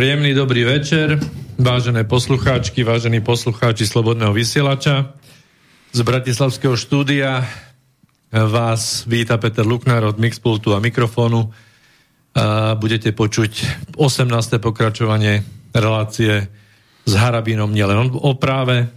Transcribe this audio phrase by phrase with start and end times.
[0.00, 1.20] Príjemný dobrý večer,
[1.60, 5.12] vážené poslucháčky, vážení poslucháči Slobodného vysielača.
[5.92, 7.44] Z Bratislavského štúdia
[8.32, 11.52] vás víta Peter Luknár od Mixpultu a mikrofónu.
[12.32, 13.52] A budete počuť
[14.00, 14.32] 18.
[14.56, 15.44] pokračovanie
[15.76, 16.48] relácie
[17.04, 18.88] s Harabínom nielen o práve.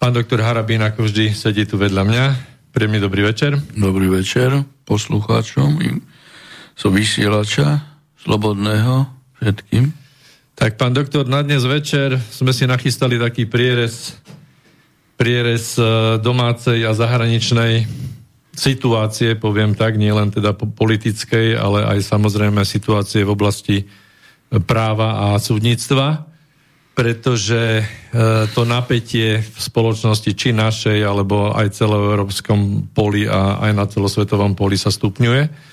[0.00, 2.24] Pán doktor Harabín, ako vždy, sedí tu vedľa mňa.
[2.72, 3.60] Príjemný dobrý večer.
[3.76, 4.56] Dobrý večer
[4.88, 6.00] poslucháčom
[6.80, 9.90] so vysielača Slobodného všetkým.
[10.54, 14.14] Tak pán doktor, na dnes večer sme si nachystali taký prierez,
[15.18, 15.82] prierez e,
[16.22, 17.90] domácej a zahraničnej
[18.54, 23.84] situácie, poviem tak, nielen teda politickej, ale aj samozrejme situácie v oblasti e,
[24.62, 26.30] práva a súdnictva,
[26.92, 27.84] pretože e,
[28.52, 34.78] to napätie v spoločnosti či našej, alebo aj celoeurópskom poli a aj na celosvetovom poli
[34.78, 35.72] sa stupňuje.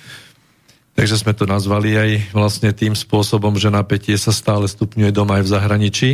[1.00, 5.48] Takže sme to nazvali aj vlastne tým spôsobom, že napätie sa stále stupňuje doma aj
[5.48, 6.10] v zahraničí.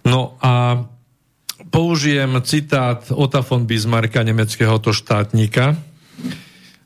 [0.00, 0.80] No a
[1.68, 5.76] použijem citát Ota von Bismarcka, nemeckého to štátnika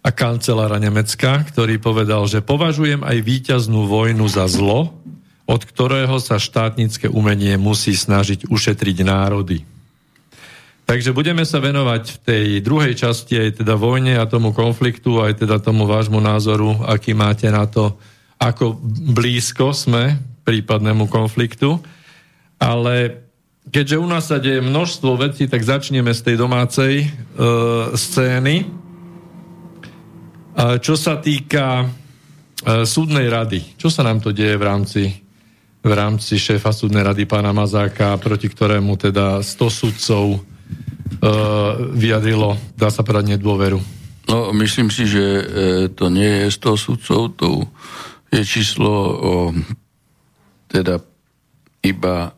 [0.03, 4.91] a kancelára Nemecka, ktorý povedal, že považujem aj víťaznú vojnu za zlo,
[5.47, 9.63] od ktorého sa štátnické umenie musí snažiť ušetriť národy.
[10.91, 15.39] Takže budeme sa venovať v tej druhej časti aj teda vojne a tomu konfliktu, aj
[15.39, 17.95] teda tomu vášmu názoru, aký máte na to,
[18.43, 18.75] ako
[19.15, 21.79] blízko sme prípadnému konfliktu.
[22.59, 23.23] Ale
[23.71, 27.09] keďže u nás sa deje množstvo vecí, tak začneme z tej domácej e,
[27.95, 28.57] scény.
[28.59, 28.67] E,
[30.83, 35.03] čo sa týka e, súdnej rady, čo sa nám to deje v rámci
[35.81, 40.50] v rámci šéfa súdnej rady pána Mazáka, proti ktorému teda 100 sudcov
[41.99, 43.83] vyjadrilo, dá sa povedať, nedôveru?
[44.31, 45.45] No, myslím si, že e,
[45.91, 47.67] to nie je 100 sudcov, to
[48.31, 49.33] je číslo o,
[50.71, 51.03] teda
[51.83, 52.31] iba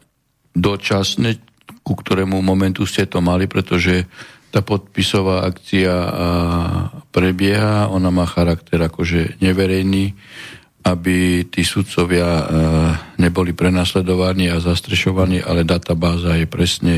[0.57, 1.37] dočasné,
[1.85, 4.09] ku ktorému momentu ste to mali, pretože
[4.53, 5.93] tá podpisová akcia
[7.09, 10.13] prebieha, ona má charakter akože neverejný,
[10.85, 12.41] aby tí sudcovia a,
[13.21, 16.95] neboli prenasledovaní a zastrešovaní, ale databáza je presne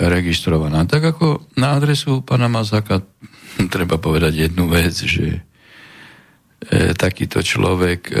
[0.00, 0.88] registrovaná.
[0.88, 3.04] Tak ako na adresu pana Mazaka
[3.74, 5.40] treba povedať jednu vec, že e,
[6.96, 8.14] takýto človek e,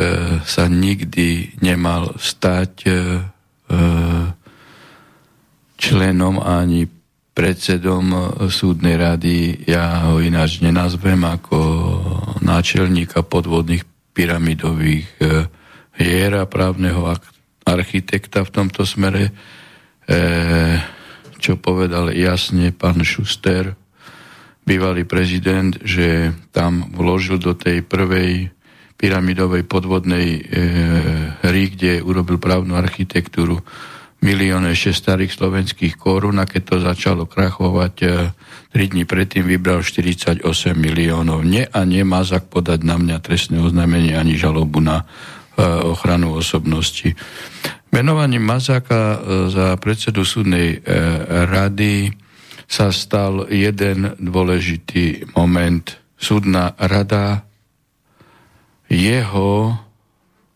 [0.44, 2.96] sa nikdy nemal stať e, e
[5.80, 6.84] členom ani
[7.32, 9.64] predsedom súdnej rady.
[9.64, 11.56] Ja ho ináč nenazvem ako
[12.44, 15.48] náčelníka podvodných pyramidových e,
[15.96, 17.08] hier a právneho
[17.64, 19.59] architekta v tomto smere E,
[21.40, 23.78] čo povedal jasne pán Šuster,
[24.66, 28.52] bývalý prezident, že tam vložil do tej prvej
[29.00, 30.40] pyramidovej podvodnej e,
[31.40, 33.64] hry, kde urobil právnu architektúru
[34.20, 38.06] milióne ešte starých slovenských korún a keď to začalo krachovať e,
[38.76, 40.44] 3 dní predtým vybral 48
[40.76, 41.40] miliónov.
[41.48, 45.08] Nie a nemá zak podať na mňa trestné oznámenie ani žalobu na
[45.56, 47.16] e, ochranu osobnosti.
[47.90, 49.18] Menovaním Mazáka e,
[49.50, 50.88] za predsedu súdnej e,
[51.50, 52.14] rady
[52.70, 55.82] sa stal jeden dôležitý moment.
[56.14, 57.42] Súdna rada
[58.86, 59.74] jeho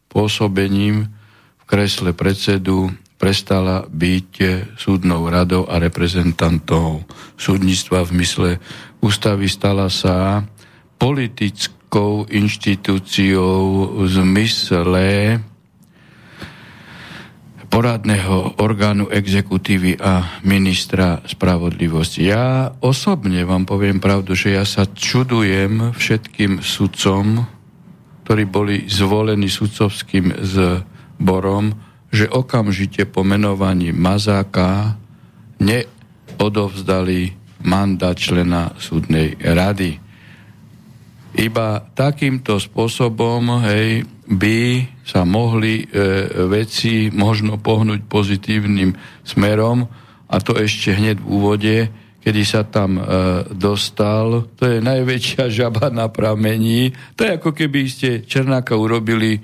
[0.06, 1.10] pôsobením
[1.58, 4.30] v kresle predsedu prestala byť
[4.78, 7.02] súdnou radou a reprezentantou
[7.34, 8.50] súdnictva v mysle
[9.02, 10.46] ústavy stala sa
[11.00, 13.58] politickou inštitúciou
[13.98, 15.06] v zmysle
[17.74, 22.30] poradného orgánu exekutívy a ministra spravodlivosti.
[22.30, 27.42] Ja osobne vám poviem pravdu, že ja sa čudujem všetkým sudcom,
[28.22, 31.74] ktorí boli zvolení sudcovským zborom,
[32.14, 34.94] že okamžite po menovaní Mazáka
[35.58, 37.34] neodovzdali
[37.66, 39.98] mandát člena súdnej rady.
[41.34, 45.86] Iba takýmto spôsobom hej, by sa mohli e,
[46.48, 49.84] veci možno pohnúť pozitívnym smerom
[50.28, 51.76] a to ešte hneď v úvode,
[52.24, 53.02] kedy sa tam e,
[53.52, 54.48] dostal.
[54.56, 56.90] To je najväčšia žaba na pramení.
[57.14, 59.40] To je ako keby ste Černáka urobili e,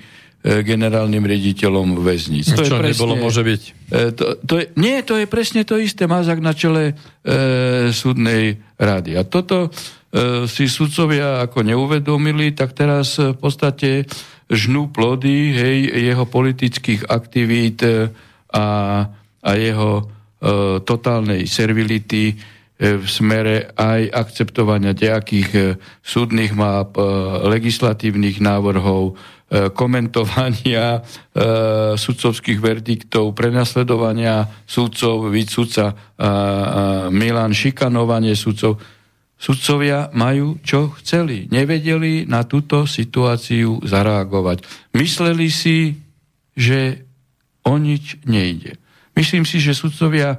[0.64, 2.56] generálnym rediteľom väznic.
[2.56, 3.62] To Čo je presne, nebolo, môže byť?
[3.92, 6.08] E, to, to je, nie, to je presne to isté.
[6.08, 9.20] Mazak na čele e, súdnej rady.
[9.20, 14.08] A toto e, si sudcovia ako neuvedomili, tak teraz v podstate
[14.50, 15.78] žnú plody hej,
[16.10, 18.10] jeho politických aktivít e,
[18.50, 18.66] a,
[19.40, 20.04] a jeho e,
[20.82, 26.98] totálnej servility, e, v smere aj akceptovania nejakých súdnych map,
[27.46, 29.14] legislatívnych návrhov,
[29.50, 31.02] komentovania
[31.98, 35.90] sudcovských verdiktov, prenasledovania sudcov, sudca
[37.10, 38.78] Milan, šikanovanie sudcov.
[39.40, 41.48] Sudcovia majú, čo chceli.
[41.48, 44.68] Nevedeli na túto situáciu zareagovať.
[44.92, 45.96] Mysleli si,
[46.52, 47.08] že
[47.64, 48.76] o nič nejde.
[49.16, 50.38] Myslím si, že sudcovia e,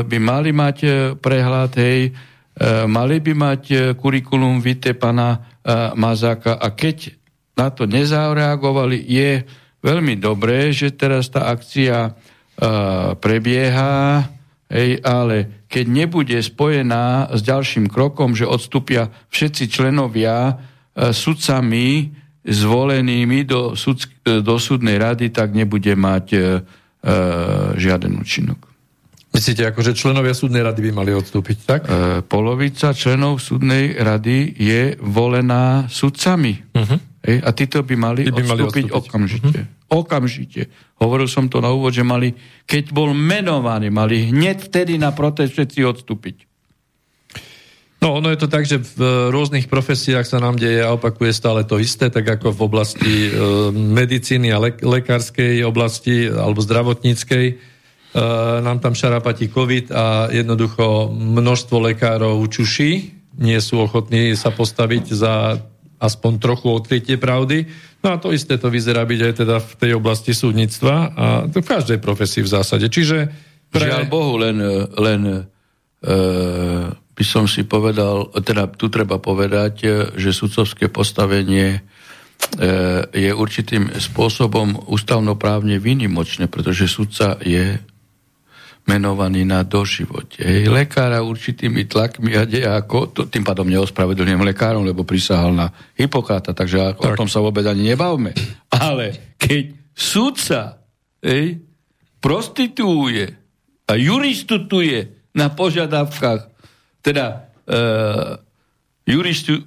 [0.00, 2.10] by mali mať e, prehľad, hej, e,
[2.88, 3.62] mali by mať
[4.00, 5.52] kurikulum vitae pana
[5.96, 7.16] Mazáka a keď
[7.56, 9.48] na to nezareagovali, je
[9.80, 12.12] veľmi dobré, že teraz tá akcia
[13.16, 14.28] prebieha,
[14.68, 20.62] hej, ale keď nebude spojená s ďalším krokom, že odstúpia všetci členovia
[20.94, 22.14] sudcami
[22.46, 26.26] zvolenými do, sud, do súdnej rady, tak nebude mať
[27.04, 27.12] E,
[27.76, 28.56] žiaden účinok.
[29.36, 31.80] Myslíte, ako, že členovia súdnej rady by mali odstúpiť, tak?
[31.84, 36.64] E, polovica členov súdnej rady je volená sudcami.
[36.72, 36.96] Uh-huh.
[37.20, 39.60] E, a títo by mali, by odstúpiť, mali odstúpiť okamžite.
[39.68, 39.83] Uh-huh.
[39.94, 40.74] Okamžite.
[40.98, 42.34] Hovoril som to na úvod, že mali,
[42.66, 46.50] keď bol menovaný, mali hneď vtedy na protest všetci odstúpiť.
[48.04, 51.64] No, ono je to tak, že v rôznych profesiách sa nám deje a opakuje stále
[51.64, 53.30] to isté, tak ako v oblasti e,
[53.72, 57.46] medicíny a le- lekárskej oblasti alebo zdravotníckej.
[57.48, 57.54] E,
[58.60, 65.64] nám tam šarapatí COVID a jednoducho množstvo lekárov čuší, nie sú ochotní sa postaviť za
[66.04, 67.64] aspoň trochu odkrytie pravdy.
[68.04, 71.56] No a to isté to vyzerá byť aj teda v tej oblasti súdnictva a v
[71.56, 72.92] každej profesii v zásade.
[72.92, 73.32] Čiže
[73.72, 73.88] pre...
[73.88, 74.60] Žiaľ Bohu, len,
[75.00, 75.20] len
[76.04, 81.80] e by som si povedal, teda tu treba povedať, e, že sudcovské postavenie e,
[83.14, 87.78] je určitým spôsobom ústavnoprávne výnimočné, pretože sudca je
[88.84, 90.44] menovaný na doživote.
[90.44, 92.44] Hej, lekára určitými tlakmi a
[92.84, 97.00] ako, to, tým pádom neospravedlňujem lekárom, lebo prisahal na Hipokrata, takže tak.
[97.00, 98.36] o tom sa vôbec ani nebavme.
[98.68, 100.84] Ale keď sudca
[101.24, 101.64] hej,
[102.20, 103.32] prostituje
[103.88, 106.52] a juristutuje na požiadavkách
[107.04, 108.40] teda uh,
[109.08, 109.64] juristu,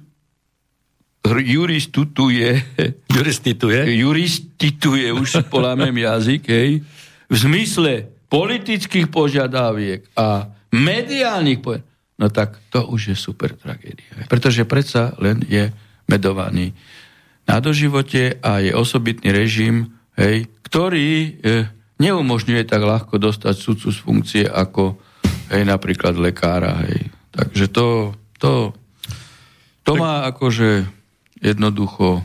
[1.26, 2.50] juristutuje,
[3.14, 6.70] juristituje, juristituje, už polámem jazyk, hej,
[7.28, 11.88] v zmysle politických požiadaviek a mediálnych požiadaviek,
[12.20, 14.28] no tak to už je super tragédia.
[14.28, 15.72] Pretože predsa len je
[16.08, 16.76] medovaný
[17.48, 21.30] na doživote a je osobitný režim, hej, ktorý e,
[21.96, 25.00] neumožňuje tak ľahko dostať sudcu z funkcie ako
[25.48, 26.84] hej, napríklad lekára.
[26.84, 27.08] Hej.
[27.32, 28.76] Takže to, to,
[29.82, 30.00] to tak...
[30.00, 30.84] má akože
[31.40, 32.20] jednoducho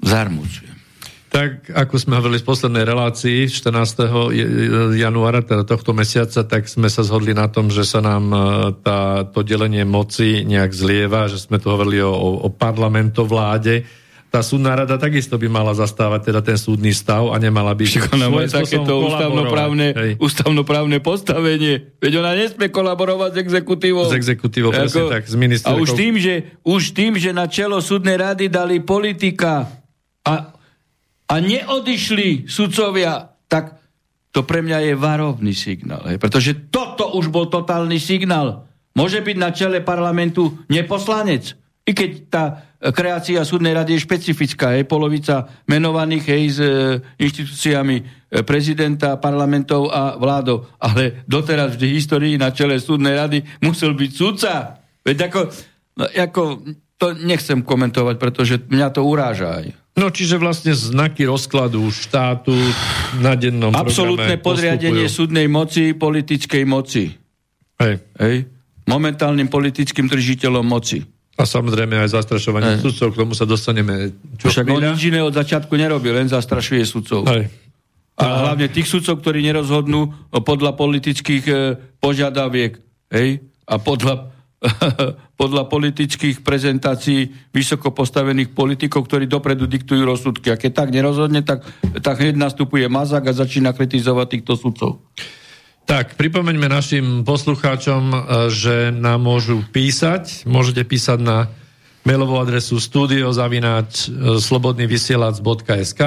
[0.00, 0.73] zarmucuje.
[1.34, 4.94] Tak, ako sme hovorili v poslednej relácii 14.
[4.94, 8.38] januára, teda tohto mesiaca, tak sme sa zhodli na tom, že sa nám e,
[8.86, 13.82] tá, to delenie moci nejak zlieva, že sme tu hovorili o, o parlamentovláde,
[14.30, 17.82] tá súdna rada takisto by mala zastávať teda ten súdny stav a nemala by...
[17.82, 19.86] Však ona má takéto ústavnoprávne,
[20.18, 21.98] ústavnoprávne postavenie.
[22.02, 24.10] Veď ona nesmie kolaborovať s exekutívou.
[24.10, 25.34] S exekutívou, presne tak, s
[25.66, 29.70] A už tým, že, už tým, že na čelo súdnej rady dali politika
[30.26, 30.54] a,
[31.34, 33.82] a neodišli sudcovia, tak
[34.30, 36.06] to pre mňa je varovný signál.
[36.06, 36.22] Hej?
[36.22, 38.70] Pretože toto už bol totálny signál.
[38.94, 41.58] Môže byť na čele parlamentu neposlanec.
[41.84, 42.44] I keď tá
[42.94, 44.78] kreácia súdnej rady je špecifická.
[44.78, 46.68] Je polovica menovaných hej, s e,
[47.18, 48.04] inštitúciami e,
[48.46, 50.70] prezidenta, parlamentov a vládov.
[50.78, 54.80] Ale doteraz v histórii na čele súdnej rady musel byť súdca.
[55.02, 55.40] Veď ako,
[55.98, 56.42] no, ako
[56.96, 59.83] to nechcem komentovať, pretože mňa to uráža aj.
[59.94, 62.50] No čiže vlastne znaky rozkladu štátu
[63.22, 65.18] na dennom Absolutné podriadenie postupujú.
[65.22, 67.14] súdnej moci, politickej moci.
[67.78, 68.02] Hej.
[68.18, 68.50] Hej.
[68.90, 71.06] Momentálnym politickým držiteľom moci.
[71.34, 72.82] A samozrejme aj zastrašovanie aj.
[72.82, 76.82] sudcov, k tomu sa dostaneme čo Však on nič iné od začiatku nerobí, len zastrašuje
[76.86, 77.26] sudcov.
[77.26, 77.42] A,
[78.18, 81.54] a hlavne tých sudcov, ktorí nerozhodnú podľa politických e,
[81.98, 82.78] požiadaviek.
[83.10, 83.42] Hej?
[83.66, 84.33] A podľa,
[85.40, 90.52] podľa politických prezentácií vysoko postavených politikov, ktorí dopredu diktujú rozsudky.
[90.52, 91.64] A keď tak nerozhodne, tak,
[92.00, 94.90] tak hneď nastupuje mazák a začína kritizovať týchto sudcov.
[95.84, 98.16] Tak, pripomeňme našim poslucháčom, e,
[98.48, 100.48] že nám môžu písať.
[100.48, 101.52] Môžete písať na
[102.08, 106.02] mailovú adresu studiozavináč e, slobodnyvysielac.sk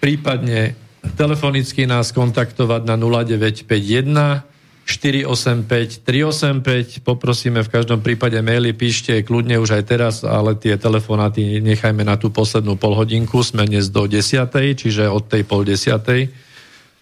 [0.00, 0.74] prípadne
[1.14, 4.48] telefonicky nás kontaktovať na 0951
[4.90, 7.06] 485 385.
[7.06, 12.18] Poprosíme v každom prípade maily, píšte kľudne už aj teraz, ale tie telefonáty nechajme na
[12.18, 13.38] tú poslednú polhodinku.
[13.46, 14.50] Sme dnes do 10.
[14.74, 16.50] čiže od tej pol desiatej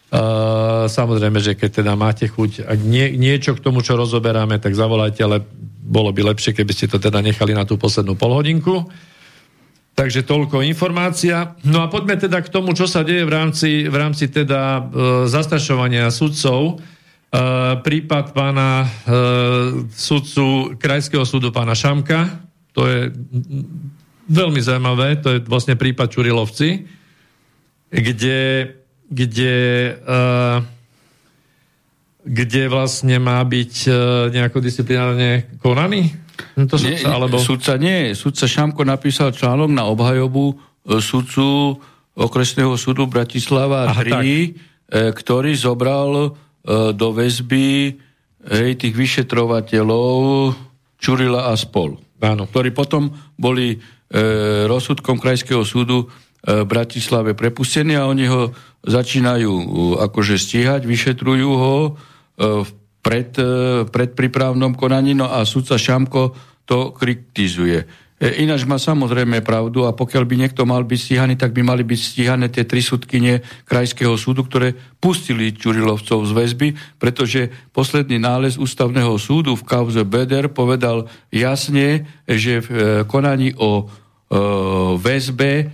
[0.08, 4.72] Uh, samozrejme, že keď teda máte chuť, ak nie, niečo k tomu, čo rozoberáme, tak
[4.72, 5.44] zavolajte, ale
[5.84, 8.88] bolo by lepšie, keby ste to teda nechali na tú poslednú polhodinku.
[9.92, 11.52] Takže toľko informácia.
[11.60, 14.82] No a poďme teda k tomu, čo sa deje v rámci, v rámci teda uh,
[15.28, 16.80] zastrašovania sudcov.
[17.28, 22.40] Uh, prípad pána uh, sudcu Krajského súdu, pána Šamka,
[22.72, 23.12] to je
[24.32, 26.88] veľmi zaujímavé, to je vlastne prípad Čurilovci,
[27.92, 28.72] kde
[29.08, 29.56] kde,
[30.04, 30.60] uh,
[32.28, 33.88] kde vlastne má byť
[34.32, 36.12] nejako disciplinárne konaný?
[36.68, 37.40] To sudca, nie, alebo...
[37.40, 38.12] Sudca nie.
[38.12, 40.60] Sudca Šamko napísal článok na obhajobu
[41.00, 41.76] sudcu
[42.16, 45.16] okresného súdu Bratislava Aha, 3, tak.
[45.24, 46.36] ktorý zobral
[46.68, 47.96] do väzby
[48.44, 50.52] hej, tých vyšetrovateľov
[50.98, 51.96] Čurila a spol.
[52.18, 52.44] Áno.
[52.50, 53.76] Ktorí potom boli e,
[54.66, 58.54] rozsudkom Krajského súdu v Bratislave prepustení a oni ho
[58.86, 59.52] začínajú
[59.98, 61.90] akože stíhať, vyšetrujú ho e,
[63.02, 66.34] pred, e, pred prípravnom konaní, no a sudca Šamko
[66.66, 67.84] to kritizuje.
[68.18, 71.86] E, ináč má samozrejme pravdu a pokiaľ by niekto mal byť stíhaný, tak by mali
[71.86, 78.58] byť stíhané tie tri sudkynie Krajského súdu, ktoré pustili Čurilovcov z väzby, pretože posledný nález
[78.58, 82.68] ústavného súdu v kauze Beder povedal jasne, že v
[83.06, 83.88] konaní o
[84.28, 84.36] E,
[85.00, 85.64] väzbe e,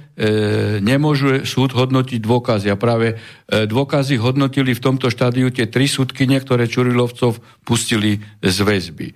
[0.79, 2.71] nemôžu súd hodnotiť dôkazy.
[2.71, 3.19] A práve
[3.51, 9.09] e, dôkazy hodnotili v tomto štádiu tie tri súdkyne, ktoré Čurilovcov pustili z väzby.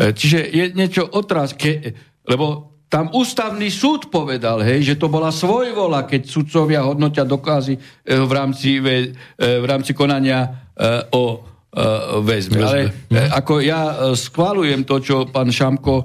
[0.00, 1.92] Čiže je niečo otrázke,
[2.24, 8.32] lebo tam ústavný súd povedal, hej, že to bola svojvola, keď sudcovia hodnotia dokazy v
[8.34, 8.82] rámci,
[9.38, 10.66] v rámci konania
[11.14, 11.38] o
[12.26, 12.58] väzbe.
[12.58, 12.90] Ale
[13.30, 16.02] ako ja schválujem to, čo pán Šamko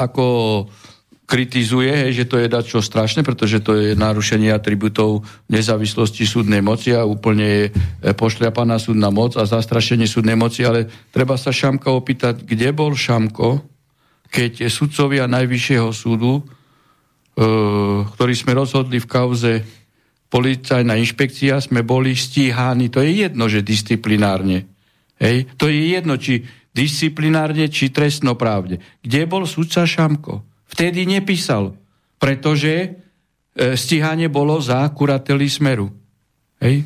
[0.00, 0.26] ako
[1.24, 6.92] kritizuje, hej, že to je dačo strašné, pretože to je narušenie atributov nezávislosti súdnej moci
[6.92, 7.72] a úplne je e,
[8.12, 13.73] pošliapaná súdna moc a zastrašenie súdnej moci, ale treba sa Šamka opýtať, kde bol Šamko,
[14.30, 16.42] keď sudcovia Najvyššieho súdu, e,
[18.04, 19.52] ktorí sme rozhodli v kauze
[20.28, 22.90] policajná inšpekcia, sme boli stíhaní.
[22.90, 24.66] To je jedno, že disciplinárne.
[25.22, 25.46] Hej?
[25.60, 26.42] To je jedno, či
[26.74, 28.82] disciplinárne, či trestnoprávne.
[28.98, 30.54] Kde bol sudca Šamko?
[30.74, 31.78] vtedy nepísal,
[32.18, 32.88] pretože e,
[33.78, 35.86] stíhanie bolo za kurateli Smeru.
[36.58, 36.82] Hej?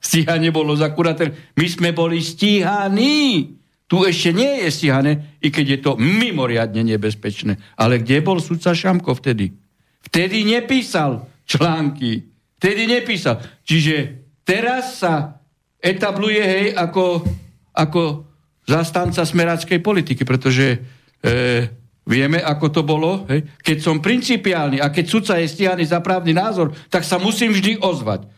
[0.00, 1.52] Stíhanie bolo za kurateli.
[1.60, 3.52] My sme boli stíhaní.
[3.86, 7.58] Tu ešte nie je stíhané, i keď je to mimoriadne nebezpečné.
[7.78, 9.54] Ale kde bol sudca Šamko vtedy?
[10.02, 12.26] Vtedy nepísal články.
[12.58, 13.38] Vtedy nepísal.
[13.62, 15.38] Čiže teraz sa
[15.78, 17.22] etabluje, hej, ako,
[17.70, 18.26] ako
[18.66, 20.82] zastanca smerackej politiky, pretože
[21.22, 21.70] e,
[22.06, 23.26] Vieme, ako to bolo.
[23.26, 23.42] Hej?
[23.66, 27.82] Keď som principiálny a keď sudca je stíhaný za právny názor, tak sa musím vždy
[27.82, 28.30] ozvať.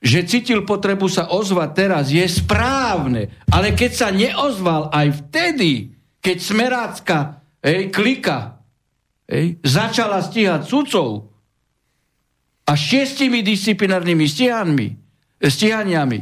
[0.00, 5.92] Že cítil potrebu sa ozvať teraz je správne, ale keď sa neozval aj vtedy,
[6.24, 7.18] keď smerácka
[7.60, 8.64] hej, klika
[9.28, 11.28] hej, začala stíhať sudcov
[12.64, 14.88] a šiestimi disciplinárnymi stíhanmi,
[15.40, 16.18] stíhaniami,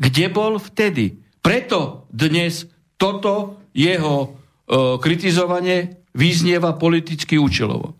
[0.00, 1.20] kde bol vtedy?
[1.44, 2.64] Preto dnes
[2.96, 4.40] toto jeho
[5.04, 7.92] kritizovanie vyznieva politicky účelovo.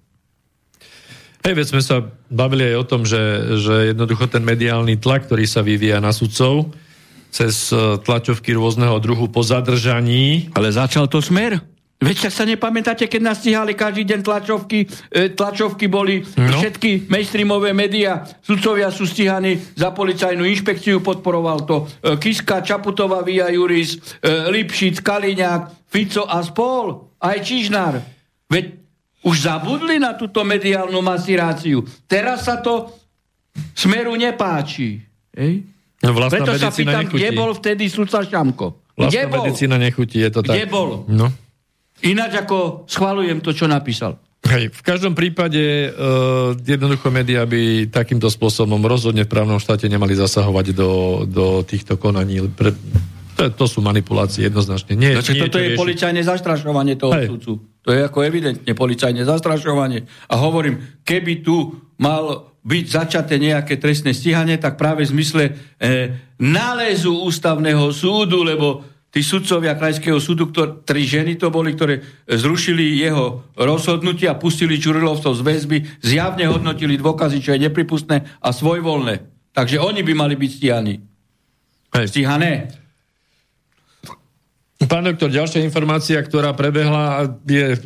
[1.43, 3.19] Hej, veď sme sa bavili aj o tom, že,
[3.59, 6.71] že jednoducho ten mediálny tlak, ktorý sa vyvíja na sudcov
[7.33, 10.53] cez e, tlačovky rôzneho druhu po zadržaní.
[10.53, 11.65] Ale začal to smer?
[12.03, 16.61] Veď sa nepamätáte, keď nás stíhali každý deň tlačovky, e, tlačovky boli no.
[16.61, 23.49] všetky mainstreamové médiá, sudcovia sú stíhaní za policajnú inšpekciu, podporoval to e, Kiska, Čaputová, Via
[23.49, 27.95] Juris, Lipšic, Kaliňák, Fico a spol, aj Čižnár.
[28.51, 28.82] Veď
[29.23, 31.87] už zabudli na túto mediálnu masiráciu.
[32.11, 32.91] Teraz sa to
[33.75, 34.99] smeru nepáči.
[35.33, 35.63] Ej?
[36.03, 37.23] No Preto sa pýtam, nechutí.
[37.23, 38.83] kde bol vtedy sudca Šamko?
[38.99, 40.59] Vlastná medicína nechutí, je to tak.
[40.59, 41.07] Kde bol?
[41.07, 41.31] No.
[42.03, 44.19] Ináč ako schvalujem to, čo napísal.
[44.43, 50.19] Hej, v každom prípade uh, jednoducho médiá by takýmto spôsobom rozhodne v právnom štáte nemali
[50.19, 52.43] zasahovať do, do týchto konaní.
[52.51, 52.75] Pre,
[53.39, 54.99] to, to sú manipulácie jednoznačne.
[54.99, 57.31] Nie, no, nie toto je, je policajné zastrašovanie toho Hej.
[57.31, 57.53] sudcu.
[57.83, 60.07] To je ako evidentne policajné zastrašovanie.
[60.31, 66.15] A hovorím, keby tu mal byť začaté nejaké trestné stíhanie, tak práve v zmysle eh,
[66.39, 73.03] nálezu ústavného súdu, lebo tí sudcovia Krajského súdu, ktor, tri ženy to boli, ktoré zrušili
[73.03, 79.27] jeho rozhodnutie a pustili Čurilovcov z väzby, zjavne hodnotili dôkazy, čo je nepripustné a svojvoľné.
[79.53, 80.95] Takže oni by mali byť stíhaní.
[81.93, 82.07] Hej.
[82.09, 82.82] Stíhané.
[84.93, 87.81] Pán doktor, ďalšia informácia, ktorá prebehla, je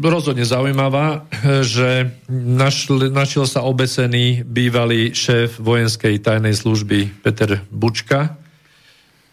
[0.00, 1.28] rozhodne zaujímavá,
[1.60, 8.40] že našl, našiel sa obesený bývalý šéf vojenskej tajnej služby Peter Bučka.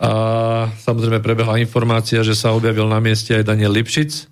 [0.04, 0.12] A
[0.84, 4.28] samozrejme prebehla informácia, že sa objavil na mieste aj Daniel Lipšic.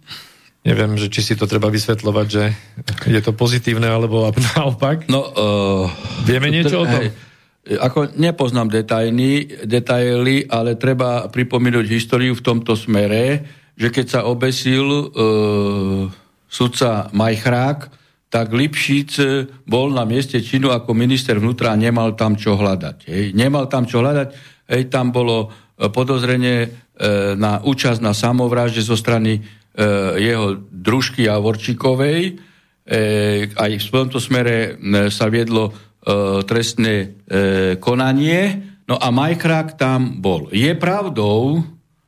[0.68, 2.52] Neviem, že či si to treba vysvetľovať, že
[3.08, 5.08] je to pozitívne, alebo naopak.
[5.08, 5.88] No, uh,
[6.28, 7.08] Vieme niečo o tom?
[7.08, 7.16] Hej.
[7.66, 13.42] Ako nepoznám detaily, detaily, ale treba pripomínať históriu v tomto smere,
[13.74, 15.06] že keď sa obesil e,
[16.46, 17.90] sudca Majchrák,
[18.30, 19.12] tak Lipšic
[19.66, 22.98] bol na mieste činu ako minister vnútra a nemal tam čo hľadať.
[23.10, 23.26] Hej.
[23.34, 24.28] Nemal tam čo hľadať,
[24.70, 26.70] hej, tam bolo e, podozrenie e,
[27.34, 29.42] na účasť na samovražde zo strany e,
[30.22, 32.22] jeho družky Javorčíkovej.
[32.30, 32.34] E,
[33.58, 35.85] aj v tomto smere e, sa viedlo E,
[36.46, 37.08] trestné e,
[37.82, 40.54] konanie, no a Majkrák tam bol.
[40.54, 41.66] Je pravdou,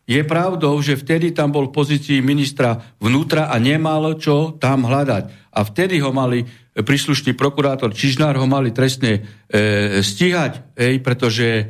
[0.07, 5.51] je pravdou, že vtedy tam bol v pozícii ministra vnútra a nemal čo tam hľadať.
[5.51, 6.45] A vtedy ho mali
[6.77, 11.65] príslušný prokurátor Čižnár ho mali trestne e, stíhať, ej, pretože e,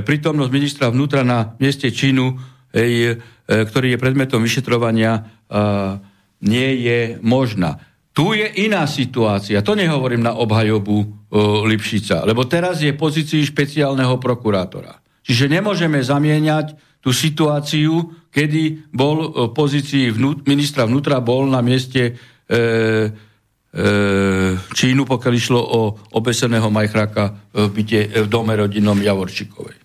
[0.00, 2.38] prítomnosť ministra vnútra na mieste činu,
[2.70, 5.22] ej, e, ktorý je predmetom vyšetrovania, e,
[6.46, 7.82] nie je možná.
[8.12, 9.64] Tu je iná situácia.
[9.64, 11.06] To nehovorím na obhajobu e,
[11.64, 15.00] Lipšica, lebo teraz je v pozícii špeciálneho prokurátora.
[15.24, 22.02] Čiže nemôžeme zamieňať tú situáciu, kedy bol v pozícii vnút, ministra vnútra, bol na mieste
[22.04, 22.12] e,
[22.52, 23.88] e,
[24.60, 25.80] Čínu, pokiaľ išlo o
[26.12, 29.80] obeseného majchraka v, byte, v dome rodinom Javorčikovej.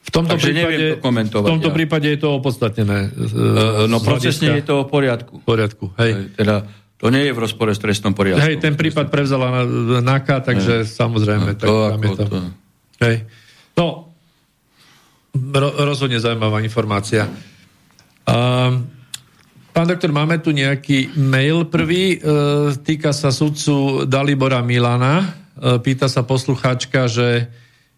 [0.00, 1.76] V tomto, prípade, to komentovať, v tomto ja.
[1.76, 2.98] prípade je to opodstatnené.
[3.14, 5.34] E, no procesne je to v poriadku.
[5.40, 6.34] V poriadku, hej.
[6.34, 6.66] Teda
[7.00, 8.44] to nie je v rozpore s trestnom poriadkom.
[8.44, 9.64] Hej, ten prípad prevzala
[10.04, 10.88] NAKA, takže hej.
[10.88, 11.56] samozrejme.
[11.56, 12.24] No, tak to tam je to.
[12.28, 12.38] to.
[13.00, 13.16] Hej.
[13.80, 13.86] No,
[15.32, 17.24] ro- rozhodne zaujímavá informácia.
[18.28, 18.84] Um,
[19.72, 25.24] pán doktor, máme tu nejaký mail prvý, e, týka sa sudcu Dalibora Milana.
[25.24, 27.48] E, pýta sa poslucháčka, že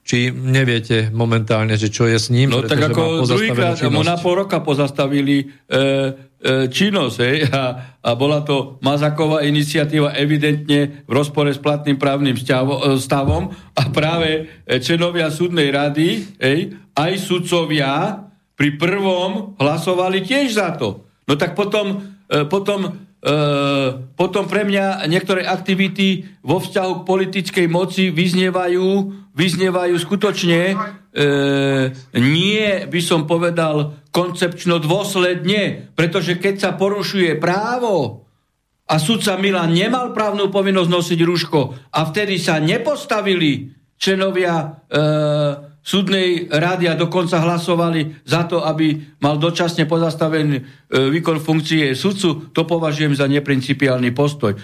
[0.07, 2.55] či neviete momentálne, že čo je s ním.
[2.55, 6.31] No tak ako druhýkrát mu na pol roka pozastavili E,
[6.69, 7.17] činnosť.
[7.23, 7.37] Hej?
[7.55, 7.63] A,
[8.03, 12.43] a bola to Mazaková iniciatíva evidentne v rozpore s platným právnym e,
[12.99, 14.51] stavom a práve
[14.83, 16.09] členovia súdnej rady,
[16.43, 18.27] hej, aj sudcovia
[18.59, 21.07] pri prvom hlasovali tiež za to.
[21.31, 23.11] No tak potom, e, potom
[24.19, 30.75] potom pre mňa niektoré aktivity vo vzťahu k politickej moci vyznievajú, vyznievajú skutočne
[31.13, 38.27] e, nie, by som povedal, koncepčno dôsledne, pretože keď sa porušuje právo
[38.89, 41.61] a sudca Milan nemal právnu povinnosť nosiť rúško
[41.93, 44.67] a vtedy sa nepostavili členovia e,
[45.83, 50.63] súdnej rady a dokonca hlasovali za to, aby mal dočasne pozastavený e,
[51.11, 54.55] výkon funkcie sudcu, to považujem za neprincipiálny postoj.
[54.55, 54.59] E,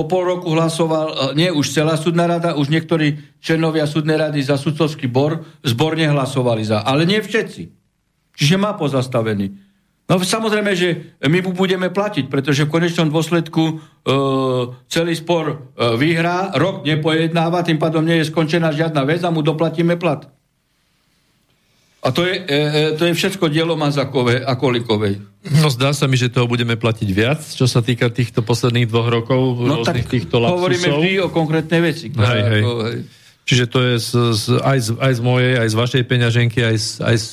[0.00, 4.40] po pol roku hlasoval, e, nie už celá súdna rada, už niektorí členovia súdnej rady
[4.40, 7.62] za sudcovský bor, zbor nehlasovali za, ale nie všetci.
[8.32, 9.52] Čiže má pozastavený.
[10.08, 13.72] No samozrejme, že my mu budeme platiť, pretože v konečnom dôsledku e,
[14.88, 15.56] celý spor e,
[16.00, 20.26] vyhrá, rok nepojednáva, tým pádom nie je skončená žiadna vec a mu doplatíme plat.
[22.00, 25.20] A to je, e, e, to je všetko dielo Mazakové a Kolikovej.
[25.60, 29.08] No zdá sa mi, že toho budeme platiť viac, čo sa týka týchto posledných dvoch
[29.12, 29.60] rokov.
[29.60, 30.56] No tak týchto lapsusov.
[30.64, 32.08] hovoríme vždy o konkrétnej veci.
[32.08, 32.62] Hej, hej.
[32.64, 32.98] Ako, hej.
[33.44, 36.76] Čiže to je z, z, aj, z, aj z mojej, aj z vašej peňaženky, aj
[36.78, 37.28] z, aj z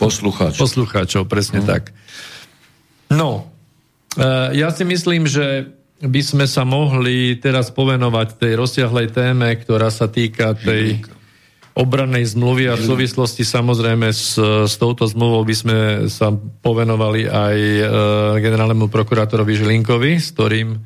[0.00, 0.62] poslucháčov.
[0.62, 1.66] poslucháčov, presne no.
[1.68, 1.82] tak.
[3.14, 3.30] No,
[4.18, 5.70] e, ja si myslím, že
[6.02, 11.04] by sme sa mohli teraz povenovať tej rozsiahlej téme, ktorá sa týka tej
[11.74, 16.30] obrannej zmluvy a v súvislosti samozrejme s, s touto zmluvou by sme sa
[16.62, 17.82] povenovali aj e,
[18.38, 20.78] generálnemu prokurátorovi Žilinkovi, s ktorým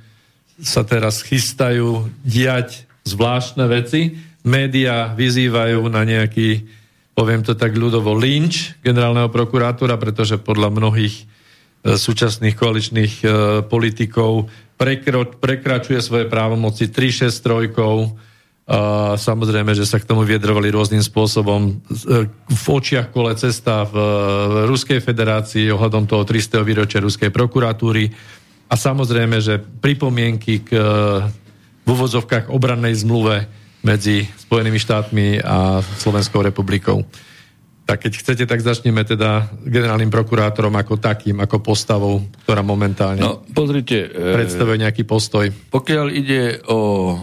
[0.64, 4.16] sa teraz chystajú diať zvláštne veci.
[4.48, 6.64] Média vyzývajú na nejaký,
[7.12, 11.24] poviem to tak ľudovo, lynč generálneho prokurátora, pretože podľa mnohých e,
[12.00, 13.26] súčasných koaličných e,
[13.68, 14.48] politikov
[14.80, 18.16] prekro, prekračuje svoje právomoci 3-6 trojkou,
[18.68, 23.96] a samozrejme, že sa k tomu viedrovali rôznym spôsobom e, v očiach kole cesta v,
[24.68, 26.68] Ruskej federácii ohľadom toho 300.
[26.68, 28.12] výročia Ruskej prokuratúry
[28.68, 30.76] a samozrejme, že pripomienky k
[31.88, 33.48] v úvodzovkách obrannej zmluve
[33.80, 37.00] medzi Spojenými štátmi a Slovenskou republikou.
[37.88, 43.40] Tak keď chcete, tak začneme teda generálnym prokurátorom ako takým, ako postavou, ktorá momentálne no,
[43.56, 45.48] pozrite, e, predstavuje nejaký postoj.
[45.72, 46.80] Pokiaľ ide o,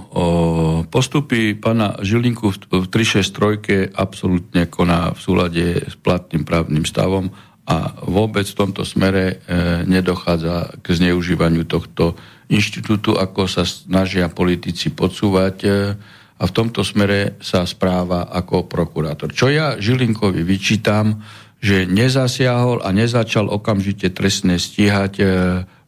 [0.10, 0.26] o
[0.90, 7.30] postupy pána Žilinku v, v 363 absolútne koná v súlade s platným právnym stavom
[7.70, 12.18] a vôbec v tomto smere e, nedochádza k zneužívaniu tohto
[12.50, 15.70] inštitútu, ako sa snažia politici podsúvať e,
[16.36, 19.32] a v tomto smere sa správa ako prokurátor.
[19.32, 21.24] Čo ja Žilinkovi vyčítam,
[21.64, 25.26] že nezasiahol a nezačal okamžite trestne stíhať e,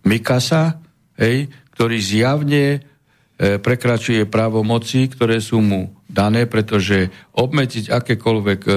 [0.07, 0.79] Mikasa,
[1.19, 2.79] hej, ktorý zjavne e,
[3.59, 8.73] prekračuje právomoci, ktoré sú mu dané, pretože obmedziť akékoľvek e,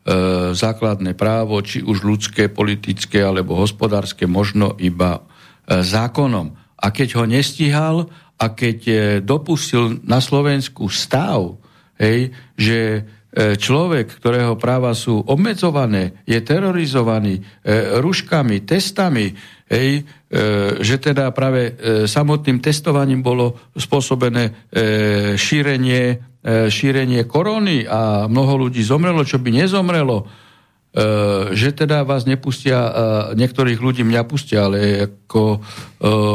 [0.00, 5.20] E, základné právo, či už ľudské, politické alebo hospodárske, možno iba
[5.68, 6.56] e, zákonom.
[6.80, 8.08] A keď ho nestíhal
[8.40, 11.60] a keď e, dopustil na Slovensku stav,
[12.00, 17.42] hej, že človek, ktorého práva sú obmedzované, je terorizovaný e,
[18.02, 19.30] ruškami, testami,
[19.70, 21.72] hej, e, že teda práve e,
[22.10, 24.52] samotným testovaním bolo spôsobené e,
[25.38, 30.26] šírenie E, šírenie korony a mnoho ľudí zomrelo, čo by nezomrelo, e,
[31.52, 32.92] že teda vás nepustia, e,
[33.36, 35.60] niektorých ľudí mňa pustia, ale ako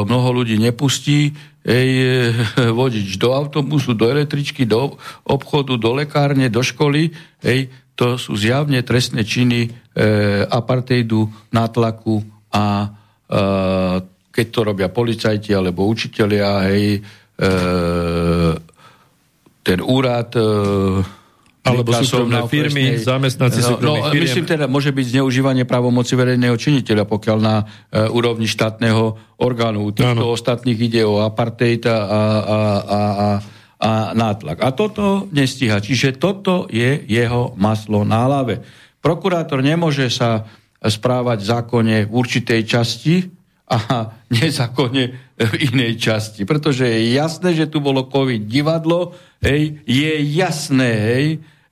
[0.05, 1.33] mnoho ľudí nepustí,
[1.65, 1.89] ej,
[2.79, 7.09] vodič do autobusu, do električky, do obchodu, do lekárne, do školy,
[7.41, 9.69] ej, to sú zjavne trestné činy e,
[10.45, 12.87] apartheidu, nátlaku a e,
[14.35, 17.49] keď to robia policajti alebo učitelia, hej, e,
[19.63, 20.43] ten úrad e,
[21.65, 24.25] alebo súkromné firmy, zamestnanci no, súkromných no, firmy.
[24.29, 29.89] Myslím teda, môže byť zneužívanie právomoci verejného činiteľa, pokiaľ na uh, úrovni štátneho orgánu.
[29.89, 33.29] Týchto ostatných ide o apartheid a, a, a, a,
[33.81, 34.61] a nátlak.
[34.61, 35.81] A toto nestíha.
[35.81, 38.61] Čiže toto je jeho maslo na hlave.
[39.01, 40.45] Prokurátor nemôže sa
[40.85, 43.15] správať v zákone v určitej časti
[43.65, 43.77] a
[44.37, 45.03] nezákonne
[45.35, 46.45] v inej časti.
[46.45, 51.25] Pretože je jasné, že tu bolo COVID divadlo, hej, je jasné, hej,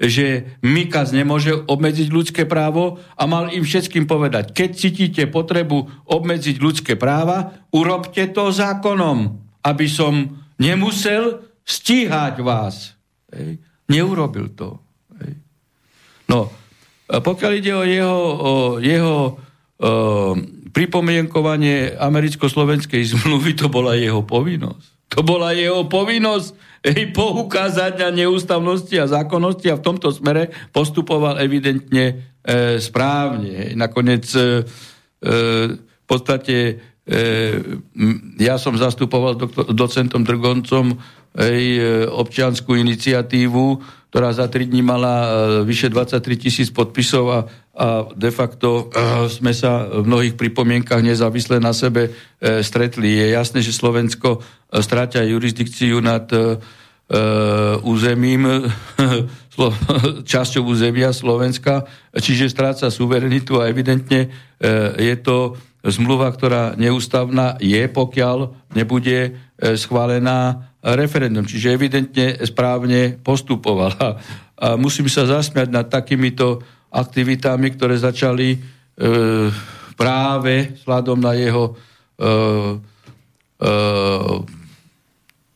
[0.04, 6.60] že Mikas nemôže obmedziť ľudské právo a mal im všetkým povedať, keď cítite potrebu obmedziť
[6.60, 13.00] ľudské práva, urobte to zákonom, aby som nemusel stíhať vás.
[13.32, 13.63] Hej.
[13.88, 14.84] Neurobil to.
[15.24, 15.39] Hej.
[16.28, 16.52] No,
[17.08, 19.28] pokiaľ ide o jeho, o jeho o,
[20.74, 24.88] pripomienkovanie americko-slovenskej zmluvy, to bola jeho povinnosť.
[25.13, 31.39] To bola jeho povinnosť hej, poukázať na neústavnosti a zákonnosti a v tomto smere postupoval
[31.39, 33.50] evidentne e, správne.
[33.50, 33.72] Hej.
[33.80, 34.50] Nakoniec e, e,
[35.80, 36.56] v podstate
[37.08, 37.15] e,
[38.36, 41.00] ja som zastupoval doktor, docentom Drgoncom
[41.39, 43.80] hej, e, občianskú iniciatívu,
[44.13, 45.28] ktorá za 3 dní mala e,
[45.65, 47.39] vyše 23 tisíc podpisov a,
[47.73, 53.10] a de facto e, sme sa v mnohých pripomienkach nezávisle na sebe stretli.
[53.10, 56.30] Je jasné, že Slovensko stráťa jurisdikciu nad
[57.82, 58.69] územím,
[60.30, 64.30] časťou územia Slovenska, čiže stráca suverenitu a evidentne
[64.97, 69.36] je to zmluva, ktorá neústavná je, pokiaľ nebude
[69.80, 71.47] schválená referendum.
[71.47, 74.19] Čiže evidentne správne postupovala.
[74.60, 76.60] A musím sa zasmiať nad takýmito
[76.91, 78.58] aktivitami, ktoré začali e,
[79.95, 81.73] práve sladom na jeho e,
[83.58, 83.71] e,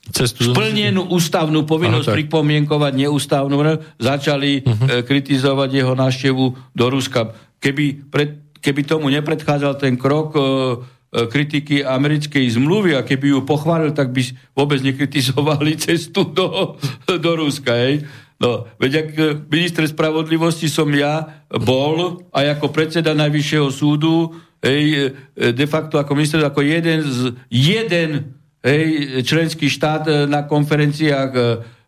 [0.08, 3.60] Cestu splnenú ústavnú povinnosť Aha, pripomienkovať neústavnú,
[4.00, 4.88] začali uh-huh.
[4.88, 7.36] e, kritizovať jeho návštevu do Ruska.
[7.60, 13.40] Keby, pred, keby tomu nepredchádzal ten krok e, E, kritiky americkej zmluvy a keby ju
[13.48, 16.76] pochválil, tak by vôbec nekritizovali cestu do,
[17.08, 17.72] do Ruska.
[17.72, 18.04] Hej.
[18.38, 25.16] No, veď ak e, minister spravodlivosti som ja bol aj ako predseda Najvyššieho súdu, hej,
[25.34, 28.86] e, de facto ako minister, ako jeden z jeden hej,
[29.26, 31.34] členský štát na konferenciách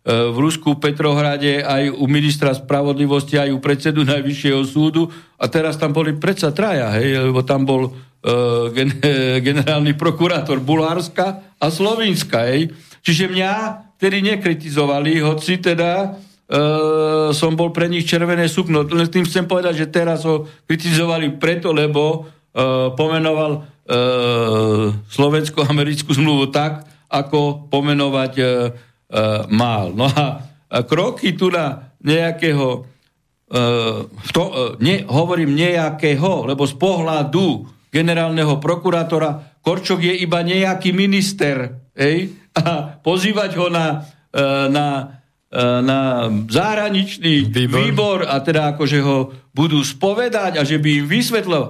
[0.10, 5.12] v Rusku, Petrohrade, aj u ministra spravodlivosti, aj u predsedu Najvyššieho súdu.
[5.38, 7.94] A teraz tam boli predsa traja, hej, lebo tam bol
[8.76, 8.90] gen,
[9.48, 12.48] generálny prokurátor Bulharska a Slovinska.
[12.48, 12.72] Hej.
[13.04, 13.54] Čiže mňa
[14.00, 18.88] tedy nekritizovali, hoci teda uh, som bol pre nich červené sukno.
[18.88, 26.52] Len tým chcem povedať, že teraz ho kritizovali preto, lebo uh, pomenoval uh, slovensko-americkú zmluvu
[26.52, 29.92] tak, ako pomenovať uh, uh, mal.
[29.92, 30.46] No a,
[30.86, 32.86] kroky tu na nejakého
[33.50, 34.00] uh,
[34.32, 41.90] to, uh, ne, hovorím nejakého, lebo z pohľadu generálneho prokurátora, Korčok je iba nejaký minister,
[41.98, 42.40] hej?
[42.56, 44.88] a pozývať ho na, e, na,
[45.52, 46.00] e, na
[46.50, 47.80] zahraničný výbor.
[47.80, 49.18] výbor a teda akože ho
[49.54, 51.62] budú spovedať a že by im vysvetlo.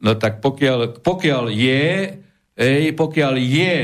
[0.00, 1.86] No tak pokiaľ, pokiaľ je,
[2.56, 3.76] hej, pokiaľ je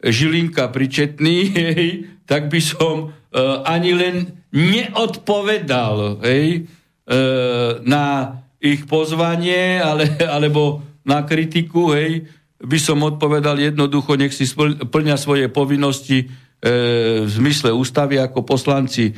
[0.00, 1.86] Žilinka pričetný, hej,
[2.24, 4.16] tak by som uh, ani len
[4.54, 6.70] neodpovedal hej,
[7.10, 12.28] uh, na ich pozvanie, ale, alebo na kritiku, hej,
[12.60, 14.44] by som odpovedal jednoducho, nech si
[14.84, 16.28] plňa svoje povinnosti
[16.60, 19.12] e, v zmysle ústavy ako poslanci e,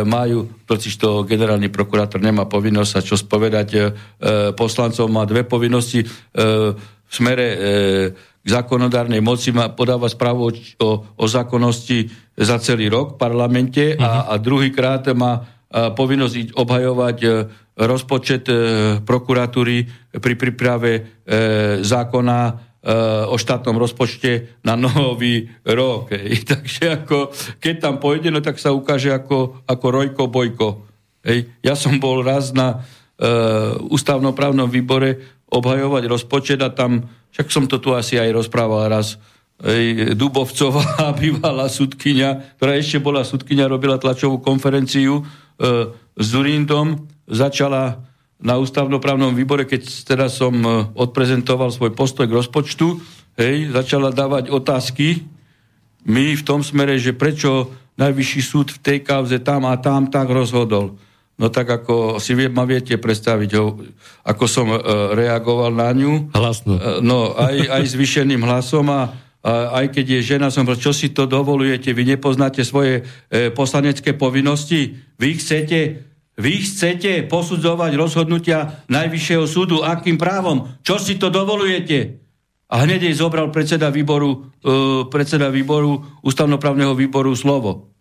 [0.00, 3.80] majú, totiž to generálny prokurátor nemá povinnosť sa čo spovedať e,
[4.56, 6.06] poslancom, má dve povinnosti e,
[7.06, 7.56] v smere e,
[8.16, 13.84] k zákonodárnej moci má podáva správu o, o, o zákonnosti za celý rok v parlamente
[13.92, 14.22] a, mhm.
[14.32, 17.28] a druhýkrát má a, povinnosť obhajovať e,
[17.76, 18.54] rozpočet e,
[19.04, 19.84] prokuratúry
[20.16, 21.00] pri príprave e,
[21.84, 22.52] zákona e,
[23.28, 26.08] o štátnom rozpočte na nový rok.
[26.16, 26.42] Hej.
[26.56, 30.68] Takže ako, keď tam pôjde, no tak sa ukáže ako, ako Rojko Bojko.
[31.20, 31.52] Hej.
[31.60, 32.80] Ja som bol raz na
[33.20, 33.28] e,
[33.92, 37.04] ústavnoprávnom výbore obhajovať rozpočet a tam,
[37.36, 39.20] však som to tu asi aj rozprával raz,
[39.56, 40.84] Ej, Dubovcová
[41.20, 45.24] bývalá sudkynia, ktorá ešte bola sudkynia, robila tlačovú konferenciu
[45.56, 52.36] e, s Zurindom, začala na ústavnoprávnom výbore, keď teda som e, odprezentoval svoj postoj k
[52.36, 53.00] rozpočtu,
[53.36, 55.26] hej, začala dávať otázky
[56.06, 60.30] my v tom smere, že prečo najvyšší súd v tej kauze tam a tam tak
[60.30, 60.94] rozhodol.
[61.36, 63.76] No tak ako si vie, ma viete predstaviť, ho,
[64.24, 64.78] ako som e,
[65.12, 66.32] reagoval na ňu.
[66.32, 66.78] Hlasno.
[66.78, 69.12] E, no, aj, aj zvýšeným hlasom a,
[69.44, 73.52] a aj keď je žena, som povedal, čo si to dovolujete, vy nepoznáte svoje e,
[73.52, 75.78] poslanecké povinnosti, vy chcete
[76.36, 80.68] vy chcete posudzovať rozhodnutia Najvyššieho súdu, akým právom?
[80.84, 82.20] Čo si to dovolujete?
[82.68, 87.94] A hneď jej zobral predseda výboru, uh, predseda výboru, ústavnoprávneho výboru slovo.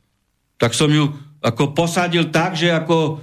[0.60, 3.21] Tak som ju ako posadil tak, že ako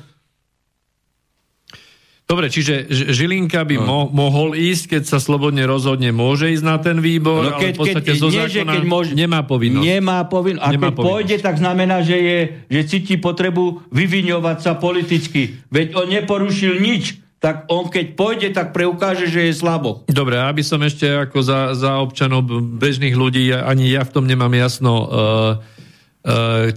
[2.32, 3.84] Dobre, čiže Žilinka by no.
[3.84, 7.76] mo- mohol ísť, keď sa slobodne rozhodne, môže ísť na ten výbor, no keď, ale
[7.76, 9.84] v podstate keď, zo nie, zákona keď môže, nemá povinnosť.
[9.84, 10.64] Nemá povinnosť.
[10.64, 11.12] A nemá keď povinnosť.
[11.12, 12.38] pôjde, tak znamená, že, je,
[12.72, 15.60] že cíti potrebu vyviňovať sa politicky.
[15.68, 20.06] Veď on neporušil nič tak on keď pôjde, tak preukáže, že je slabo.
[20.06, 22.46] Dobre, aby som ešte ako za, za občanov
[22.78, 25.10] bežných ľudí, ani ja v tom nemám jasno, uh,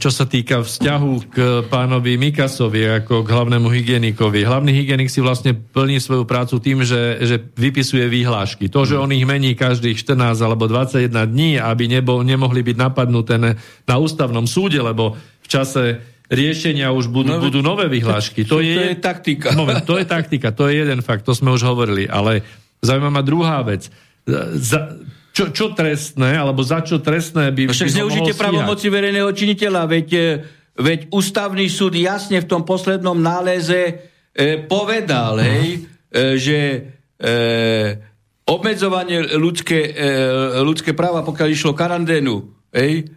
[0.02, 1.38] čo sa týka vzťahu k
[1.70, 4.42] pánovi Mikasovi ako k hlavnému hygienikovi.
[4.42, 8.74] Hlavný hygienik si vlastne plní svoju prácu tým, že, že vypisuje výhlášky.
[8.74, 13.38] To, že on ich mení každých 14 alebo 21 dní, aby nebo, nemohli byť napadnuté
[13.86, 18.50] na ústavnom súde, lebo v čase riešenia už budú, no, budú nové vyhlášky.
[18.50, 19.54] To, to, je, je taktika.
[19.54, 22.10] Moment, to je taktika, to je jeden fakt, to sme už hovorili.
[22.10, 22.42] Ale
[22.82, 23.94] zaujímavá druhá vec.
[24.58, 24.90] Za,
[25.36, 27.68] čo, čo trestné, alebo za čo trestné by...
[27.68, 30.28] Však zneužite pravomoci verejného činiteľa, veď, e,
[30.80, 34.00] veď ústavný súd jasne v tom poslednom náleze
[34.32, 35.52] e, povedal, uh-huh.
[35.52, 35.80] hej, e,
[36.40, 36.60] že
[37.20, 37.36] e,
[38.48, 40.08] obmedzovanie ľudské, e,
[40.64, 43.12] ľudské práva, pokiaľ išlo karanténu, hej,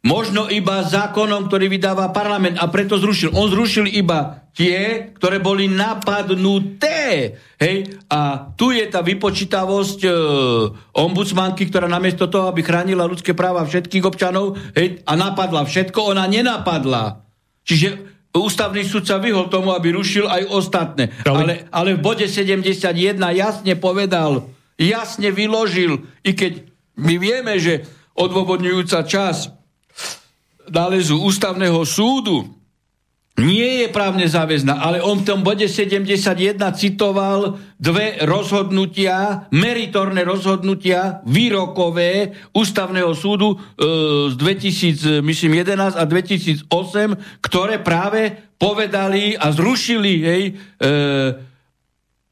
[0.00, 3.36] Možno iba zákonom, ktorý vydáva parlament a preto zrušil.
[3.36, 7.36] On zrušil iba tie, ktoré boli napadnuté.
[7.60, 8.00] Hej?
[8.08, 10.10] A tu je tá vypočítavosť e,
[10.96, 16.24] ombudsmanky, ktorá namiesto toho, aby chránila ľudské práva všetkých občanov hej, a napadla všetko, ona
[16.24, 17.20] nenapadla.
[17.68, 17.88] Čiže
[18.32, 21.12] ústavný súd sa vyhol tomu, aby rušil aj ostatné.
[21.28, 24.48] Ale, ale v bode 71 jasne povedal,
[24.80, 26.64] jasne vyložil, i keď
[26.96, 27.84] my vieme, že
[28.16, 29.59] odôvodňujúca časť
[30.70, 32.60] nálezu ústavného súdu.
[33.40, 41.24] Nie je právne záväzná, ale on v tom bode 71 citoval dve rozhodnutia, meritorné rozhodnutia,
[41.24, 43.58] výrokové ústavného súdu e,
[44.28, 45.24] z 2011
[45.96, 46.68] a 2008,
[47.40, 50.52] ktoré práve povedali a zrušili hej, e,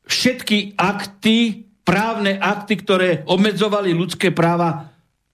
[0.05, 4.88] všetky akty, právne akty, ktoré obmedzovali ľudské práva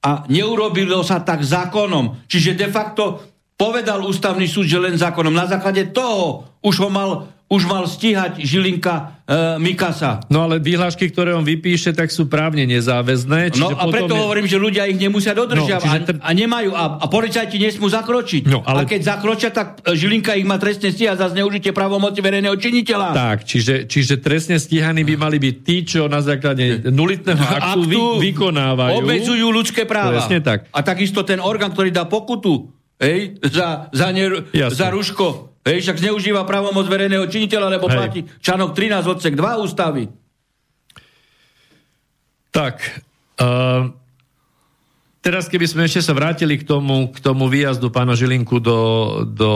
[0.04, 2.28] a neurobilo sa tak zákonom.
[2.28, 3.24] Čiže de facto
[3.56, 5.32] povedal ústavný súd, že len zákonom.
[5.32, 10.24] Na základe toho už ho mal už mal stíhať Žilinka e, Mikasa.
[10.32, 13.52] No ale výhlášky, ktoré on vypíše, tak sú právne nezáväzné.
[13.60, 14.20] no a preto je...
[14.24, 16.14] hovorím, že ľudia ich nemusia dodržiavať no, tr...
[16.18, 16.72] a, a nemajú.
[16.72, 18.48] A, a policajti nesmú zakročiť.
[18.48, 18.84] No, ale...
[18.84, 23.12] A keď zakročia, tak e, Žilinka ich má trestne stíhať za zneužitie právomoci verejného činiteľa.
[23.12, 27.80] Tak, čiže, čiže trestne stíhaní by mali byť tí, čo na základe nulitného aktu, aktu
[27.86, 27.98] vy,
[28.32, 29.04] vykonávajú.
[29.04, 30.16] Obmedzujú ľudské práva.
[30.16, 30.72] Presne tak.
[30.72, 36.00] A takisto ten orgán, ktorý dá pokutu hej, za, za, ne, za ruško Hej, však
[36.04, 37.96] zneužíva právomoc verejného činiteľa, lebo Hej.
[37.96, 40.12] platí čanok 13 odsek 2 ústavy.
[42.52, 42.76] Tak,
[43.40, 43.88] uh,
[45.24, 48.80] teraz keby sme ešte sa vrátili k tomu, k tomu výjazdu pána Žilinku do,
[49.24, 49.52] do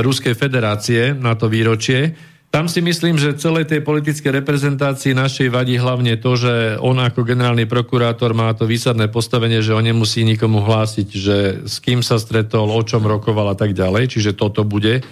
[0.00, 2.16] Ruskej federácie na to výročie,
[2.50, 7.22] tam si myslím, že celej tej politickej reprezentácii našej vadí hlavne to, že on ako
[7.22, 12.18] generálny prokurátor má to výsadné postavenie, že on nemusí nikomu hlásiť, že s kým sa
[12.18, 14.18] stretol, o čom rokoval a tak ďalej.
[14.18, 15.06] Čiže toto bude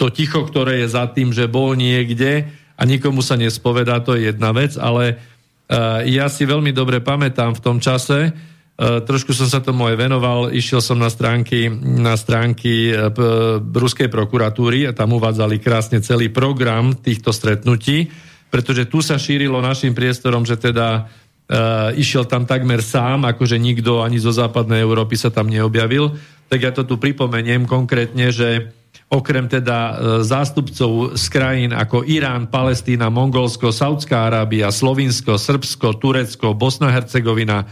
[0.00, 2.48] to ticho, ktoré je za tým, že bol niekde
[2.80, 5.20] a nikomu sa nespovedá, to je jedna vec, ale
[5.68, 8.32] uh, ja si veľmi dobre pamätám v tom čase,
[8.78, 13.10] trošku som sa tomu aj venoval, išiel som na stránky, na stránky uh,
[13.58, 18.06] Ruskej prokuratúry a tam uvádzali krásne celý program týchto stretnutí,
[18.54, 21.10] pretože tu sa šírilo našim priestorom, že teda
[21.48, 26.12] Uh, išiel tam takmer sám, akože nikto ani zo západnej Európy sa tam neobjavil.
[26.44, 28.68] Tak ja to tu pripomeniem konkrétne, že
[29.08, 36.92] okrem teda zástupcov z krajín ako Irán, Palestína, Mongolsko, Saudská Arábia, Slovinsko, Srbsko, Turecko, Bosna,
[36.92, 37.64] Hercegovina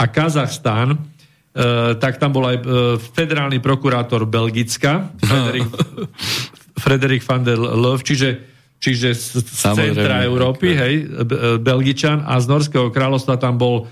[0.00, 2.56] a Kazachstán, uh, tak tam bol aj
[3.12, 5.68] federálny prokurátor Belgicka, Frederik,
[6.82, 8.48] Frederik van der Löw, čiže
[8.80, 10.94] čiže z, z centra Európy, hej,
[11.60, 12.24] Belgičan.
[12.24, 13.84] A z Norského kráľovstva tam bol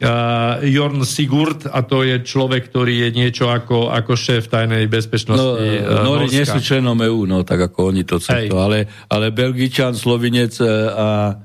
[0.00, 5.44] uh, Jorn Sigurd a to je človek, ktorý je niečo ako, ako šéf tajnej bezpečnosti
[5.44, 9.28] no, uh, Nori nie sú členom EU, no tak ako oni to chcú, ale, ale
[9.30, 11.36] Belgičan, Slovinec e, a,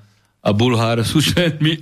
[0.45, 1.81] a Bulhár sú členmi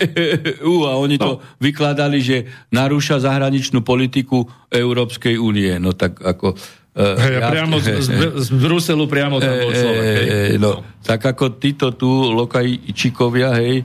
[0.63, 1.23] EU a oni no.
[1.23, 5.75] to vykladali, že narúša zahraničnú politiku Európskej únie.
[5.83, 6.55] No tak ako
[6.93, 8.09] Uh, ja, priamo z, z,
[8.45, 10.13] z Bruselu priamo tam bol človek.
[10.13, 10.61] Hej.
[10.61, 12.05] No, tak ako títo tu
[12.37, 13.81] lokajčikovia, hej,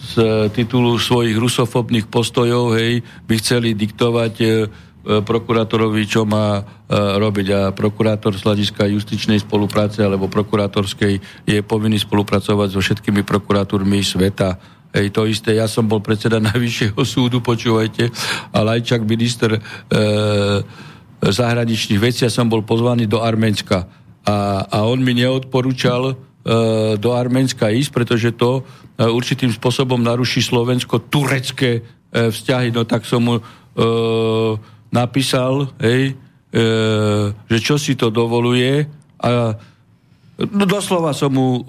[0.00, 0.12] z
[0.56, 4.34] titulu svojich rusofobných postojov, hej, by chceli diktovať
[5.04, 7.46] prokurátorovi, čo má robiť.
[7.52, 14.56] A prokurátor z hľadiska justičnej spolupráce alebo prokurátorskej je povinný spolupracovať so všetkými prokurátormi sveta.
[14.94, 18.14] Hej, to isté, ja som bol predseda Najvyššieho súdu, počúvajte,
[18.54, 19.60] a Lajčak minister e,
[21.18, 23.90] zahraničných vecí a som bol pozvaný do Arménska.
[24.24, 26.14] A, a on mi neodporúčal e,
[26.94, 32.70] do Arménska ísť, pretože to e, určitým spôsobom naruší slovensko-turecké e, vzťahy.
[32.70, 33.42] No tak som mu e,
[34.94, 36.14] napísal, hej,
[36.54, 36.62] e,
[37.50, 38.86] že čo si to dovoluje
[39.18, 39.58] a
[40.38, 41.62] no doslova som mu e,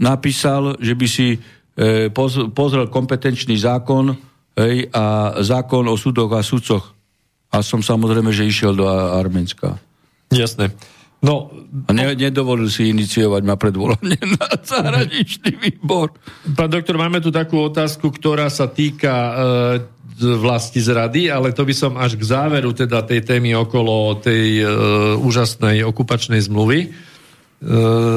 [0.00, 2.08] napísal, že by si e,
[2.56, 4.16] pozrel kompetenčný zákon
[4.56, 6.96] hej, a zákon o súdoch a sudcoch
[7.52, 9.80] a som samozrejme, že išiel do Arménska.
[10.28, 10.72] Jasné.
[11.18, 11.50] No,
[11.88, 16.14] a ne, nedovolil si iniciovať ma predvolanie na zahraničný výbor.
[16.54, 19.32] Pán doktor, máme tu takú otázku, ktorá sa týka e,
[20.18, 24.64] vlasti zrady, ale to by som až k záveru teda tej témy okolo tej e,
[25.18, 26.78] úžasnej okupačnej zmluvy.
[26.84, 26.88] E,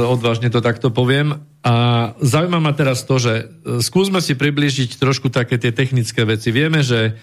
[0.06, 1.38] odvážne to takto poviem.
[1.62, 1.76] A
[2.18, 3.44] zaujíma ma teraz to, že e,
[3.86, 6.50] skúsme si približiť trošku také tie technické veci.
[6.50, 7.18] Vieme, že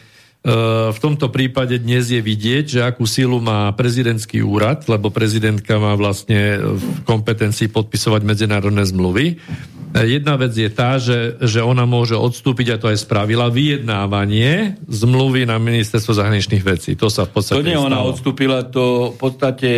[0.88, 5.98] v tomto prípade dnes je vidieť, že akú sílu má prezidentský úrad, lebo prezidentka má
[5.98, 9.35] vlastne v kompetencii podpisovať medzinárodné zmluvy.
[9.35, 9.37] E,
[10.07, 15.42] jedna vec je tá, že, že ona môže odstúpiť, a to aj spravila, vyjednávanie zmluvy
[15.42, 16.94] na ministerstvo zahraničných vecí.
[16.94, 19.70] To sa v podstate To nie ona odstúpila, to v podstate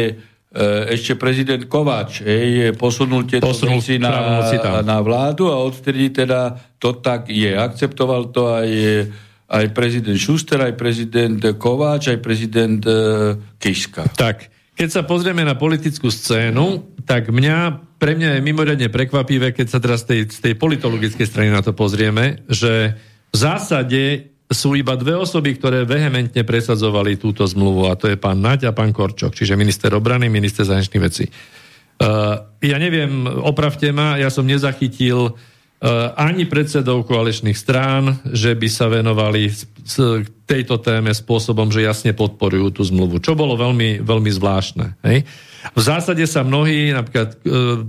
[0.90, 6.98] ešte prezident Kováč ej, posunul tieto posunul veci na, na vládu a odtedy teda to
[6.98, 7.54] tak je.
[7.54, 8.66] Akceptoval to aj
[9.50, 14.14] aj prezident Šuster, aj prezident Kováč, aj prezident uh, Kiška.
[14.14, 14.46] Tak,
[14.78, 19.82] keď sa pozrieme na politickú scénu, tak mňa, pre mňa je mimoriadne prekvapivé, keď sa
[19.82, 22.94] teraz z tej, tej politologickej strany na to pozrieme, že
[23.34, 28.38] v zásade sú iba dve osoby, ktoré vehementne presadzovali túto zmluvu a to je pán
[28.38, 31.26] Naď a pán Korčok, čiže minister obrany, minister zahraničných vecí.
[32.00, 35.38] Uh, ja neviem, opravte ma, ja som nezachytil Eh,
[36.20, 39.48] ani predsedov koaličných strán, že by sa venovali
[40.44, 45.00] tejto téme spôsobom, že jasne podporujú tú zmluvu, čo bolo veľmi, veľmi zvláštne.
[45.00, 45.24] Hej?
[45.72, 47.80] V zásade sa mnohí, napríklad eh,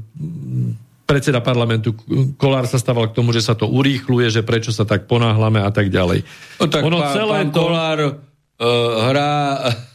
[1.03, 1.91] predseda parlamentu
[2.39, 5.67] Kolár sa stával k tomu, že sa to urýchluje, že prečo sa tak ponáhlame a
[5.67, 6.23] tak ďalej.
[6.63, 7.59] No tak ono pán, celé pán to...
[7.67, 8.11] Kolár uh,
[9.11, 9.33] hrá,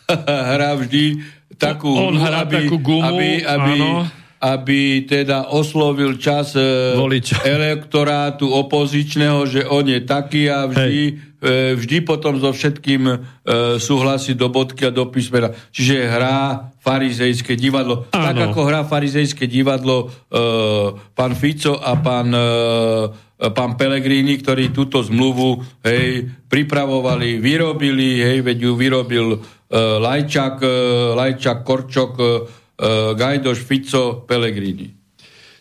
[0.52, 1.24] hrá vždy
[1.56, 4.04] takú, on hrá aby, takú gumu, aby, aby, áno
[4.36, 7.40] aby teda oslovil čas e, Volič.
[7.56, 11.02] elektorátu opozičného, že on je taký a vždy,
[11.40, 13.16] e, vždy potom so všetkým e,
[13.80, 15.56] súhlasí do bodky a do písmena.
[15.72, 18.04] Čiže hrá farizejské divadlo.
[18.12, 18.24] Áno.
[18.28, 20.12] Tak ako hrá farizejské divadlo
[21.18, 22.30] pán Fico a pán,
[23.42, 29.26] pán Pellegrini, ktorí túto zmluvu hej, pripravovali, vyrobili, hej, veď ju vyrobil
[29.74, 30.62] Lajčak,
[31.18, 32.14] Lajčak Korčok,
[33.16, 34.92] Gajdoš, Fico, Pellegrini.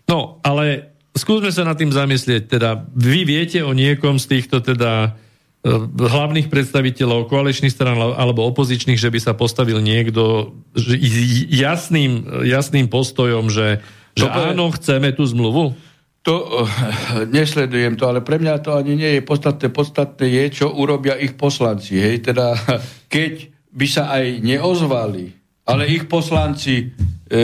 [0.06, 2.52] No, ale skúsme sa nad tým zamyslieť.
[2.52, 9.00] Teda, vy viete o niekom z týchto teda uh, hlavných predstaviteľov koaličných stran alebo opozičných,
[9.00, 10.54] že by sa postavil niekto
[11.50, 13.80] jasným, jasným postojom, že,
[14.14, 15.74] že áno, chceme tú zmluvu?
[16.26, 16.70] To uh,
[17.30, 19.72] nesledujem to, ale pre mňa to ani nie je podstatné.
[19.72, 21.96] Podstatné je, čo urobia ich poslanci.
[21.96, 22.30] Hej?
[22.30, 22.60] Teda,
[23.14, 26.94] keď by sa aj neozvali ale ich poslanci
[27.30, 27.42] e,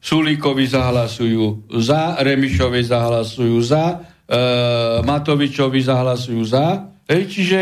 [0.00, 3.84] Sulíkovi zahlasujú za, Remišovi zahlasujú za,
[4.24, 4.36] e,
[5.02, 6.94] Matovičovi zahlasujú za.
[7.06, 7.60] Hej, čiže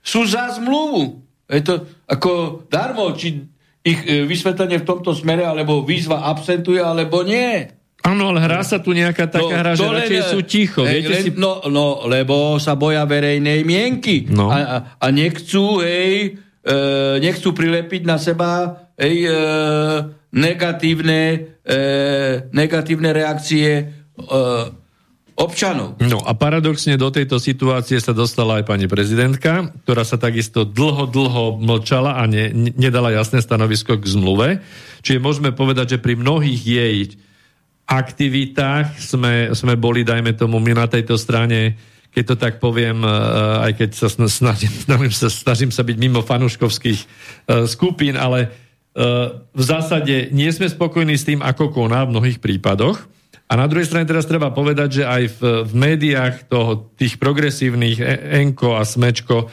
[0.00, 1.24] sú za zmluvu.
[1.48, 3.36] Je to ako darmo, či
[3.84, 7.68] ich e, vysvetlenie v tomto smere, alebo výzva absentuje, alebo nie.
[8.04, 10.84] Áno, ale hrá sa tu nejaká taká no, hra, že radšej sú ticho.
[10.84, 11.30] Hej, len, si...
[11.36, 14.28] no, no, lebo sa boja verejnej mienky.
[14.28, 14.52] No.
[14.52, 16.76] A, a, a nechcú, hej, e,
[17.24, 19.36] nechcú prilepiť na seba hej, e,
[20.34, 21.22] negatívne,
[21.62, 21.76] e,
[22.50, 23.84] negatívne reakcie e,
[25.34, 25.98] občanov.
[25.98, 31.10] No a paradoxne do tejto situácie sa dostala aj pani prezidentka, ktorá sa takisto dlho,
[31.10, 34.48] dlho mlčala a ne, nedala jasné stanovisko k zmluve.
[35.02, 36.98] Čiže môžeme povedať, že pri mnohých jej
[37.84, 41.76] aktivitách sme, sme boli, dajme tomu, my na tejto strane,
[42.14, 43.10] keď to tak poviem, e,
[43.68, 47.06] aj keď sa snažím, snažím, sa, snažím sa byť mimo fanúškovských e,
[47.66, 48.63] skupín, ale
[48.94, 53.10] v zásade nie sme spokojní s tým, ako koná v mnohých prípadoch.
[53.50, 58.00] A na druhej strane teraz treba povedať, že aj v, v médiách toho, tých progresívnych
[58.40, 59.52] Enko a Smečko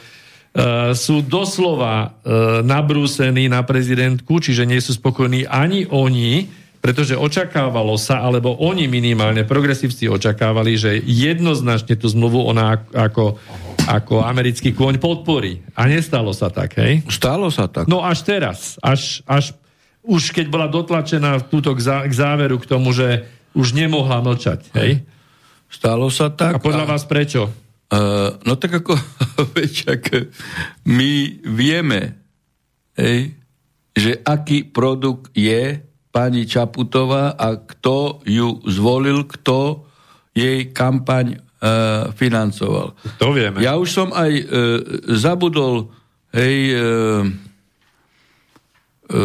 [0.92, 2.20] sú doslova
[2.60, 6.48] nabrúsení na prezidentku, čiže nie sú spokojní ani oni,
[6.82, 13.38] pretože očakávalo sa, alebo oni minimálne, progresívci očakávali, že jednoznačne tú zmluvu ona ako,
[13.86, 15.62] ako americký kôň podporí.
[15.74, 17.02] A nestalo sa tak, hej?
[17.10, 17.90] Stalo sa tak.
[17.90, 19.56] No až teraz, až, až
[20.02, 24.72] už keď bola dotlačená túto k, zá, k záveru k tomu, že už nemohla mlčať,
[24.78, 25.06] hej?
[25.72, 26.58] Stalo sa tak.
[26.58, 26.90] A podľa a...
[26.96, 27.48] vás prečo?
[27.92, 28.96] Uh, no tak ako,
[29.56, 30.00] veď,
[30.88, 32.16] my vieme,
[32.96, 33.36] hej,
[33.92, 39.88] že aký produkt je pani Čaputová a kto ju zvolil, kto
[40.32, 41.40] jej kampaň
[42.18, 42.98] financoval.
[43.22, 43.62] To vieme.
[43.62, 44.44] Ja už som aj e,
[45.14, 45.94] zabudol,
[46.34, 46.78] hej, e,
[49.06, 49.20] e,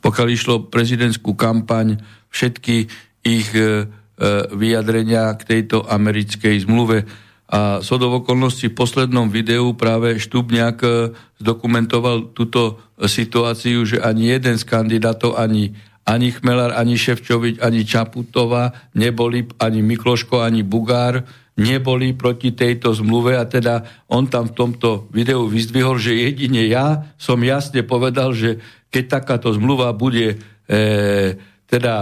[0.00, 2.00] pokiaľ išlo prezidentskú kampaň,
[2.32, 2.88] všetky
[3.20, 7.04] ich e, e vyjadrenia k tejto americkej zmluve.
[7.48, 10.88] A so do okolností v poslednom videu práve Štubňák e,
[11.36, 15.76] zdokumentoval túto situáciu, že ani jeden z kandidátov, ani,
[16.08, 21.28] ani Chmelar, ani Ševčovič, ani Čaputová neboli, ani Mikloško, ani Bugár
[21.60, 27.12] neboli proti tejto zmluve a teda on tam v tomto videu vyzdvihol, že jedine ja
[27.20, 31.36] som jasne povedal, že keď takáto zmluva bude e,
[31.68, 31.94] teda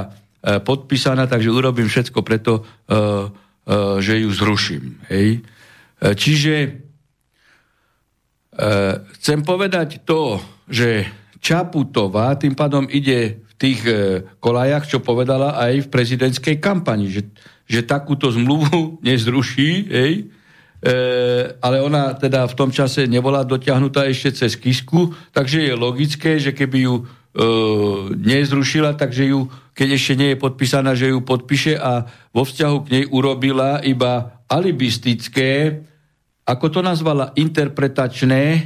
[0.44, 4.94] e, podpísaná, takže urobím všetko preto, e, Eh, že ju zruším.
[5.10, 5.42] Hej?
[5.42, 6.54] Eh, čiže
[8.54, 10.38] eh, chcem povedať to,
[10.70, 11.02] že
[11.42, 13.80] Čaputová tým pádom ide tých
[14.38, 17.22] kolajach, čo povedala aj v prezidentskej kampani, že,
[17.64, 20.12] že takúto zmluvu nezruší, hej?
[20.76, 20.92] E,
[21.58, 26.52] ale ona teda v tom čase nebola dotiahnutá ešte cez Kisku, takže je logické, že
[26.52, 27.04] keby ju e,
[28.12, 32.90] nezrušila, takže ju keď ešte nie je podpísaná, že ju podpíše a vo vzťahu k
[32.92, 35.84] nej urobila iba alibistické,
[36.48, 38.60] ako to nazvala, interpretačné e,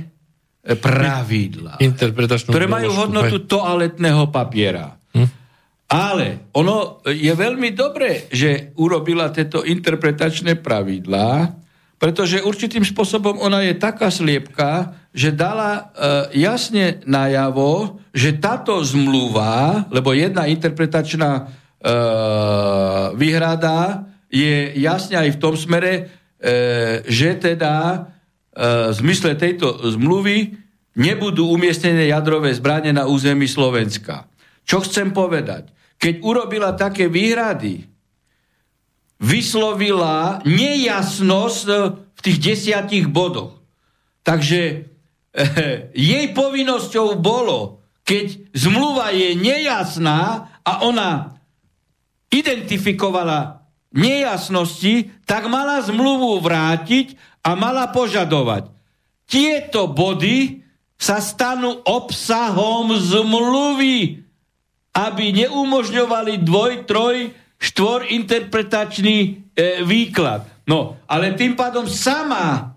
[0.79, 1.81] pravidla,
[2.47, 4.95] ktoré majú hodnotu toaletného papiera.
[5.17, 5.29] Hm?
[5.91, 11.59] Ale ono je veľmi dobré, že urobila tieto interpretačné pravidlá,
[11.99, 15.83] pretože určitým spôsobom ona je taká sliepka, že dala e,
[16.47, 21.43] jasne najavo, že táto zmluva, lebo jedna interpretačná e,
[23.19, 26.03] výhrada je jasne aj v tom smere, e,
[27.05, 27.99] že teda e,
[28.89, 30.55] v zmysle tejto zmluvy
[30.99, 34.27] nebudú umiestnené jadrové zbranie na území Slovenska.
[34.67, 35.71] Čo chcem povedať?
[36.01, 37.85] Keď urobila také výhrady,
[39.21, 41.65] vyslovila nejasnosť
[42.17, 43.61] v tých desiatich bodoch.
[44.25, 44.77] Takže e,
[45.93, 51.37] jej povinnosťou bolo, keď zmluva je nejasná a ona
[52.33, 53.61] identifikovala
[53.91, 58.71] nejasnosti, tak mala zmluvu vrátiť a mala požadovať.
[59.27, 60.63] Tieto body
[61.01, 64.21] sa stanú obsahom zmluvy,
[64.93, 67.17] aby neumožňovali dvoj, troj,
[67.57, 69.29] štvor interpretačný e,
[69.81, 70.45] výklad.
[70.69, 72.77] No, ale tým pádom sama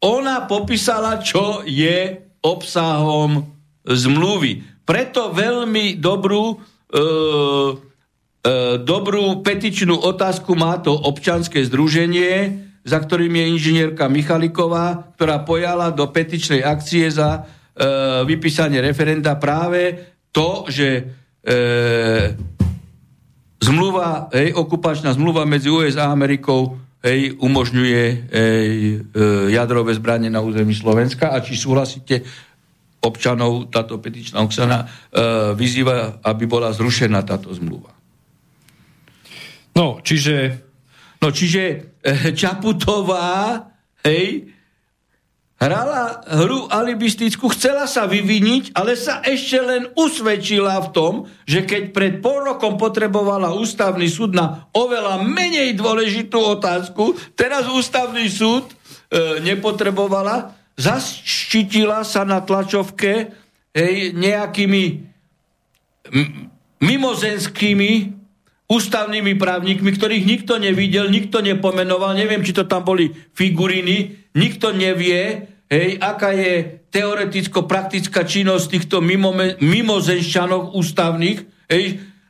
[0.00, 3.44] ona popísala, čo je obsahom
[3.84, 4.64] zmluvy.
[4.88, 7.02] Preto veľmi dobrú, e, e,
[8.80, 16.08] dobrú petičnú otázku má to občanské združenie, za ktorým je inžinierka Michaliková, ktorá pojala do
[16.08, 17.44] petičnej akcie za
[18.26, 19.94] vypísanie referenda práve
[20.34, 21.52] to, že e,
[23.62, 28.70] zmluva, hej, okupačná zmluva medzi USA a Amerikou hej, umožňuje hej,
[29.02, 29.20] e,
[29.54, 32.22] jadrové zbranie na území Slovenska a či súhlasíte
[32.98, 34.86] občanov táto petičná oksana e,
[35.54, 37.94] vyzýva, aby bola zrušená táto zmluva.
[39.78, 40.66] No, čiže...
[41.18, 41.62] No, čiže
[41.98, 43.58] e, Čaputová,
[44.06, 44.54] hej,
[45.58, 51.12] hrala hru alibistickú, chcela sa vyviniť, ale sa ešte len usvedčila v tom,
[51.44, 58.30] že keď pred pol rokom potrebovala ústavný súd na oveľa menej dôležitú otázku, teraz ústavný
[58.30, 63.34] súd e, nepotrebovala, zaštitila sa na tlačovke
[63.74, 65.10] hej, nejakými
[66.78, 68.14] mimozenskými
[68.68, 75.50] ústavnými právnikmi, ktorých nikto nevidel, nikto nepomenoval, neviem, či to tam boli figuriny, nikto nevie,
[75.66, 81.84] hej, aká je teoreticko-praktická činnosť týchto mimo, mimozenšťanov ústavných, hej,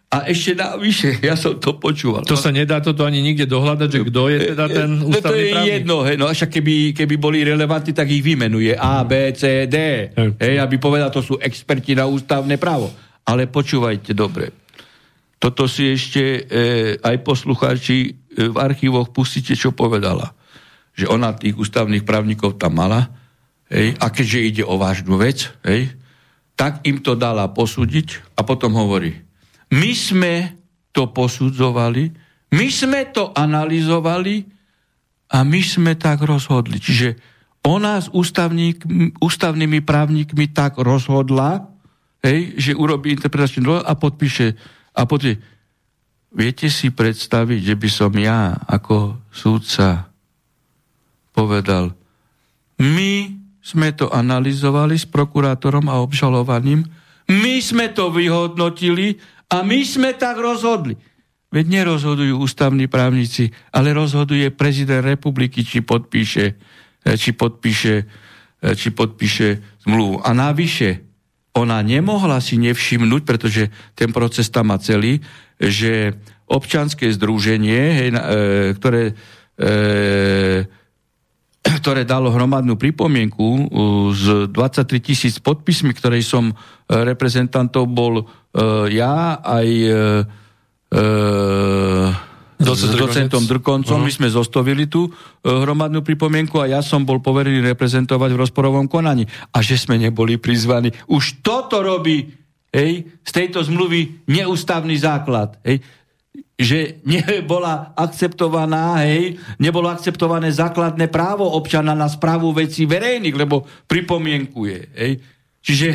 [0.09, 2.25] a ešte navyše, ja som to počúval.
[2.25, 5.37] To sa nedá toto ani nikde dohľadať, že kto je teda ten ústavný no, to
[5.37, 5.73] je právnik?
[5.77, 9.77] jedno, hej, no však keby, keby boli relevantní, tak ich vymenuje A, B, C, D.
[10.17, 12.89] Hej, hej aby povedal, to sú experti na ústavné právo.
[13.29, 14.49] Ale počúvajte dobre.
[15.37, 16.41] Toto si ešte e,
[16.99, 20.33] aj poslucháči e, v archívoch pustíte, čo povedala.
[20.99, 23.07] Že ona tých ústavných právnikov tam mala
[23.71, 25.95] hej, a keďže ide o vážnu vec, hej,
[26.59, 29.15] tak im to dala posúdiť a potom hovorí,
[29.71, 30.35] my sme
[30.91, 32.11] to posudzovali,
[32.51, 34.43] my sme to analyzovali
[35.31, 36.83] a my sme tak rozhodli.
[36.83, 37.09] Čiže
[37.63, 41.71] ona s ústavnými právnikmi tak rozhodla,
[42.27, 44.59] hej, že urobí interpretačnú a podpíše.
[44.99, 45.59] A podpíše.
[46.29, 50.08] Viete si predstaviť, že by som ja ako súdca
[51.39, 51.95] povedal,
[52.83, 53.31] my
[53.63, 56.83] sme to analyzovali s prokurátorom a obžalovaným,
[57.31, 60.99] my sme to vyhodnotili a my sme tak rozhodli.
[61.55, 66.45] Veď nerozhodujú ústavní právnici, ale rozhoduje prezident republiky, či podpíše,
[67.07, 70.27] eh, či podpíše, eh, či podpíše zmluvu.
[70.27, 71.07] A navyše,
[71.57, 75.23] ona nemohla si nevšimnúť, pretože ten proces tam má celý,
[75.59, 76.15] že
[76.49, 78.21] občanské združenie, hej, e,
[78.79, 79.13] ktoré,
[79.59, 80.65] e,
[81.77, 83.69] ktoré dalo hromadnú pripomienku
[84.17, 86.57] s 23 tisíc podpismi, ktorej som
[86.89, 90.25] reprezentantov bol uh, ja aj uh,
[92.59, 94.09] s docentom Drkoncom, uh-huh.
[94.09, 95.13] my sme zostovili tú uh,
[95.45, 99.29] hromadnú pripomienku a ja som bol poverený reprezentovať v rozporovom konaní.
[99.53, 100.91] A že sme neboli prizvaní.
[101.07, 102.33] Už toto robí
[102.73, 105.61] hej, z tejto zmluvy neústavný základ.
[105.63, 105.85] Hej
[106.59, 114.79] že nebola akceptovaná, hej, nebolo akceptované základné právo občana na správu vecí verejných, lebo pripomienkuje.
[114.99, 115.13] Hej.
[115.63, 115.89] Čiže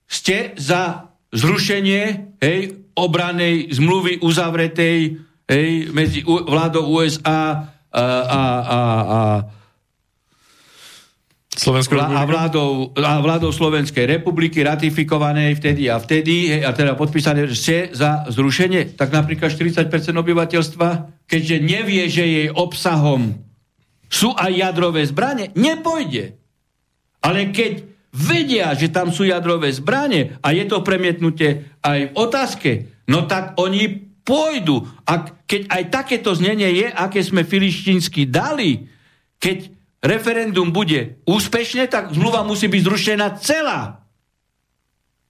[0.06, 2.04] ste za zrušenie
[2.38, 2.60] hej,
[2.94, 4.98] obranej zmluvy uzavretej
[5.50, 9.20] hej, medzi vládou USA a, a, a, a
[11.54, 17.94] Slovenskou a vládou, a vládou Slovenskej republiky ratifikovanej vtedy a vtedy a teda podpísané, ste
[17.94, 19.86] za zrušenie, tak napríklad 40%
[20.18, 23.42] obyvateľstva keďže nevie, že jej obsahom
[24.06, 26.38] sú aj jadrové zbranie, nepojde.
[27.26, 27.82] Ale keď
[28.14, 32.72] vedia, že tam sú jadrové zbranie a je to premietnutie aj v otázke,
[33.10, 34.86] no tak oni pôjdu.
[35.10, 38.86] A keď aj takéto znenie je, aké sme filištínsky dali,
[39.42, 39.73] keď
[40.04, 44.04] referendum bude úspešné, tak zmluva musí byť zrušená celá.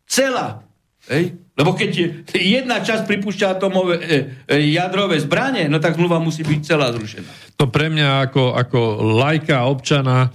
[0.10, 0.66] Celá.
[1.08, 1.38] Hej?
[1.54, 4.06] Lebo keď jedna časť pripúšťa atomové e,
[4.50, 7.30] e, jadrové zbranie, no tak zmluva musí byť celá zrušená.
[7.62, 8.80] To pre mňa ako, ako
[9.22, 10.34] lajka občana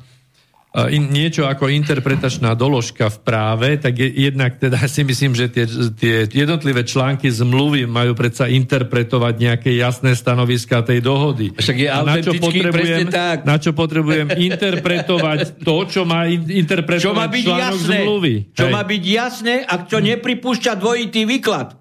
[0.87, 5.67] in, niečo ako interpretačná doložka v práve, tak je, jednak teda si myslím, že tie,
[5.99, 11.51] tie jednotlivé články zmluvy majú predsa interpretovať nejaké jasné stanoviska tej dohody.
[11.59, 13.43] Však je na čo potrebujem, tak.
[13.43, 18.35] Na čo potrebujem interpretovať to, čo má interpretovať čo má byť článok jasné, zmluvy.
[18.55, 18.73] Čo Hej.
[18.79, 21.75] má byť jasné a čo nepripúšťa dvojitý výklad.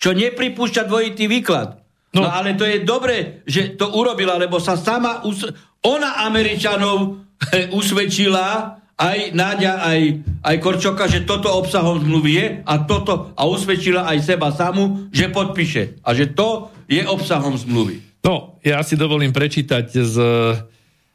[0.00, 1.76] Čo nepripúšťa dvojitý výklad.
[2.16, 2.24] No.
[2.24, 5.20] no ale to je dobre, že to urobila, lebo sa sama...
[5.28, 7.24] Us- ona Američanov
[7.80, 10.00] usvedčila aj Náďa, aj,
[10.44, 15.32] aj Korčoka, že toto obsahom zmluvy je a toto a usvedčila aj seba samu, že
[15.32, 16.04] podpíše.
[16.04, 18.04] A že to je obsahom zmluvy.
[18.20, 20.16] No, ja si dovolím prečítať z,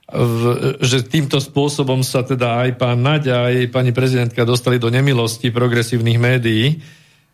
[0.10, 0.42] v,
[0.82, 6.18] že týmto spôsobom sa teda aj pán Naďa, aj pani prezidentka dostali do nemilosti progresívnych
[6.18, 6.82] médií,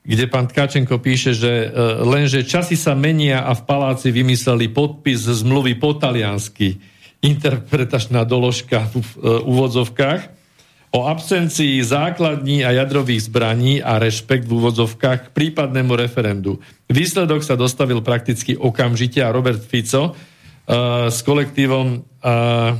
[0.03, 5.23] kde pán Tkačenko píše, že e, lenže časy sa menia a v paláci vymysleli podpis
[5.23, 6.75] zmluvy po taliansky
[7.21, 8.97] interpretačná doložka v
[9.45, 10.41] úvodzovkách
[10.91, 16.59] o absencii základní a jadrových zbraní a rešpekt v úvodzovkách k prípadnému referendu.
[16.91, 20.13] Výsledok sa dostavil prakticky okamžite a Robert Fico uh,
[21.07, 22.75] s kolektívom uh,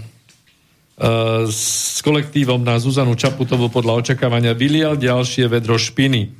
[1.00, 6.34] uh, s kolektívom na Zuzanu Čaputovú podľa očakávania vylial ďalšie vedro špiny.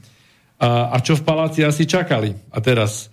[0.60, 2.36] A, a čo v paláci asi čakali?
[2.52, 3.11] A teraz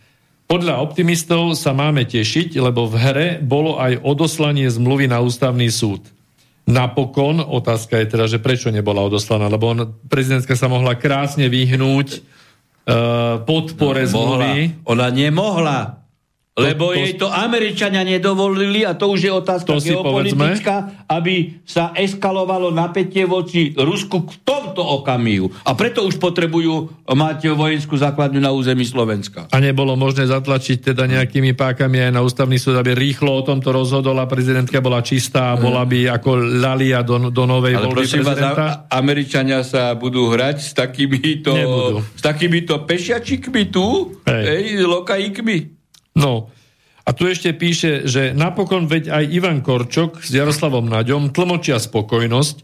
[0.48, 6.08] podľa optimistov sa máme tešiť, lebo v hre bolo aj odoslanie zmluvy na ústavný súd.
[6.64, 12.08] Napokon, otázka je teda, že prečo nebola odoslaná, lebo on, prezidentka sa mohla krásne vyhnúť
[12.88, 14.56] uh, podpore no, zmluvy.
[14.72, 14.88] Mohla.
[14.88, 15.78] Ona nemohla.
[16.58, 21.94] Lebo to, to, jej to Američania nedovolili a to už je otázka geopolitická, aby sa
[21.94, 25.48] eskalovalo napätie voči Rusku v tomto okamihu.
[25.62, 29.46] A preto už potrebujú mať vojenskú základňu na území Slovenska.
[29.54, 33.70] A nebolo možné zatlačiť teda nejakými pákami aj na ústavný súd, aby rýchlo o tomto
[33.70, 38.02] rozhodol a prezidentka bola čistá a bola by ako lalia do, do novej Ale voľby
[38.02, 38.52] prezidenta?
[38.52, 41.54] Vás, Američania sa budú hrať s takýmito,
[42.02, 44.44] s takýmito pešiačikmi tu, hej.
[44.48, 45.77] Hej, lokajíkmi.
[46.18, 46.50] No,
[47.08, 52.56] a tu ešte píše, že napokon veď aj Ivan Korčok s Jaroslavom Naďom tlmočia spokojnosť.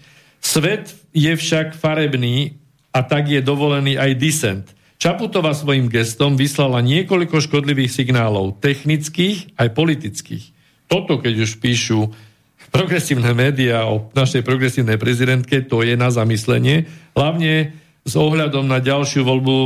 [0.42, 2.60] Svet je však farebný
[2.92, 4.66] a tak je dovolený aj disent.
[5.00, 10.44] Čaputová svojim gestom vyslala niekoľko škodlivých signálov, technických aj politických.
[10.92, 12.12] Toto, keď už píšu
[12.68, 16.84] progresívne médiá o našej progresívnej prezidentke, to je na zamyslenie.
[17.16, 17.72] Hlavne
[18.04, 19.56] s ohľadom na ďalšiu voľbu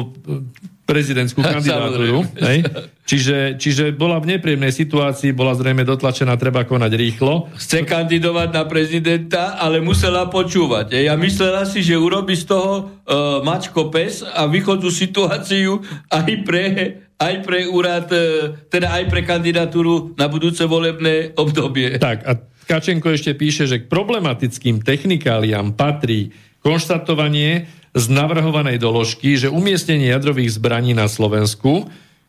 [0.89, 2.25] prezidentskú kandidatúru.
[2.41, 2.65] Hej?
[3.05, 7.53] Čiže, čiže bola v nepríjemnej situácii, bola zrejme dotlačená, treba konať rýchlo.
[7.61, 10.97] Chce kandidovať na prezidenta, ale musela počúvať.
[10.97, 12.73] Ja myslela si, že urobi z toho
[13.05, 16.65] uh, mačko pes a východnú situáciu aj pre,
[17.21, 22.01] aj pre úrad, uh, teda aj pre kandidatúru na budúce volebné obdobie.
[22.01, 22.33] Tak a
[22.69, 27.65] Kačenko ešte píše, že k problematickým technikáliám patrí konštatovanie,
[27.97, 31.89] z navrhovanej doložky, že umiestnenie jadrových zbraní na Slovensku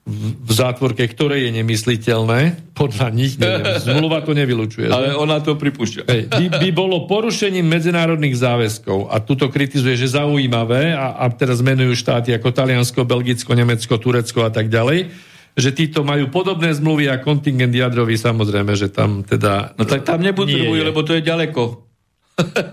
[0.10, 4.90] v zátvorke, ktoré je nemysliteľné, podľa nich neviem, zmluva to nevylučuje.
[4.90, 6.02] Ale ona to pripúšťa.
[6.10, 11.62] Hej, by, by bolo porušením medzinárodných záväzkov a tuto kritizuje, že zaujímavé a, a teraz
[11.62, 15.14] menujú štáty ako Taliansko, Belgicko, Nemecko, Turecko a tak ďalej,
[15.54, 19.78] že títo majú podobné zmluvy a kontingent jadrový samozrejme, že tam teda...
[19.78, 21.86] No tak tam nebudú, lebo to je ďaleko.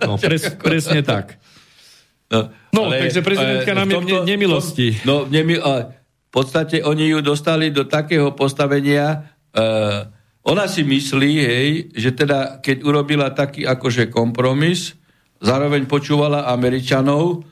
[0.06, 1.36] No, pres, presne tak.
[2.26, 4.88] No, no ale, takže prezidentka nám je v nemilosti.
[5.06, 10.10] No, nemi, a v podstate oni ju dostali do takého postavenia, uh,
[10.46, 14.98] ona si myslí, hej, že teda keď urobila taký akože kompromis,
[15.38, 17.42] zároveň počúvala Američanov, uh,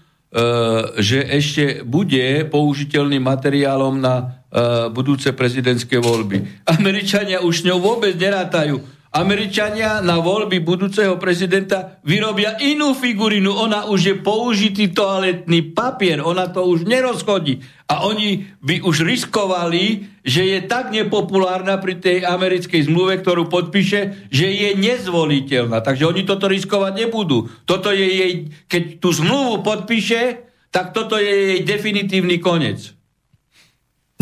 [0.99, 6.67] že ešte bude použiteľným materiálom na uh, budúce prezidentské voľby.
[6.67, 13.55] Američania už ňou vôbec nerátajú Američania na voľby budúceho prezidenta vyrobia inú figurinu.
[13.55, 17.63] Ona už je použitý toaletný papier, ona to už nerozchodí.
[17.87, 24.27] A oni by už riskovali, že je tak nepopulárna pri tej americkej zmluve, ktorú podpíše,
[24.35, 25.79] že je nezvoliteľná.
[25.79, 27.47] Takže oni toto riskovať nebudú.
[27.71, 28.33] Toto je jej,
[28.67, 30.43] keď tú zmluvu podpíše,
[30.75, 32.94] tak toto je jej definitívny koniec.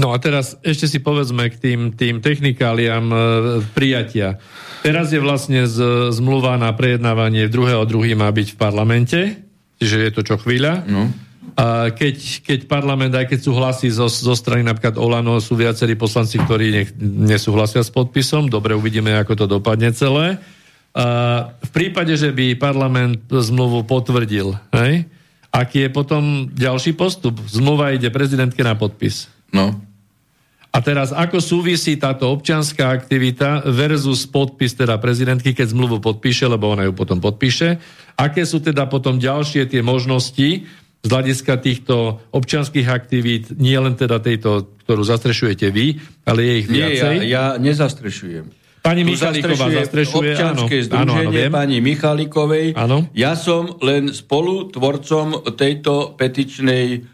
[0.02, 3.16] No a teraz ešte si povedzme k tým, tým technikáliám e,
[3.70, 4.42] prijatia.
[4.82, 9.20] Teraz je vlastne z, zmluva na prejednávanie druhého druhý má byť v parlamente,
[9.78, 10.82] čiže je to čo chvíľa.
[10.90, 11.06] No.
[11.54, 16.42] A keď, keď parlament, aj keď súhlasí zo, zo strany napríklad Olano, sú viacerí poslanci,
[16.42, 20.42] ktorí nech, nesúhlasia s podpisom, dobre, uvidíme, ako to dopadne celé.
[20.98, 21.06] A
[21.62, 25.06] v prípade, že by parlament zmluvu potvrdil, hej,
[25.54, 27.38] aký je potom ďalší postup?
[27.46, 29.30] Zmluva ide prezidentke na podpis.
[29.52, 29.91] No.
[30.72, 36.72] A teraz, ako súvisí táto občianská aktivita versus podpis teda prezidentky, keď zmluvu podpíše, lebo
[36.72, 37.76] ona ju potom podpíše.
[38.16, 40.64] Aké sú teda potom ďalšie tie možnosti
[41.02, 46.68] z hľadiska týchto občianských aktivít, nie len teda tejto, ktorú zastrešujete vy, ale je ich
[46.72, 47.14] viacej?
[47.20, 48.62] Nie, ja, ja nezastrešujem.
[48.82, 52.66] Pani Michalíková zastrešuje občanské áno, združenie áno, áno, pani Michalíkovej.
[52.74, 53.06] Áno.
[53.14, 57.11] Ja som len spolutvorcom tejto petičnej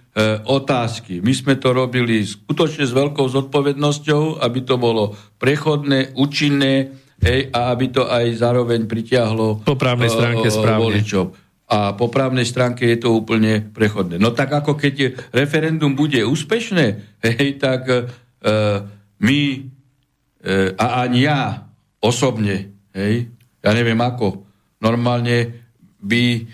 [0.51, 1.23] otázky.
[1.23, 6.91] My sme to robili skutočne s veľkou zodpovednosťou, aby to bolo prechodné, účinné
[7.23, 10.83] hej, a aby to aj zároveň pritiahlo po právnej stránke správne.
[10.83, 11.25] voličov.
[11.69, 14.17] A po právnej stránke je to úplne prechodné.
[14.17, 16.87] No tak ako keď referendum bude úspešné,
[17.21, 18.01] hej, tak e,
[19.21, 19.59] my e,
[20.81, 21.69] a ani ja
[22.01, 23.29] osobne, hej,
[23.61, 24.49] ja neviem ako,
[24.81, 25.69] normálne
[26.01, 26.47] by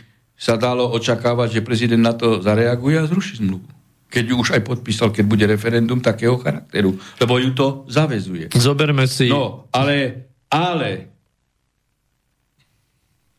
[0.45, 3.65] sa dalo očakávať, že prezident na to zareaguje a zruší zmluvu.
[4.13, 7.01] Keď ju už aj podpísal, keď bude referendum takého charakteru.
[7.17, 8.53] Lebo ju to zavezuje.
[8.53, 9.33] Zoberme si...
[9.33, 11.09] No, ale, ale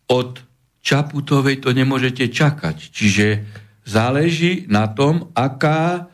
[0.09, 0.41] od
[0.81, 2.89] Čaputovej to nemôžete čakať.
[2.89, 3.45] Čiže
[3.85, 6.09] záleží na tom, aká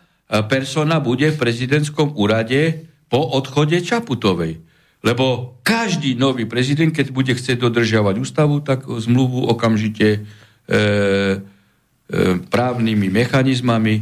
[0.52, 4.60] persona bude v prezidentskom úrade po odchode Čaputovej.
[5.02, 10.41] Lebo každý nový prezident, keď bude chcieť dodržiavať ústavu, tak zmluvu okamžite E, e,
[12.52, 14.02] právnymi mechanizmami e,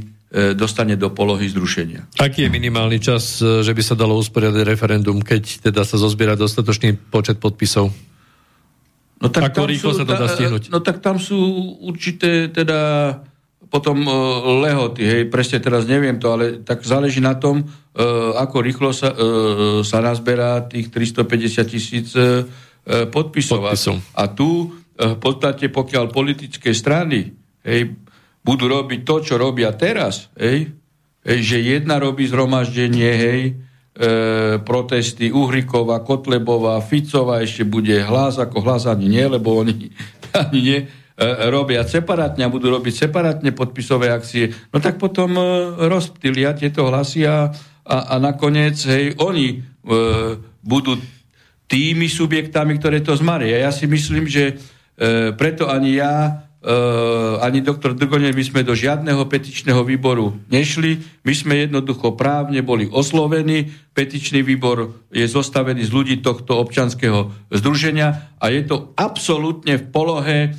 [0.57, 2.09] dostane do polohy zrušenia.
[2.17, 6.97] Aký je minimálny čas, že by sa dalo usporiadať referendum, keď teda sa zozbiera dostatočný
[7.13, 7.93] počet podpisov?
[9.19, 10.71] No tak Ako rýchlo sú, sa to dá stihnúť?
[10.71, 11.37] No tak tam sú
[11.83, 13.13] určité teda
[13.69, 18.65] potom uh, lehoty, hej, presne teraz neviem to, ale tak záleží na tom, uh, ako
[18.65, 22.49] rýchlo sa, uh, sa nazberá tých 350 tisíc uh,
[23.13, 23.69] podpisov.
[23.69, 24.01] podpisov.
[24.17, 27.31] A tu v podstate pokiaľ politické strany
[27.63, 27.95] hej,
[28.43, 30.75] budú robiť to, čo robia teraz, hej,
[31.23, 33.51] hej, že jedna robí zhromaždenie, hej, e,
[34.59, 39.87] protesty Uhriková, Kotlebová, Ficová, ešte bude hlas ako hlas ani nie, lebo oni
[40.43, 40.87] ani nie, e,
[41.47, 45.43] robia separátne a budú robiť separátne podpisové akcie, no tak potom e,
[45.87, 47.55] rozptýlia tieto hlasy a,
[47.87, 49.57] a, a nakoniec hej, oni e,
[50.59, 50.99] budú
[51.69, 53.61] tými subjektami, ktoré to zmaria.
[53.61, 54.57] Ja si myslím, že
[54.99, 56.75] E, preto ani ja, e,
[57.39, 61.23] ani doktor Drgoner, my sme do žiadneho petičného výboru nešli.
[61.23, 63.71] My sme jednoducho právne boli oslovení.
[63.95, 70.37] Petičný výbor je zostavený z ľudí tohto občanského združenia a je to absolútne v polohe
[70.43, 70.49] e,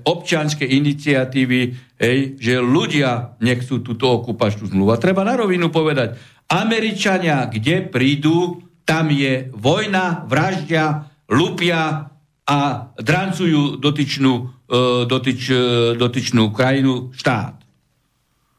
[0.00, 1.60] občianskej iniciatívy,
[2.00, 4.96] hej, že ľudia nechcú túto okupačnú zmluvu.
[4.96, 6.16] A treba na rovinu povedať,
[6.48, 12.08] Američania, kde prídu, tam je vojna, vraždia, lupia,
[12.48, 14.32] a drancujú dotyčnú,
[14.64, 15.62] e, dotyč, e,
[16.00, 17.60] dotyčnú krajinu, štát.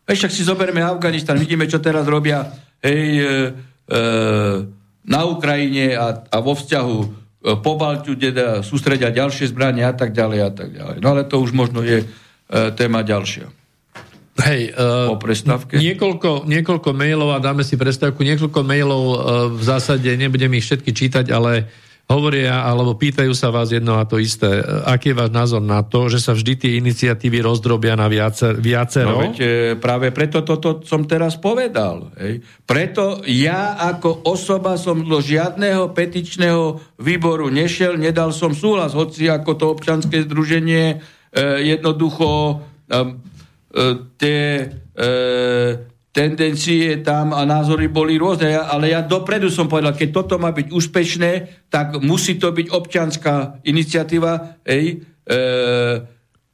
[0.05, 2.45] Však si zoberme Afganistan, vidíme, čo teraz robia
[2.85, 3.25] hej, e,
[3.89, 4.01] e,
[5.09, 6.97] na Ukrajine a, a vo vzťahu
[7.39, 10.97] po Balťu, kde sústredia ďalšie zbrania a tak ďalej a tak ďalej.
[10.99, 12.07] No ale to už možno je e,
[12.75, 13.47] téma ďalšia.
[14.39, 15.75] Hej, uh, po prestávke?
[15.75, 18.23] Niekoľko, niekoľko mailov a dáme si prestávku.
[18.23, 19.15] Niekoľko mailov uh,
[19.51, 21.67] v zásade, nebudem ich všetky čítať, ale
[22.09, 24.65] hovoria alebo pýtajú sa vás jedno a to isté.
[24.89, 29.13] Aký je váš názor na to, že sa vždy tie iniciatívy rozdrobia na viacer, viacero?
[29.13, 29.47] No veď e,
[29.77, 32.09] práve preto toto som teraz povedal.
[32.17, 32.41] Hej.
[32.65, 39.51] Preto ja ako osoba som do žiadneho petičného výboru nešiel, nedal som súhlas, hoci ako
[39.53, 40.97] to občanské združenie
[41.29, 41.37] e,
[41.77, 42.57] jednoducho
[42.89, 43.01] e, e,
[44.17, 44.41] tie
[44.97, 45.07] e,
[46.09, 50.67] tendencie tam a názory boli rôzne, ale ja dopredu som povedal, keď toto má byť
[50.73, 51.31] úspešné,
[51.69, 55.33] tak musí to byť občianská iniciatíva, hej, e,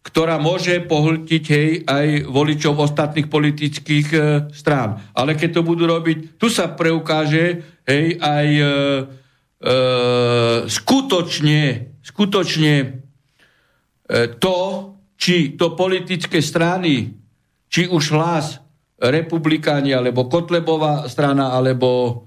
[0.06, 4.20] ktorá môže pohltiť hej, aj voličov ostatných politických e,
[4.52, 5.00] strán.
[5.16, 8.70] Ale keď to budú robiť, tu sa preukáže hej, aj e, e,
[10.68, 11.62] skutočne,
[12.04, 12.88] skutočne e,
[14.36, 14.58] to,
[15.16, 17.16] či to politické strany,
[17.72, 18.65] či už hlas
[19.00, 22.24] republikáni, alebo Kotlebová strana, alebo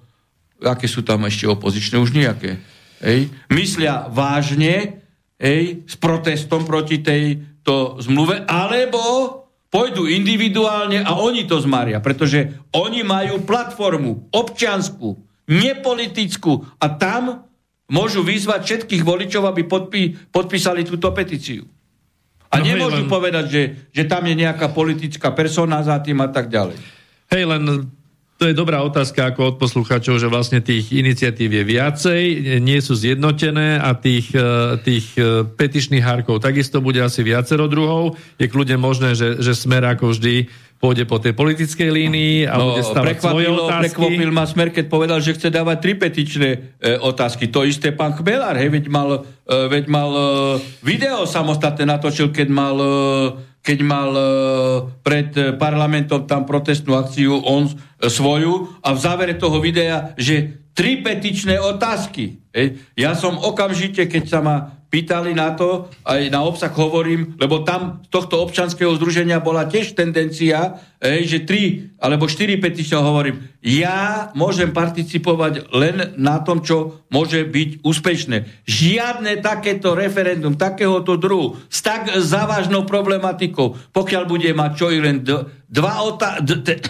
[0.60, 2.60] aké sú tam ešte opozičné, už nejaké.
[2.98, 3.30] Hej.
[3.54, 5.06] Myslia vážne
[5.38, 9.00] hej, s protestom proti tejto zmluve, alebo
[9.68, 17.48] pôjdu individuálne a oni to zmaria, pretože oni majú platformu občiansku, nepolitickú a tam
[17.88, 21.64] môžu vyzvať všetkých voličov, aby podpí, podpísali túto petíciu.
[22.49, 23.12] A no nemôžu len...
[23.12, 26.80] povedať, že, že tam je nejaká politická persona za tým a tak ďalej.
[27.28, 27.62] Hej, len
[28.39, 32.22] to je dobrá otázka ako od poslucháčov, že vlastne tých iniciatív je viacej,
[32.62, 38.14] nie sú zjednotené a tých, e, tých e, petičných hárkov takisto bude asi viacero druhov.
[38.39, 40.47] Je kľudne možné, že, že smer ako vždy
[40.78, 43.99] pôjde po tej politickej línii a no, bude stavať svoje otázky.
[43.99, 47.51] Prekvapil ma Smer, keď povedal, že chce dávať tri petičné e, otázky.
[47.51, 50.22] To isté pán Chmelár, hej, veď mal, e, veď mal e,
[50.86, 52.91] video samostatné natočil, keď mal, e,
[53.62, 54.24] keď mal e,
[55.02, 57.74] pred parlamentom tam protestnú akciu on e,
[58.06, 62.38] svoju a v závere toho videa, že tri petičné otázky.
[62.94, 68.01] Ja som okamžite, keď sa ma pýtali na to, aj na obsah hovorím, lebo tam
[68.05, 74.72] z tohto občanského združenia bola tiež tendencia, že tri alebo štyri petične hovorím, ja môžem
[74.72, 78.64] participovať len na tom, čo môže byť úspešné.
[78.64, 85.20] Žiadne takéto referendum, takéhoto druhu, s tak závažnou problematikou, pokiaľ bude mať čo i len
[85.68, 86.41] dva otá-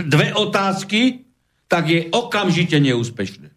[0.06, 1.26] dve otázky,
[1.66, 3.50] tak je okamžite neúspešné.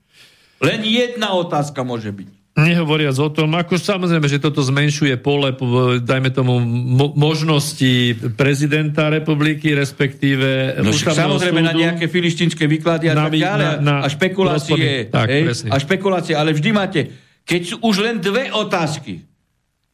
[0.62, 2.41] Len jedna otázka môže byť.
[2.52, 5.56] Nehovoriac o tom, ako samozrejme, že toto zmenšuje pole,
[6.04, 13.16] dajme tomu, mo- možnosti prezidenta republiky, respektíve no, Samozrejme súdu, na nejaké filištínske výklady a
[13.16, 15.08] tak ďalej, a špekulácie.
[15.08, 17.00] Tak, hej, a špekulácie, ale vždy máte,
[17.48, 19.24] keď sú už len dve otázky,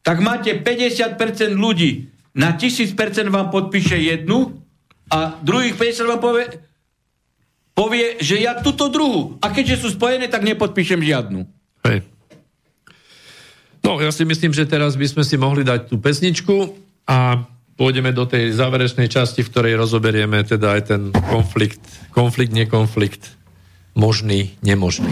[0.02, 1.14] tak máte 50%
[1.54, 2.94] ľudí, na 1000%
[3.30, 4.58] vám podpíše jednu
[5.14, 6.46] a druhých 50% vám povie,
[7.70, 9.38] povie, že ja túto druhú.
[9.38, 11.46] A keďže sú spojené, tak nepodpíšem žiadnu.
[11.86, 12.17] Hej.
[13.88, 16.76] No, ja si myslím, že teraz by sme si mohli dať tú pesničku
[17.08, 17.40] a
[17.80, 21.80] pôjdeme do tej záverečnej časti, v ktorej rozoberieme teda aj ten konflikt,
[22.12, 23.32] konflikt, nekonflikt,
[23.96, 25.08] možný, nemožný.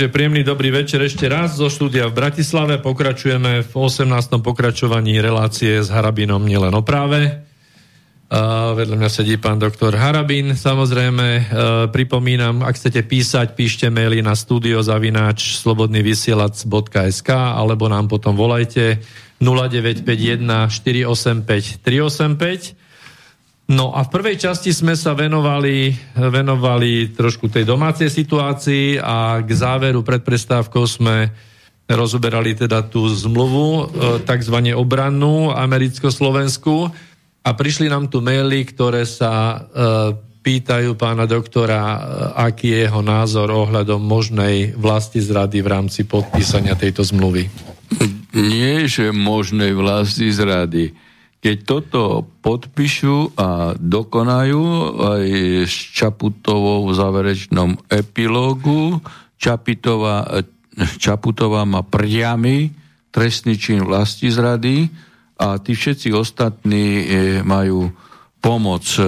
[0.00, 2.80] Takže príjemný dobrý večer ešte raz zo štúdia v Bratislave.
[2.80, 4.08] Pokračujeme v 18.
[4.40, 7.44] pokračovaní relácie s Harabinom nielen o práve.
[8.80, 10.56] Vedľa mňa sedí pán doktor Harabin.
[10.56, 11.44] Samozrejme, uh,
[11.92, 19.04] pripomínam, ak chcete písať, píšte maily na studiozavináč slobodnyvysielac.sk alebo nám potom volajte
[19.36, 20.40] 0951
[20.80, 22.89] 485 385
[23.70, 29.50] No a v prvej časti sme sa venovali, venovali trošku tej domácej situácii a k
[29.54, 31.30] záveru pred prestávkou sme
[31.86, 33.82] rozoberali teda tú zmluvu, e,
[34.26, 36.90] takzvané obrannú americko-slovenskú
[37.46, 39.58] a prišli nám tu maily, ktoré sa e,
[40.42, 41.98] pýtajú pána doktora, e,
[42.50, 47.46] aký je jeho názor ohľadom možnej vlasti zrady v rámci podpísania tejto zmluvy.
[48.34, 51.09] Nie, že možnej vlasti zrady
[51.40, 54.64] keď toto podpíšu a dokonajú
[55.00, 55.26] aj
[55.64, 59.00] s Čaputovou v záverečnom epilógu,
[59.40, 60.44] Čapitová,
[61.00, 62.76] Čaputová má priamy
[63.08, 64.92] trestný čin vlasti zrady
[65.40, 67.04] a tí všetci ostatní e,
[67.40, 67.88] majú
[68.44, 69.04] pomoc e,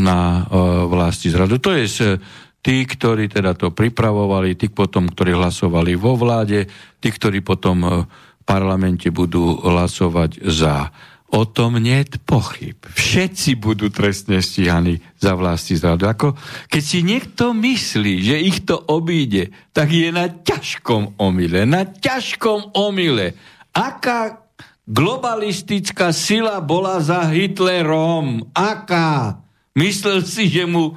[0.00, 0.42] na e,
[0.88, 1.60] vlasti zradu.
[1.60, 2.16] To je
[2.64, 6.64] tí, ktorí teda to pripravovali, tí potom, ktorí hlasovali vo vláde,
[6.96, 10.88] tí, ktorí potom v parlamente budú hlasovať za.
[11.28, 12.80] O tom nie je pochyb.
[12.96, 16.08] Všetci budú trestne stíhaní za vlasti zradu.
[16.08, 16.32] Ako
[16.72, 21.68] keď si niekto myslí, že ich to obíde, tak je na ťažkom omyle.
[21.68, 23.36] Na ťažkom omyle.
[23.76, 24.40] Aká
[24.88, 28.48] globalistická sila bola za Hitlerom?
[28.56, 29.44] Aká?
[29.76, 30.96] Myslel si, že mu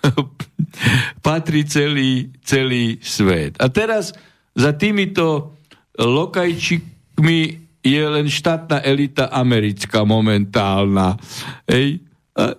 [1.26, 3.60] patrí celý, celý svet.
[3.60, 4.16] A teraz
[4.56, 5.60] za týmito
[6.00, 11.16] lokajčikmi je len štátna elita americká momentálna.
[11.64, 12.04] Ej.
[12.36, 12.54] A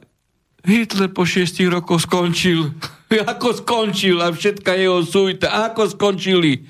[0.65, 2.73] Hitler po šiestich rokoch skončil.
[3.33, 5.69] Ako skončil a všetka jeho sújta.
[5.71, 6.65] Ako skončili?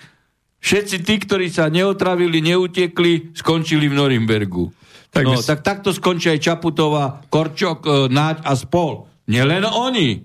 [0.59, 4.67] Všetci tí, ktorí sa neotravili, neutekli, skončili v Norimbergu.
[5.09, 9.09] Tak, no, tak takto skončí aj Čaputová, Korčok, e, Náď a spol.
[9.25, 10.21] Nielen oni.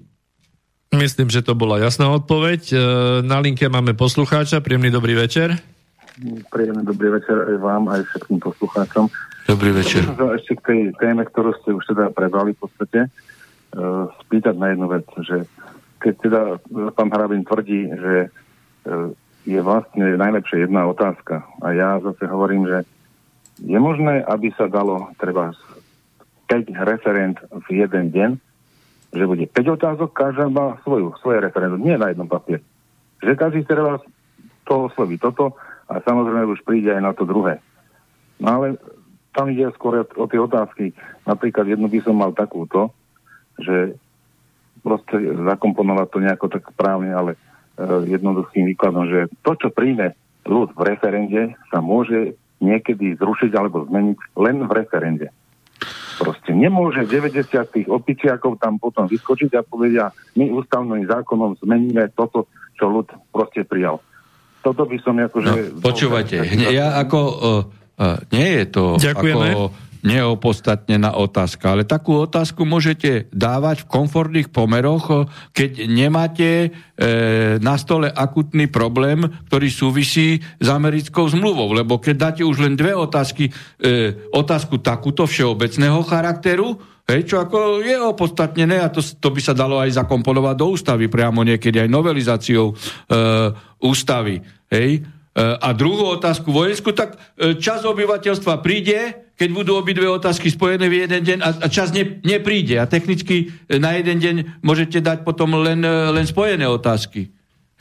[0.93, 2.63] Myslím, že to bola jasná odpoveď.
[2.69, 2.77] E,
[3.25, 4.61] na linke máme poslucháča.
[4.61, 5.74] Príjemný dobrý večer.
[6.51, 9.11] Príjemný dobrý večer aj vám, aj všetkým poslucháčom.
[9.51, 10.07] Dobrý večer.
[10.07, 14.71] Chcem ešte k tej téme, ktorú ste už teda prebrali v podstate, uh, spýtať na
[14.71, 15.51] jednu vec, že
[15.99, 16.41] keď teda
[16.95, 19.11] pán Harabin tvrdí, že uh,
[19.43, 22.79] je vlastne najlepšia jedna otázka a ja zase hovorím, že
[23.61, 25.51] je možné, aby sa dalo treba
[26.47, 28.31] 5 referent v jeden deň,
[29.15, 32.63] že bude 5 otázok, každá má svoju, svoje referendum, nie na jednom papieri.
[33.23, 33.99] Že každý treba
[34.65, 35.55] to osloví toto,
[35.89, 37.61] a samozrejme už príde aj na to druhé.
[38.41, 38.67] No ale
[39.35, 40.95] tam ide skôr o tie otázky.
[41.27, 42.95] Napríklad jednu by som mal takúto,
[43.59, 43.99] že
[44.81, 47.39] proste zakomponovať to nejako tak správne, ale e,
[48.15, 50.15] jednoduchým výkladom, že to, čo príjme
[50.45, 55.29] ľud v referende, sa môže niekedy zrušiť alebo zmeniť len v referende.
[56.15, 62.47] Proste nemôže 90 tých opičiakov tam potom vyskočiť a povedia, my ústavným zákonom zmeníme toto,
[62.79, 63.99] čo ľud proste prijal
[64.65, 65.45] toto by som akože...
[65.45, 66.41] No, počúvajte,
[66.73, 67.19] ja ako...
[67.21, 67.61] Uh,
[68.01, 69.49] uh, nie je to Ďakujeme.
[69.53, 69.63] ako
[70.05, 75.25] neopostatnená otázka, ale takú otázku môžete dávať v komfortných pomeroch, uh,
[75.57, 76.69] keď nemáte e,
[77.57, 81.73] na stole akutný problém, ktorý súvisí s americkou zmluvou.
[81.73, 83.49] Lebo keď dáte už len dve otázky,
[83.81, 89.53] e, otázku takúto všeobecného charakteru, Hej, čo ako je opodstatnené a to, to by sa
[89.53, 92.75] dalo aj zakomponovať do ústavy, priamo niekedy aj novelizáciou e,
[93.85, 94.41] ústavy.
[94.73, 95.05] Hej.
[95.05, 100.89] E, a druhú otázku vojenskú, tak e, čas obyvateľstva príde, keď budú obidve otázky spojené
[100.89, 102.81] v jeden deň a, a čas ne, nepríde.
[102.81, 107.29] A technicky e, na jeden deň môžete dať potom len, e, len spojené otázky.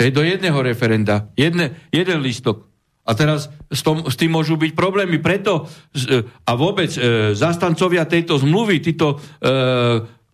[0.04, 1.32] Hej, do jedného referenda.
[1.40, 2.73] Jedne, jeden listok.
[3.04, 5.20] A teraz s, tom, s tým môžu byť problémy.
[5.20, 9.52] Preto e, a vôbec e, zastancovia tejto zmluvy, títo e,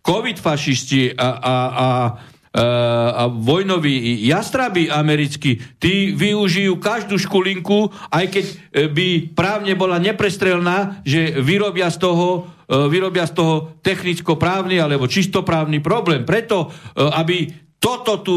[0.06, 1.88] covid-fašisti a, a, a,
[2.54, 2.64] e,
[3.10, 8.54] a vojnoví jastraby americkí, tí využijú každú škulinku, aj keď e,
[8.86, 16.22] by právne bola neprestrelná, že vyrobia z toho, vyrobia z toho technicko-právny alebo čistoprávny problém.
[16.22, 17.50] Preto, aby
[17.82, 18.36] toto tu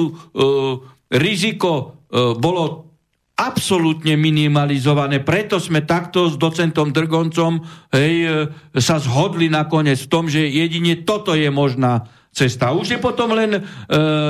[1.13, 2.01] riziko
[2.41, 2.92] bolo
[3.33, 5.17] absolútne minimalizované.
[5.25, 11.01] Preto sme takto s docentom Drgoncom hej, e, sa zhodli nakoniec v tom, že jedine
[11.01, 12.73] toto je možná cesta.
[12.73, 13.61] Už je potom len e,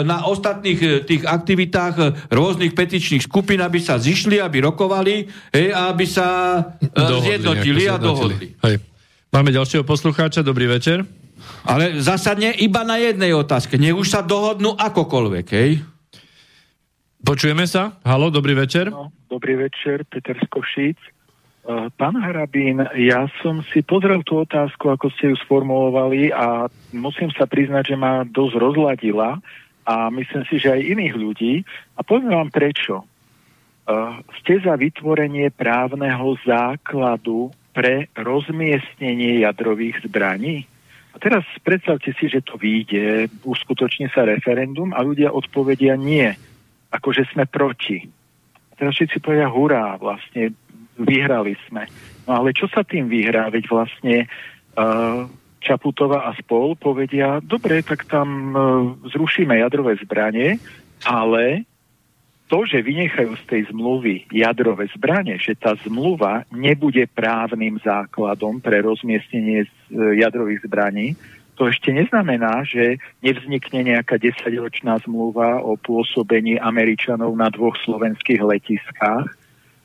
[0.07, 5.67] na ostatných e, tých aktivitách e, rôznych petičných skupín, aby sa zišli, aby rokovali hej,
[5.75, 6.27] a aby sa
[6.79, 8.47] e, dohodli, zjednotili a dohodli.
[8.63, 8.75] Hej.
[9.35, 11.03] Máme ďalšieho poslucháča, dobrý večer.
[11.67, 13.75] Ale zásadne iba na jednej otázke.
[13.75, 15.83] Nech už sa dohodnú akokoľvek, hej?
[17.23, 17.95] Počujeme sa?
[18.03, 18.91] Halo, dobrý večer.
[18.91, 20.99] No, dobrý večer, Peter Skošíc.
[21.63, 27.31] Eh, pán Harabín, ja som si pozrel tú otázku, ako ste ju sformulovali a musím
[27.31, 29.39] sa priznať, že ma dosť rozladila
[29.87, 31.53] a myslím si, že aj iných ľudí.
[31.95, 33.07] A poviem vám prečo.
[33.83, 40.67] Uh, ste za vytvorenie právneho základu pre rozmiestnenie jadrových zbraní?
[41.11, 46.31] A teraz predstavte si, že to vyjde, uskutoční sa referendum a ľudia odpovedia nie,
[46.93, 48.05] akože sme proti.
[48.69, 50.53] A teraz všetci povedia hurá, vlastne
[50.97, 51.89] vyhrali sme.
[52.29, 53.49] No ale čo sa tým vyhrá?
[53.49, 54.29] Veď vlastne
[54.77, 55.25] uh,
[55.63, 58.59] Čaputova a spol povedia, dobre, tak tam uh,
[59.09, 60.59] zrušíme jadrové zbranie,
[61.07, 61.65] ale
[62.51, 68.83] to, že vynechajú z tej zmluvy jadrové zbranie, že tá zmluva nebude právnym základom pre
[68.83, 71.15] rozmiestnenie uh, jadrových zbraní,
[71.53, 79.29] to ešte neznamená, že nevznikne nejaká desaťročná zmluva o pôsobení Američanov na dvoch slovenských letiskách,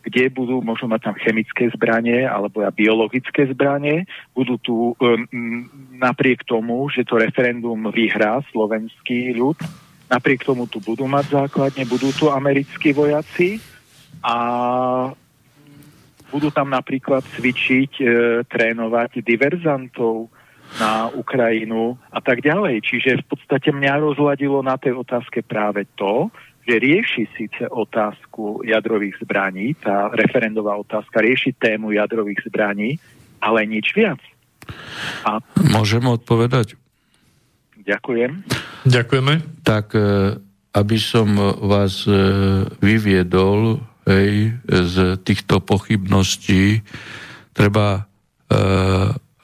[0.08, 4.08] kde budú možno mať tam chemické zbranie alebo ja biologické zbranie.
[4.32, 9.60] Budú tu um, napriek tomu, že to referendum vyhrá slovenský ľud,
[10.08, 13.60] napriek tomu tu budú mať základne, budú tu americkí vojaci
[14.24, 14.36] a
[16.32, 18.06] budú tam napríklad cvičiť, e,
[18.44, 20.28] trénovať diverzantov
[20.76, 22.84] na Ukrajinu a tak ďalej.
[22.84, 26.28] Čiže v podstate mňa rozladilo na tej otázke práve to,
[26.68, 33.00] že rieši síce otázku jadrových zbraní, tá referendová otázka rieši tému jadrových zbraní,
[33.40, 34.20] ale nič viac.
[35.24, 35.40] A...
[35.72, 36.76] Môžem odpovedať?
[37.88, 38.44] Ďakujem.
[38.84, 39.64] Ďakujeme.
[39.64, 40.36] Tak, e,
[40.76, 41.32] aby som
[41.64, 42.12] vás e,
[42.84, 46.84] vyviedol hej, z týchto pochybností,
[47.56, 48.02] treba e,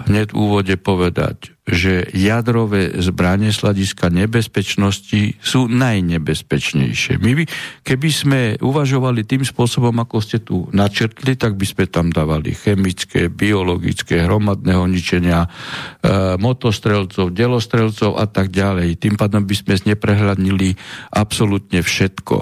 [0.04, 7.16] hneď v úvode povedať, že jadrové zbranie z hľadiska nebezpečnosti sú najnebezpečnejšie.
[7.24, 7.44] My by,
[7.80, 13.32] keby sme uvažovali tým spôsobom, ako ste tu načrtli, tak by sme tam dávali chemické,
[13.32, 19.00] biologické, hromadného ničenia, e, motostrelcov, delostrelcov a tak ďalej.
[19.00, 20.76] Tým pádom by sme neprehľadnili
[21.16, 22.36] absolútne všetko.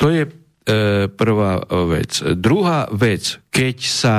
[0.00, 0.30] To je e,
[1.12, 2.24] prvá vec.
[2.32, 4.16] Druhá vec, keď sa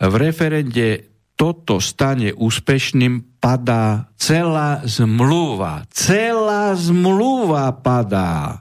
[0.00, 1.09] v referende
[1.40, 5.88] toto stane úspešným, padá celá zmluva.
[5.88, 8.60] Celá zmluva padá.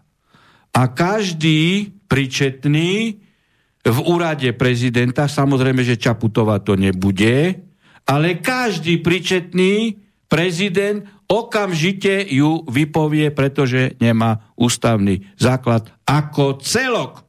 [0.71, 3.19] A každý pričetný
[3.83, 7.59] v úrade prezidenta, samozrejme, že Čaputová to nebude,
[8.07, 9.99] ale každý pričetný
[10.31, 17.27] prezident okamžite ju vypovie, pretože nemá ústavný základ ako celok.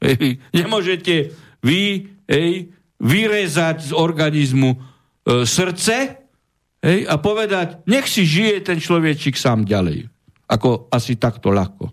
[0.60, 1.32] Nemôžete
[1.64, 4.78] vy ej, vyrezať z organizmu e,
[5.48, 6.20] srdce
[6.84, 10.06] hej, a povedať, nech si žije ten človečik sám ďalej.
[10.46, 11.88] Ako asi takto ľahko.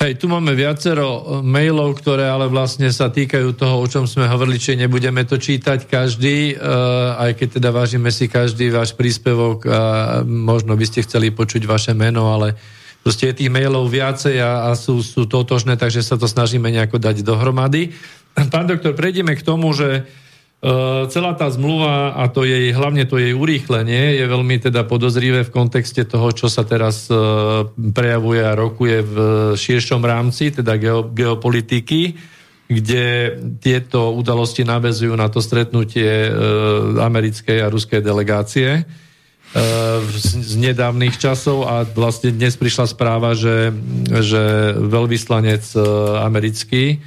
[0.00, 4.24] Hej, tu máme viacero e, mailov, ktoré ale vlastne sa týkajú toho, o čom sme
[4.24, 9.68] hovorili, či nebudeme to čítať každý, uh, aj keď teda vážime si každý váš príspevok
[9.68, 9.80] a
[10.24, 12.56] možno by ste chceli počuť vaše meno, ale
[13.04, 16.96] proste je tých mailov viacej a, a sú, sú totožné, takže sa to snažíme nejako
[16.96, 17.92] dať dohromady.
[18.36, 20.06] Pán doktor, prejdeme k tomu, že
[20.60, 25.40] Uh, celá tá zmluva a to jej, hlavne to jej urýchlenie je veľmi teda podozrivé
[25.40, 29.16] v kontexte toho, čo sa teraz uh, prejavuje a rokuje v
[29.56, 32.12] širšom rámci, teda geo, geopolitiky,
[32.68, 33.04] kde
[33.56, 38.84] tieto udalosti navezujú na to stretnutie uh, americkej a ruskej delegácie
[40.12, 41.64] z nedávnych časov.
[41.64, 43.72] A vlastne dnes prišla správa, že,
[44.12, 45.72] že veľvyslanec
[46.20, 47.00] americký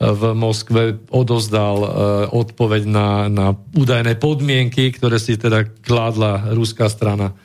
[0.00, 1.88] v Moskve odozdal e,
[2.32, 7.36] odpoveď na, na údajné podmienky, ktoré si teda kládla ruská strana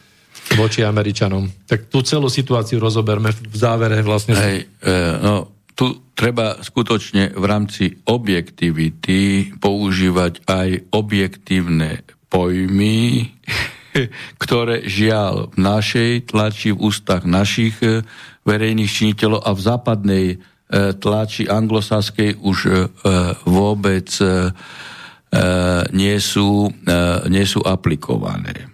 [0.55, 1.51] voči Američanom.
[1.67, 4.39] Tak tú celú situáciu rozoberme v závere vlastne.
[4.39, 13.35] Hej, e, no, tu treba skutočne v rámci objektivity používať aj objektívne pojmy,
[14.43, 18.07] ktoré žiaľ v našej tlači, v ústach našich e,
[18.47, 20.25] verejných činiteľov a v západnej
[20.73, 22.73] tlači anglosaskej už e,
[23.45, 24.49] vôbec e,
[25.91, 26.71] nie sú,
[27.27, 28.71] nie sú aplikované.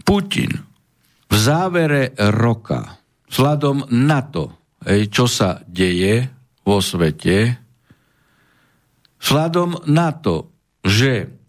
[0.00, 0.48] Putin
[1.28, 4.56] v závere roka, vzhľadom na to,
[5.12, 6.24] čo sa deje
[6.64, 7.60] vo svete,
[9.20, 10.48] vzhľadom na to,
[10.88, 11.39] že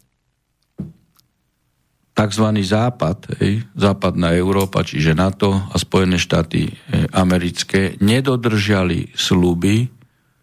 [2.12, 2.46] tzv.
[2.60, 6.74] západ, hej, západná Európa, čiže NATO a Spojené štáty hej,
[7.12, 9.88] americké, nedodržali sluby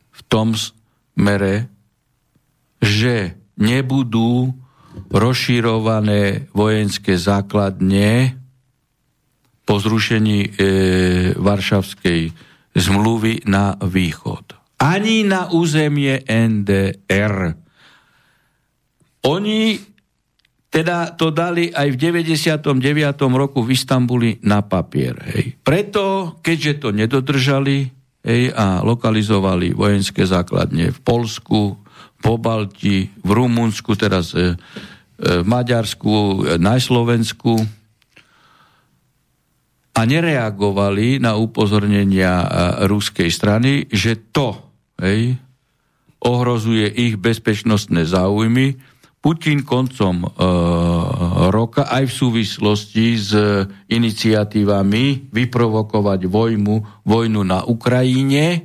[0.10, 1.70] v tom smere,
[2.82, 4.56] že nebudú
[5.14, 8.40] rozširované vojenské základne
[9.64, 10.50] po zrušení e,
[11.38, 12.22] Varšavskej
[12.74, 14.58] zmluvy na východ.
[14.82, 17.54] Ani na územie NDR.
[19.28, 19.78] Oni
[20.70, 22.62] teda to dali aj v 99.
[23.34, 25.18] roku v Istambuli na papier.
[25.34, 25.58] Hej.
[25.66, 27.90] Preto, keďže to nedodržali
[28.22, 31.74] hej, a lokalizovali vojenské základne v Polsku,
[32.20, 34.56] po Balti, v Rumunsku, teraz e, e,
[35.42, 37.58] v Maďarsku, e, na Slovensku
[39.98, 42.48] a nereagovali na upozornenia
[42.88, 44.56] ruskej strany, že to
[45.02, 45.36] hej,
[46.24, 48.80] ohrozuje ich bezpečnostné záujmy,
[49.20, 50.28] Putin koncom e,
[51.52, 53.36] roka aj v súvislosti s
[53.92, 58.64] iniciatívami vyprovokovať vojmu, vojnu na Ukrajine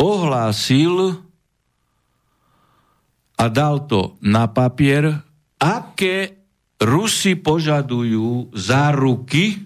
[0.00, 1.20] ohlásil
[3.36, 5.20] a dal to na papier,
[5.60, 6.36] aké
[6.76, 9.64] Rusi požadujú záruky,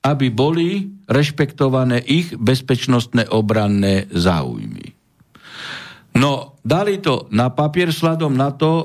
[0.00, 4.96] aby boli rešpektované ich bezpečnostné obranné záujmy.
[6.16, 8.84] No, dali to na papier sladom na to, e,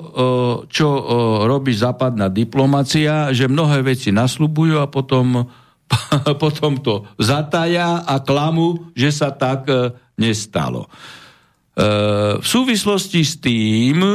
[0.71, 1.03] čo e,
[1.43, 5.43] robí západná diplomacia, že mnohé veci nasľubujú a potom,
[6.43, 10.87] potom to zataja a klamu, že sa tak e, nestalo.
[11.73, 14.05] V súvislosti s tým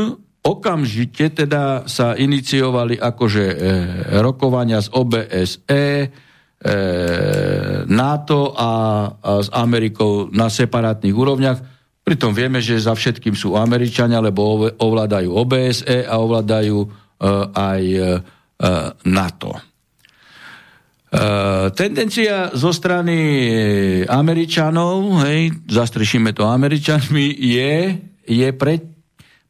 [0.46, 3.44] okamžite teda sa iniciovali akože
[4.22, 5.86] rokovania z OBSE,
[7.90, 8.70] NATO a,
[9.10, 11.77] a s Amerikou na separátnych úrovniach
[12.08, 16.88] Pritom vieme, že za všetkým sú Američania, lebo ovládajú OBSE a ovládajú uh,
[17.52, 18.06] aj uh,
[19.04, 19.52] NATO.
[21.12, 23.12] Uh, tendencia zo strany
[24.08, 28.88] Američanov, hej, zastrešíme to Američanmi, je, je pre,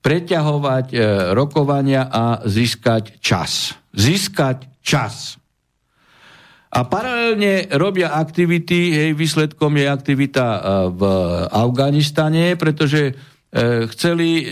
[0.02, 1.01] preťahovať uh,
[1.39, 3.78] rokovania a získať čas.
[3.94, 5.39] Získať čas.
[6.69, 10.61] A paralelne robia aktivity, hej, výsledkom je aktivita e,
[10.93, 11.03] v
[11.49, 13.12] Afganistane, pretože e,
[13.89, 14.47] chceli e,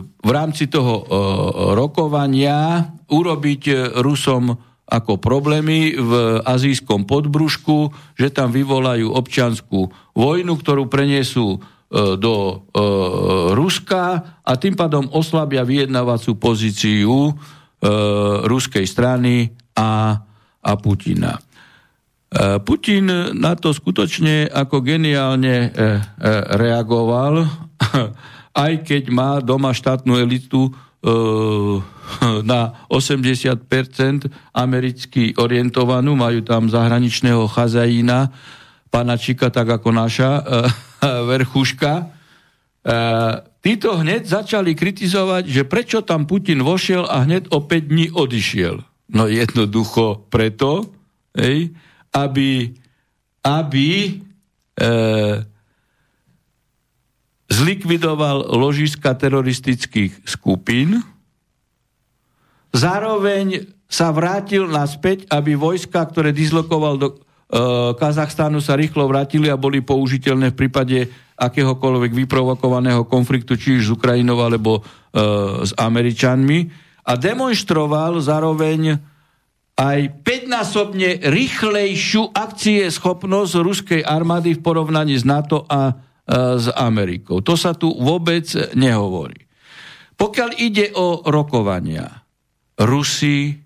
[0.00, 1.04] v rámci toho
[1.76, 4.56] rokovania urobiť Rusom
[4.90, 12.34] ako problémy v azijskom podbrušku, že tam vyvolajú občianskú vojnu, ktorú preniesú do
[13.54, 14.02] Ruska
[14.46, 17.34] a tým pádom oslabia vyjednávacú pozíciu
[18.46, 20.22] ruskej strany a
[20.60, 21.40] a Putina.
[22.30, 25.80] E, Putin na to skutočne ako geniálne e, e,
[26.54, 27.42] reagoval,
[28.64, 30.70] aj keď má doma štátnu elitu
[32.44, 32.60] na
[32.92, 33.56] 80%
[34.52, 38.28] americky orientovanú, majú tam zahraničného chazajína,
[38.92, 40.44] pána Čika, tak ako naša
[41.32, 42.12] verchuška.
[43.64, 48.89] Títo hneď začali kritizovať, že prečo tam Putin vošiel a hneď o 5 dní odišiel.
[49.10, 50.86] No jednoducho preto,
[51.34, 51.74] hej,
[52.14, 52.70] aby,
[53.42, 54.10] aby e,
[57.50, 61.02] zlikvidoval ložiska teroristických skupín,
[62.70, 67.14] zároveň sa vrátil naspäť, aby vojska, ktoré dislokoval do e,
[67.98, 70.98] Kazachstánu, sa rýchlo vrátili a boli použiteľné v prípade
[71.34, 74.82] akéhokoľvek vyprovokovaného konfliktu, či už s Ukrajinou alebo e,
[75.66, 79.00] s Američanmi a demonstroval zároveň
[79.80, 85.94] aj 5-násobne rýchlejšiu akcie schopnosť ruskej armády v porovnaní s NATO a e,
[86.60, 87.40] s Amerikou.
[87.40, 88.44] To sa tu vôbec
[88.76, 89.48] nehovorí.
[90.20, 92.20] Pokiaľ ide o rokovania,
[92.76, 93.56] Rusi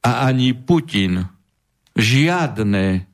[0.00, 1.20] a ani Putin
[1.92, 3.04] žiadne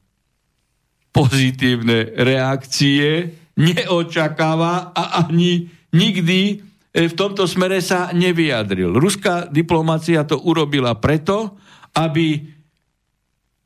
[1.10, 6.65] pozitívne reakcie neočakáva a ani nikdy
[6.96, 8.96] v tomto smere sa nevyjadril.
[8.96, 11.60] Ruská diplomácia to urobila preto,
[11.92, 12.40] aby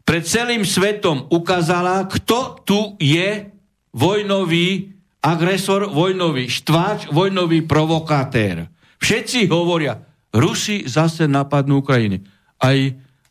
[0.02, 3.46] pred celým svetom ukázala, kto tu je
[3.94, 4.90] vojnový
[5.22, 8.66] agresor, vojnový štváč, vojnový provokatér.
[8.98, 10.02] Všetci hovoria,
[10.34, 12.26] Rusi zase napadnú Ukrajiny.
[12.58, 12.78] Aj,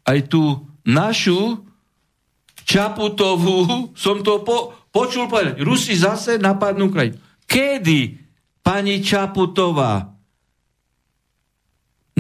[0.08, 1.68] aj tú našu
[2.70, 5.58] Čaputovú som to po, počul povedať.
[5.66, 7.18] Rusi zase napadnú Ukrajinu.
[7.50, 8.19] Kedy
[8.70, 10.14] Pani Čaputová,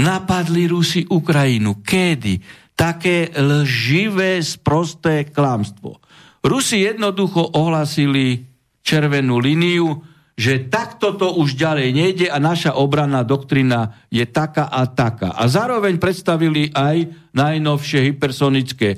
[0.02, 1.86] napadli Rusi Ukrajinu.
[1.86, 2.42] Kedy?
[2.74, 6.02] Také lživé, sprosté klamstvo.
[6.42, 8.50] Rusi jednoducho ohlasili
[8.82, 10.02] červenú líniu,
[10.34, 15.38] že takto to už ďalej nejde a naša obranná doktrina je taká a taká.
[15.38, 18.98] A zároveň predstavili aj najnovšie hypersonické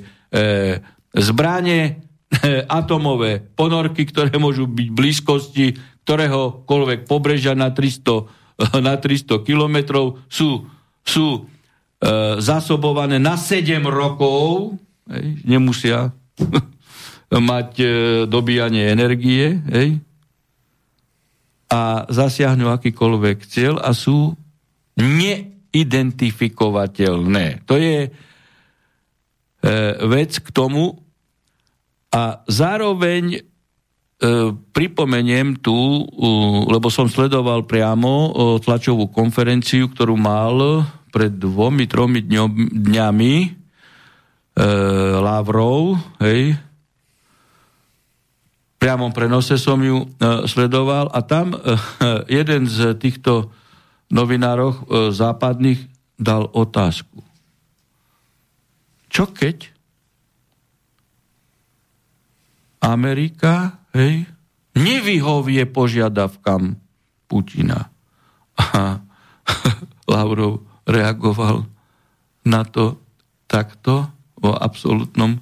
[1.12, 8.26] zbranie, e, atomové ponorky, ktoré môžu byť v blízkosti ktoréhokoľvek pobrežia na 300,
[8.86, 10.66] na 300 kilometrov sú,
[11.06, 11.40] sú e,
[12.42, 14.74] zasobované na 7 rokov
[15.10, 16.10] hej, nemusia
[17.32, 17.86] mať e,
[18.28, 19.96] dobíjanie energie, hej,
[21.72, 24.36] a zasiahnu akýkoľvek cieľ a sú
[25.00, 27.64] neidentifikovateľné.
[27.64, 28.10] To je e,
[30.04, 31.00] vec k tomu
[32.12, 33.40] a zároveň
[34.70, 36.06] pripomeniem tu, e,
[36.70, 38.30] lebo som sledoval priamo e,
[38.62, 43.48] tlačovú konferenciu, ktorú mal pred dvomi, tromi dňami e,
[45.18, 46.54] Lavrov, hej,
[48.82, 50.06] priamom prenose som ju e,
[50.50, 51.58] sledoval a tam e,
[52.42, 53.54] jeden z týchto
[54.10, 54.80] novinárov e,
[55.14, 55.86] západných
[56.18, 57.22] dal otázku.
[59.06, 59.70] Čo keď
[62.82, 64.26] Amerika hej,
[64.76, 66.76] nevyhovie požiadavkám
[67.28, 67.88] Putina?
[68.56, 69.00] A
[70.12, 71.64] Lavrov reagoval
[72.44, 72.98] na to
[73.46, 75.38] takto vo absolútnom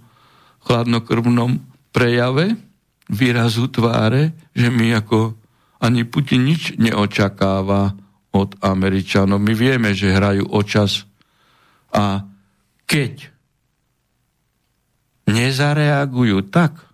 [0.60, 1.58] chladnokrvnom
[1.90, 2.54] prejave
[3.10, 5.34] výrazu tváre, že my ako
[5.80, 7.96] ani Putin nič neočakáva
[8.30, 9.42] od Američanov.
[9.42, 11.08] My vieme, že hrajú o čas.
[11.90, 12.22] A
[12.86, 13.32] keď
[15.26, 16.89] nezareagujú tak,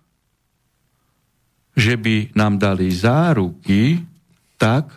[1.77, 4.01] že by nám dali záruky,
[4.57, 4.89] tak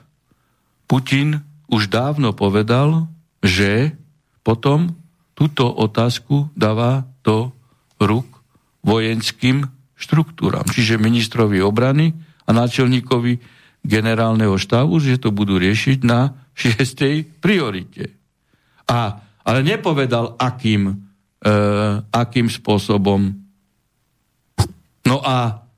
[0.88, 3.06] Putin už dávno povedal,
[3.44, 3.92] že
[4.40, 4.96] potom
[5.36, 7.52] túto otázku dáva do
[8.00, 8.26] rúk
[8.80, 12.16] vojenským štruktúram, čiže ministrovi obrany
[12.48, 13.36] a náčelníkovi
[13.84, 18.16] generálneho štábu, že to budú riešiť na šiestej priorite.
[18.88, 20.96] A, ale nepovedal, akým,
[21.38, 21.52] e,
[22.10, 23.30] akým spôsobom.
[25.06, 25.69] No a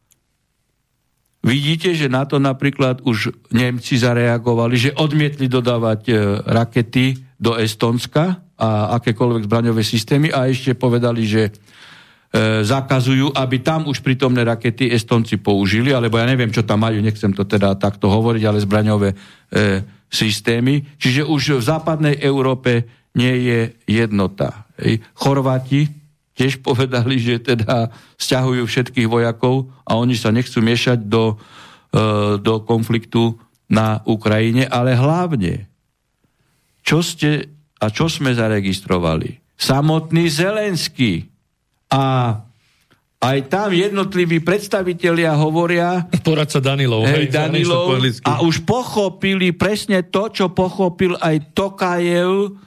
[1.43, 6.12] vidíte, že na to napríklad už Nemci zareagovali, že odmietli dodávať e,
[6.47, 11.52] rakety do Estonska a akékoľvek zbraňové systémy a ešte povedali, že e,
[12.62, 17.35] zakazujú, aby tam už prítomné rakety Estonci použili, alebo ja neviem, čo tam majú, nechcem
[17.35, 19.16] to teda takto hovoriť, ale zbraňové e,
[20.06, 20.94] systémy.
[20.97, 24.64] Čiže už v západnej Európe nie je jednota.
[25.12, 26.01] Chorváti
[26.32, 31.36] tiež povedali, že teda stiahujú všetkých vojakov a oni sa nechcú miešať do,
[31.92, 33.36] e, do konfliktu
[33.68, 35.68] na Ukrajine, ale hlavne,
[36.84, 37.52] čo ste
[37.82, 39.40] a čo sme zaregistrovali?
[39.56, 41.26] Samotný Zelenský
[41.92, 42.36] a
[43.22, 46.10] aj tam jednotliví predstavitelia hovoria...
[46.26, 47.06] Poradca Danilov.
[47.06, 47.94] Hej, Danilov
[48.26, 52.59] a už pochopili presne to, čo pochopil aj Tokajev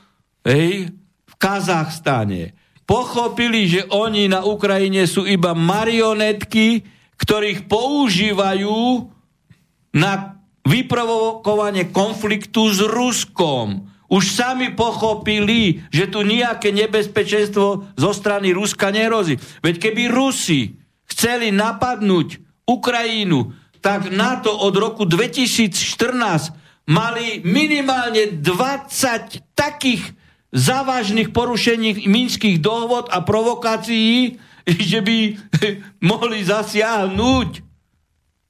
[0.47, 0.95] hej,
[1.27, 2.55] v Kazachstane.
[2.85, 6.85] Pochopili, že oni na Ukrajine sú iba marionetky,
[7.17, 9.09] ktorých používajú
[9.97, 18.93] na vyprovokovanie konfliktu s Ruskom už sami pochopili, že tu nejaké nebezpečenstvo zo strany Ruska
[18.93, 19.41] nerozí.
[19.65, 20.77] Veď keby Rusi
[21.09, 22.39] chceli napadnúť
[22.69, 30.14] Ukrajinu, tak NATO od roku 2014 mali minimálne 20 takých
[30.55, 34.39] závažných porušení minských dohod a provokácií,
[34.91, 35.17] že by
[36.09, 37.49] mohli zasiahnuť.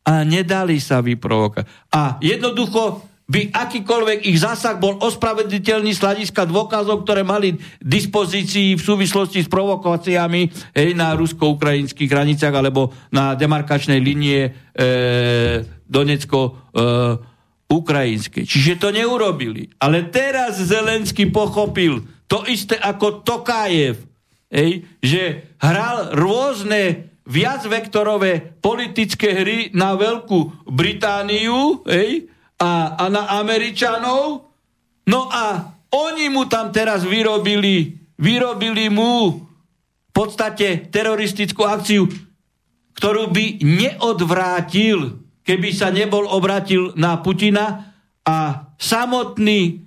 [0.05, 1.65] A nedali sa vyprovokovať.
[1.89, 8.85] A jednoducho by akýkoľvek ich zásah bol ospravedliteľný z hľadiska dôkazov, ktoré mali dispozícii v
[8.85, 10.45] súvislosti s provokáciami
[10.77, 17.33] hej, na rusko-ukrajinských hraniciach alebo na demarkačnej linie e, Donecko-ukrajinskej.
[17.33, 17.33] E,
[18.45, 19.73] Čiže to neurobili.
[19.81, 23.97] Ale teraz Zelenský pochopil to isté ako Tokajev,
[24.49, 32.29] hej, že hral rôzne viacvektorové politické hry na Veľkú Britániu, hej,
[32.61, 34.45] a, a na Američanov.
[35.05, 42.07] No a oni mu tam teraz vyrobili, vyrobili mu v podstate teroristickú akciu,
[42.95, 47.93] ktorú by neodvrátil, keby sa nebol obratil na Putina
[48.25, 48.37] a
[48.75, 49.85] samotní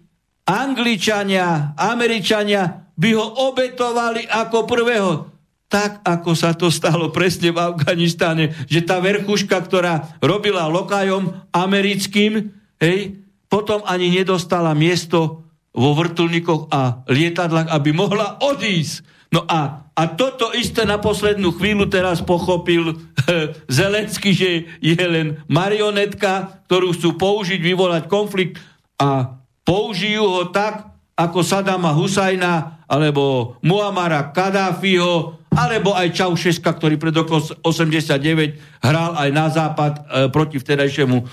[0.49, 8.57] Angličania, Američania by ho obetovali ako prvého tak, ako sa to stalo presne v Afganistane,
[8.73, 12.49] že tá verchuška, ktorá robila lokajom americkým,
[12.81, 13.21] hej,
[13.53, 15.45] potom ani nedostala miesto
[15.77, 19.18] vo vrtulníkoch a lietadlách, aby mohla odísť.
[19.29, 22.97] No a, a toto isté na poslednú chvíľu teraz pochopil
[23.69, 24.51] Zelenský, že
[24.81, 28.57] je len marionetka, ktorú chcú použiť, vyvolať konflikt
[28.97, 29.37] a
[29.69, 30.89] použijú ho tak,
[31.19, 39.29] ako Sadama Husajna, alebo Muamara Kadáfiho, alebo aj Čaušeska, ktorý pred roku 89 hral aj
[39.35, 40.03] na západ e,
[40.33, 41.25] proti vtedajšiemu e,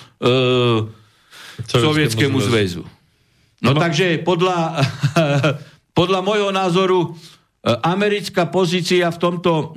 [1.63, 2.83] Sovietskému zväzu.
[3.63, 4.83] No, no takže podľa,
[5.99, 7.15] podľa môjho názoru
[7.65, 9.73] americká pozícia v tomto,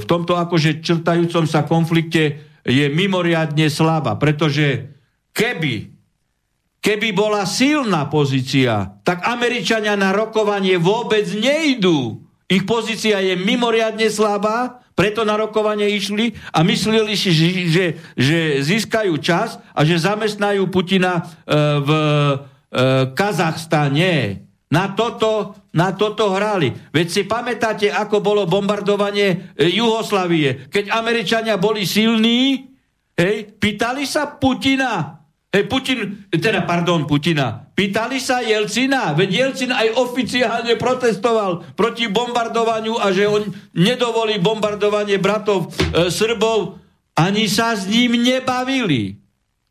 [0.00, 4.96] v tomto akože črtajúcom sa konflikte je mimoriadne slabá, pretože
[5.36, 5.96] keby
[6.86, 12.22] keby bola silná pozícia, tak Američania na rokovanie vôbec nejdú.
[12.46, 18.38] Ich pozícia je mimoriadne slabá, preto na rokovanie išli a mysleli si, že, že, že
[18.62, 21.22] získajú čas a že zamestnajú Putina e,
[21.82, 22.34] v e,
[23.12, 24.45] Kazachstane.
[24.66, 26.74] Na toto, na toto hrali.
[26.90, 30.66] Veď si pamätáte, ako bolo bombardovanie e, Juhoslavie.
[30.66, 32.66] Keď Američania boli silní,
[33.14, 35.16] hej, pýtali sa Putina,
[35.56, 37.64] Hej, Putin, teda pardon, Putina.
[37.72, 43.40] Pýtali sa Jelcina, veď Jelcin aj oficiálne protestoval proti bombardovaniu a že on
[43.72, 46.76] nedovolí bombardovanie bratov e, Srbov.
[47.16, 49.16] Ani sa s ním nebavili.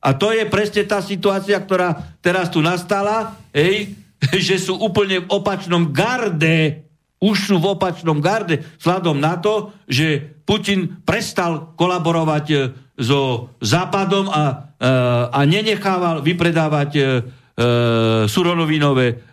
[0.02, 3.94] A to je presne tá situácia, ktorá teraz tu nastala, hej,
[4.48, 6.86] že sú úplne v opačnom garde,
[7.20, 12.58] už sú v opačnom garde, vzhľadom na to, že Putin prestal kolaborovať e,
[12.96, 14.66] so Západom a
[15.32, 17.06] a nenechával vypredávať e, e,
[18.28, 19.24] surovinové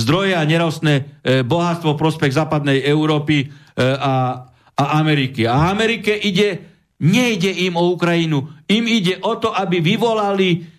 [0.00, 1.02] zdroje a nerostné e,
[1.44, 5.44] bohatstvo prospech západnej Európy a, a Ameriky.
[5.44, 6.64] A Amerike ide,
[6.96, 10.75] nejde im o Ukrajinu, im ide o to, aby vyvolali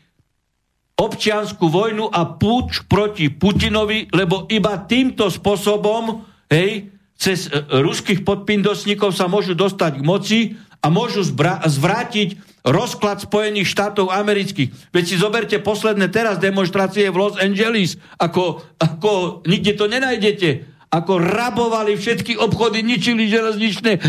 [0.97, 9.29] občianskú vojnu a púč proti Putinovi, lebo iba týmto spôsobom, hej, cez ruských podpindosníkov sa
[9.29, 10.39] môžu dostať k moci
[10.81, 12.37] a môžu zbra- zvrátiť
[12.67, 14.93] rozklad Spojených štátov amerických.
[14.93, 21.19] Veď si zoberte posledné teraz demonstrácie v Los Angeles, ako, ako nikde to nenájdete ako
[21.19, 24.01] rabovali všetky obchody, ničili železničné e,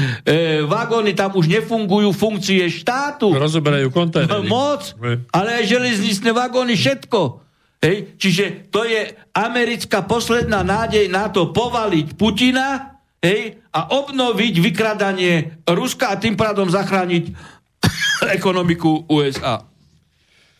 [0.62, 3.34] vagóny, tam už nefungujú funkcie štátu.
[3.34, 4.46] Rozoberajú kontajnery.
[4.46, 4.94] Moc,
[5.34, 7.42] ale aj železničné vagóny, všetko.
[7.82, 8.18] Hej?
[8.18, 13.58] Čiže to je americká posledná nádej na to povaliť Putina hej?
[13.74, 17.34] a obnoviť vykradanie Ruska a tým pádom zachrániť
[18.38, 19.66] ekonomiku USA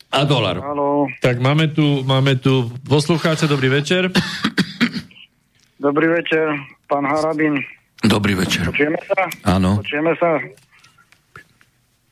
[0.09, 0.57] a dolar.
[0.57, 1.05] Halo.
[1.21, 4.09] Tak máme tu, máme tu poslucháča, dobrý večer.
[5.79, 6.59] Dobrý večer,
[6.91, 7.55] pán Harabin.
[8.03, 8.67] Dobrý večer.
[8.67, 9.31] Počujeme sa?
[9.47, 9.79] Áno.
[9.79, 10.43] Počujeme sa?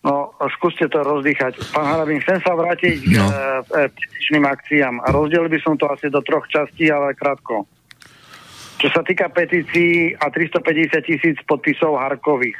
[0.08, 1.60] No, skúste to rozdýchať.
[1.76, 3.28] Pán Harabin, chcem sa vrátiť no.
[3.68, 5.04] k petičným akciám.
[5.04, 7.68] A rozdelil by som to asi do troch častí, ale krátko.
[8.80, 12.60] Čo sa týka petícií a 350 tisíc podpisov Harkových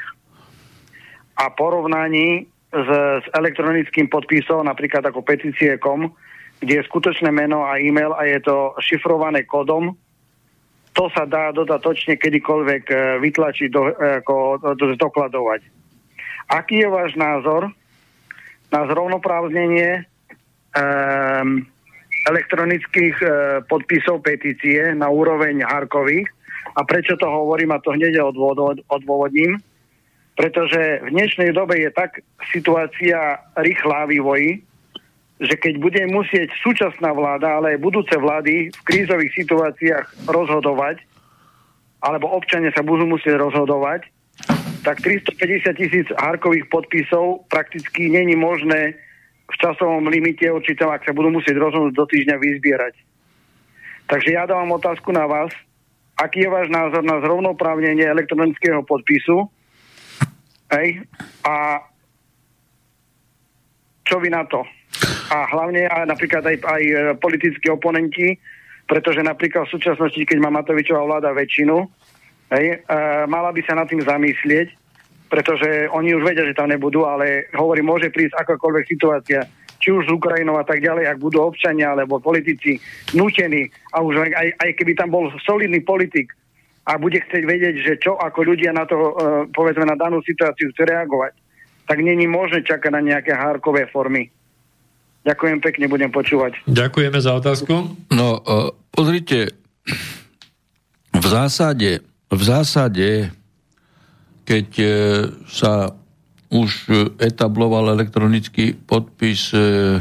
[1.40, 2.88] a porovnaní s,
[3.24, 6.12] s elektronickým podpisom, napríklad ako petície.com,
[6.60, 9.96] kde je skutočné meno a e-mail a je to šifrované kódom,
[10.98, 14.34] to sa dá dodatočne kedykoľvek e, vytlačiť, do, e, ako,
[14.74, 15.62] do, dokladovať.
[16.50, 17.70] Aký je váš názor
[18.74, 20.04] na zrovnoprávnenie
[20.76, 21.64] um,
[22.28, 23.30] elektronických uh,
[23.64, 26.28] podpisov petície na úroveň Harkových?
[26.76, 28.20] A prečo to hovorím a to hneď
[28.88, 29.60] odôvodním?
[30.36, 32.20] Pretože v dnešnej dobe je tak
[32.52, 34.64] situácia rýchla vývoji,
[35.38, 41.02] že keď bude musieť súčasná vláda, ale aj budúce vlády v krízových situáciách rozhodovať,
[42.02, 44.06] alebo občania sa budú musieť rozhodovať,
[44.86, 48.94] tak 350 tisíc hárkových podpisov prakticky není možné
[49.48, 52.94] v časovom limite určitom, ak sa budú musieť rozhodnúť do týždňa vyzbierať.
[54.06, 55.50] Takže ja dávam otázku na vás,
[56.14, 59.50] aký je váš názor na zrovnoprávnenie elektronického podpisu
[60.72, 61.08] Hej?
[61.44, 61.80] A
[64.04, 64.64] čo vy na to?
[65.28, 68.40] A hlavne aj napríklad aj, aj e, politickí oponenti,
[68.88, 71.84] pretože napríklad v súčasnosti, keď má Matovičová vláda väčšinu,
[72.56, 72.96] hej, e,
[73.28, 74.72] mala by sa nad tým zamyslieť,
[75.28, 79.44] pretože oni už vedia, že tam nebudú, ale hovorí, môže prísť akákoľvek situácia,
[79.78, 82.80] či už z Ukrajinou a tak ďalej, ak budú občania alebo politici
[83.12, 86.32] nutení, a už aj, aj keby tam bol solidný politik,
[86.88, 89.12] a bude chcieť vedieť, že čo ako ľudia na to, e,
[89.52, 91.36] povedzme, na danú situáciu chce reagovať,
[91.84, 94.32] tak není možné čakať na nejaké hárkové formy.
[95.28, 96.64] Ďakujem pekne, budem počúvať.
[96.64, 97.92] Ďakujeme za otázku.
[98.08, 99.52] No, uh, pozrite,
[101.12, 102.00] v zásade,
[102.32, 103.28] v zásade,
[104.48, 104.88] keď uh,
[105.44, 105.92] sa
[106.48, 106.88] už
[107.20, 110.00] etabloval elektronický podpis uh,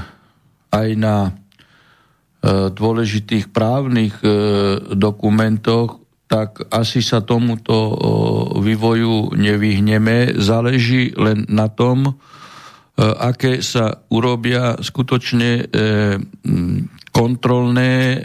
[0.71, 1.35] aj na
[2.47, 4.13] dôležitých právnych
[4.93, 7.95] dokumentoch, tak asi sa tomuto
[8.59, 10.35] vývoju nevyhneme.
[10.35, 12.13] Záleží len na tom, e,
[12.97, 15.63] aké sa urobia skutočne e,
[17.13, 18.17] kontrolné e,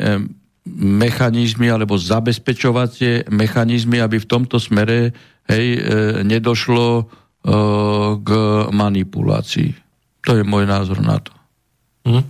[0.72, 5.12] mechanizmy alebo zabezpečovacie mechanizmy, aby v tomto smere
[5.50, 5.66] hej,
[6.22, 7.10] nedošlo
[8.22, 8.30] k
[8.70, 9.74] manipulácii.
[10.22, 11.34] To je môj názor na to.
[12.06, 12.22] Hm.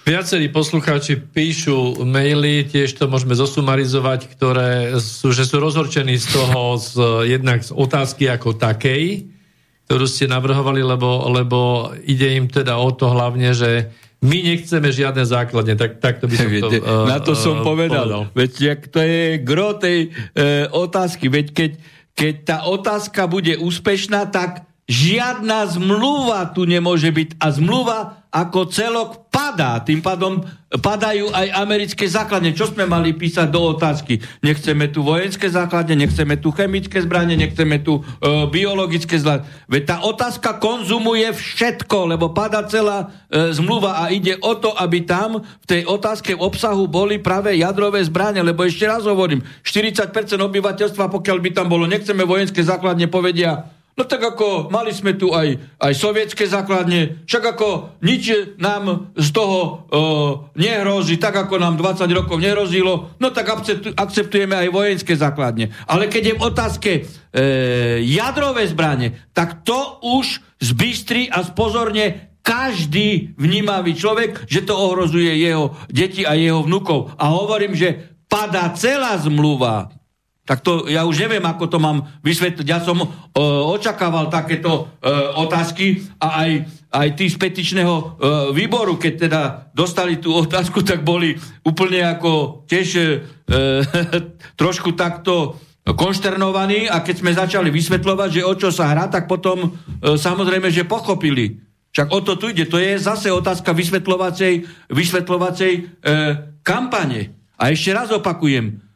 [0.00, 6.80] Viacerí poslucháči píšu maily, tiež to môžeme zosumarizovať, ktoré sú, že sú rozhorčení z toho,
[6.80, 6.92] z,
[7.28, 9.28] jednak z otázky ako takej,
[9.90, 13.90] ktorú ste navrhovali, lebo, lebo ide im teda o to hlavne, že
[14.22, 17.66] my nechceme žiadne základne, tak, tak to by som to uh, Na to som uh,
[17.66, 18.06] povedal.
[18.06, 18.22] povedal.
[18.30, 21.26] Veď jak to je gro tej uh, otázky.
[21.26, 21.70] Veď keď,
[22.14, 27.38] keď tá otázka bude úspešná, tak žiadna zmluva tu nemôže byť.
[27.38, 29.82] A zmluva ako celok padá.
[29.82, 30.42] Tým pádom
[30.78, 32.54] padajú aj americké základne.
[32.54, 34.22] Čo sme mali písať do otázky?
[34.38, 38.02] Nechceme tu vojenské základne, nechceme tu chemické zbranie, nechceme tu e,
[38.46, 39.46] biologické zbranie.
[39.66, 45.02] Veď tá otázka konzumuje všetko, lebo padá celá e, zmluva a ide o to, aby
[45.02, 50.14] tam v tej otázke v obsahu boli práve jadrové zbranie, lebo ešte raz hovorím, 40%
[50.38, 55.34] obyvateľstva, pokiaľ by tam bolo, nechceme vojenské základne, povedia, No tak ako mali sme tu
[55.34, 61.76] aj, aj sovietské základne, však ako nič nám z toho uh, nehrozí, tak ako nám
[61.76, 63.50] 20 rokov nehrozilo, no tak
[63.98, 65.74] akceptujeme aj vojenské základne.
[65.84, 67.06] Ale keď je v otázke uh,
[68.00, 75.76] jadrové zbranie, tak to už zbystri a spozorne každý vnímavý človek, že to ohrozuje jeho
[75.92, 77.12] deti a jeho vnukov.
[77.20, 79.99] A hovorím, že padá celá zmluva
[80.48, 82.66] tak to ja už neviem, ako to mám vysvetliť.
[82.66, 83.08] Ja som uh,
[83.70, 86.50] očakával takéto uh, otázky a aj,
[86.90, 88.06] aj tí z petičného uh,
[88.50, 89.40] výboru, keď teda
[89.70, 93.06] dostali tú otázku, tak boli úplne ako tiež uh,
[94.60, 95.54] trošku takto
[95.86, 100.66] konšternovaní a keď sme začali vysvetľovať, že o čo sa hrá, tak potom uh, samozrejme,
[100.72, 101.62] že pochopili.
[101.90, 102.66] Však o to tu ide.
[102.70, 105.84] To je zase otázka vysvetľovacej, vysvetľovacej uh,
[106.66, 107.38] kampane.
[107.54, 108.89] A ešte raz opakujem,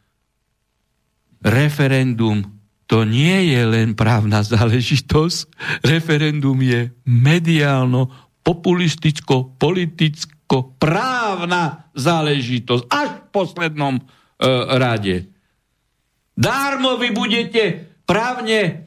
[1.44, 2.54] referendum
[2.84, 5.48] to nie je len právna záležitosť,
[5.88, 8.12] referendum je mediálno,
[8.44, 14.02] populisticko, politicko, právna záležitosť až v poslednom e,
[14.76, 15.32] rade.
[16.36, 17.62] Dármo vy budete
[18.04, 18.83] právne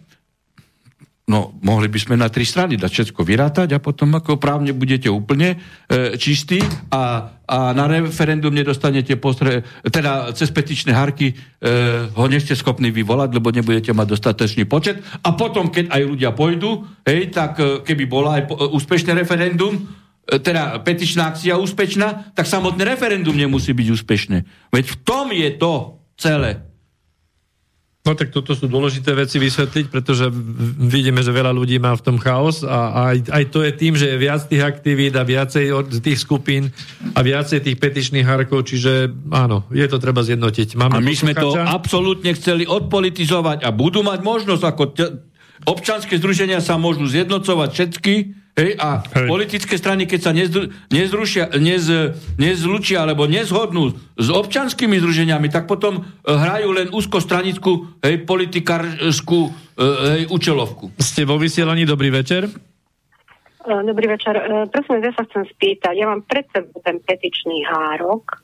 [1.27, 5.11] No, mohli by sme na tri strany dať všetko vyrátať a potom ako právne budete
[5.11, 5.59] úplne
[5.91, 11.67] e, čistí a, a na referendum nedostanete postre, teda cez petičné harky e,
[12.15, 16.87] ho nešte schopní vyvolať, lebo nebudete mať dostatočný počet a potom, keď aj ľudia pôjdu,
[17.03, 22.39] hej, tak e, keby bola aj po, e, úspešné referendum, e, teda petičná akcia úspešná,
[22.39, 24.37] tak samotné referendum nemusí byť úspešné.
[24.71, 26.63] Veď v tom je to celé.
[28.07, 30.31] No tak toto sú dôležité veci vysvetliť, pretože
[30.79, 34.15] vidíme, že veľa ľudí má v tom chaos a aj, aj to je tým, že
[34.15, 36.71] je viac tých aktivít a viacej od tých skupín
[37.11, 40.79] a viacej tých petičných harkov, čiže áno, je to treba zjednotiť.
[40.79, 45.11] Máme a my sme to absolútne chceli odpolitizovať a budú mať možnosť, ako t-
[45.67, 48.15] občanské združenia sa môžu zjednocovať všetky,
[48.57, 49.29] Hej, a Hej.
[49.29, 51.85] politické strany, keď sa nezdru, nezrušia, nez,
[52.41, 59.51] nezlučia alebo nezhodnú s občanskými združeniami, tak potom e, hrajú len úzkostranickú hej, politikárskú e,
[59.85, 60.89] hej, účelovku.
[60.97, 62.49] Ste vo vysielaní, dobrý večer.
[63.61, 64.34] E, dobrý večer.
[64.73, 65.93] Prosím, ja sa chcem spýtať.
[65.93, 68.41] Ja mám pred sebou ten petičný hárok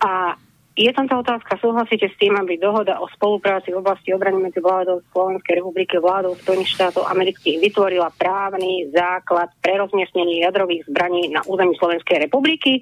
[0.00, 0.40] a
[0.72, 4.56] je tam tá otázka, súhlasíte s tým, aby dohoda o spolupráci v oblasti obrany medzi
[4.56, 11.28] vládou Slovenskej republiky a vládou Spojených štátov amerických vytvorila právny základ pre rozmiestnenie jadrových zbraní
[11.28, 12.80] na území Slovenskej republiky?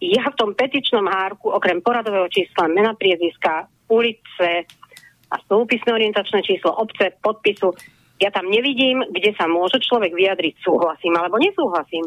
[0.00, 4.68] Ja v tom petičnom hárku, okrem poradového čísla, mena priezviska, ulice
[5.32, 7.72] a súpisné orientačné číslo obce, podpisu,
[8.20, 12.04] ja tam nevidím, kde sa môže človek vyjadriť, súhlasím alebo nesúhlasím.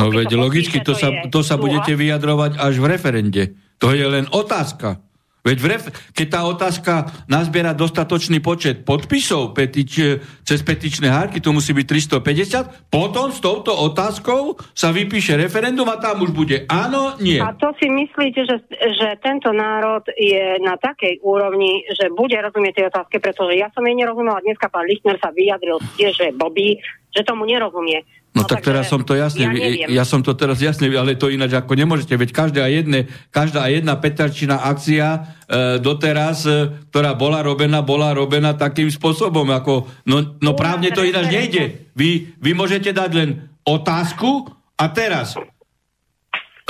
[0.00, 3.42] no veď logicky, to, to, sa, to sa budete vyjadrovať až v referende.
[3.80, 5.00] To je len otázka.
[5.40, 6.92] Veď ref, keď tá otázka
[7.24, 13.72] nazbiera dostatočný počet podpisov petič, cez petičné hárky, to musí byť 350, potom s touto
[13.72, 17.40] otázkou sa vypíše referendum a tam už bude áno, nie.
[17.40, 22.76] A to si myslíte, že, že tento národ je na takej úrovni, že bude rozumieť
[22.76, 26.84] tej otázke, pretože ja som jej nerozumela, dneska pán Lichner sa vyjadril tiež, že blbý,
[27.16, 28.04] že tomu nerozumie.
[28.30, 31.34] No, no tak teraz som to jasne, ja, ja som to teraz jasne, ale to
[31.34, 35.20] ináč ako nemôžete, veď každá jedne, každá jedna petarčina akcia e,
[35.82, 41.26] doteraz, e, ktorá bola robená, bola robená takým spôsobom, ako, no, no právne to ináč
[41.26, 41.90] nejde.
[41.98, 44.46] Vy, vy môžete dať len otázku
[44.78, 45.34] a teraz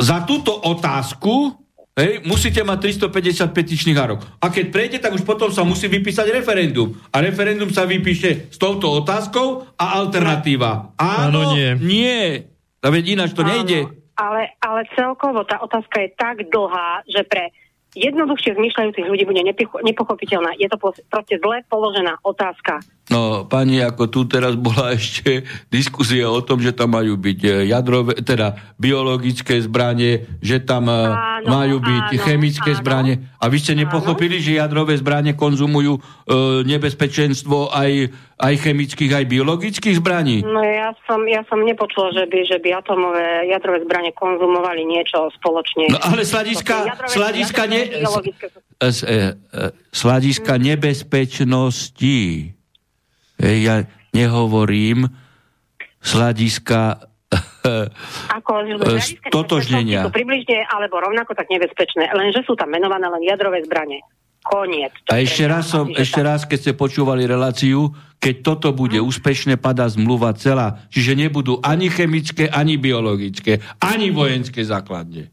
[0.00, 1.59] za túto otázku
[1.98, 4.22] Hej, musíte mať 350 petičných hárok.
[4.38, 6.94] A keď prejde, tak už potom sa musí vypísať referendum.
[7.10, 10.94] A referendum sa vypíše s touto otázkou a alternatíva.
[10.94, 11.74] Áno, Áno nie.
[11.82, 12.22] nie.
[12.80, 13.90] A veď ináč to Áno, nejde.
[14.16, 17.50] Ale, ale celkovo tá otázka je tak dlhá, že pre
[17.94, 20.54] jednoduchšie zmýšľajúcich ľudí bude nepocho- nepochopiteľná.
[20.58, 20.78] Je to
[21.10, 22.78] proste zle položená otázka.
[23.10, 27.50] No, pani, ako tu teraz bola ešte diskusia o tom, že tam majú byť e,
[27.66, 33.14] jadrové, teda biologické zbranie, že tam e, áno, majú byť áno, chemické áno, zbranie.
[33.42, 34.44] A vy ste nepochopili, áno.
[34.46, 36.00] že jadrové zbranie konzumujú e,
[36.70, 40.40] nebezpečenstvo aj, aj chemických, aj biologických zbraní?
[40.40, 45.28] No ja som, ja som nepočula, že by, že by atomové jadrové zbranie konzumovali niečo
[45.36, 45.92] spoločne.
[45.92, 48.00] No ale sladiska, sladiska, ne,
[49.92, 52.18] sladiska nebezpečnosti
[53.40, 53.74] ja
[54.12, 55.08] nehovorím
[56.00, 56.80] z hľadiska
[58.40, 58.52] ako,
[59.30, 60.08] totožnenia.
[60.08, 64.00] Sú približne alebo rovnako tak nebezpečné, lenže sú tam menované len jadrové zbranie.
[64.40, 64.96] Koniec.
[65.12, 69.08] A ešte raz, som, ešte raz, keď ste počúvali reláciu, keď toto bude hmm.
[69.08, 70.84] úspešne, padá zmluva celá.
[70.88, 75.28] Čiže nebudú ani chemické, ani biologické, ani vojenské základne.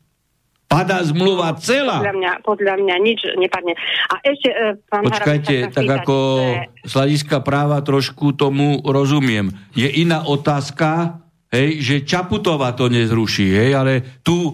[0.68, 2.04] Padá zmluva celá.
[2.04, 3.72] Podľa mňa, podľa mňa nič nepadne.
[4.12, 6.52] A ešte, e, pán Počkajte, tak spýtať, ako že...
[6.84, 9.48] z hľadiska práva trošku tomu rozumiem.
[9.72, 11.24] Je iná otázka,
[11.56, 14.54] hej, že Čaputová to nezruší, hej, ale tu e,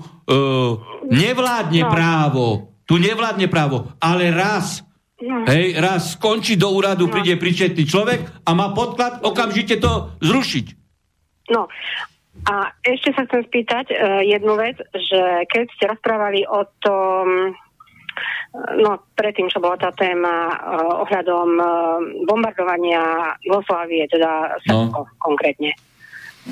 [1.09, 1.89] nevládne no.
[1.89, 2.45] právo,
[2.93, 4.85] tu nevládne právo, ale raz,
[5.17, 5.49] no.
[5.49, 7.13] hej, raz skončí do úradu, no.
[7.17, 10.65] príde pričetný človek a má podklad okamžite to zrušiť.
[11.49, 11.65] No,
[12.45, 17.57] a ešte sa chcem spýtať uh, jednu vec, že keď ste rozprávali o tom,
[18.77, 21.65] no predtým, čo bola tá téma uh, ohľadom uh,
[22.29, 25.17] bombardovania Jugoslávie, teda Srbsko no.
[25.17, 25.73] konkrétne.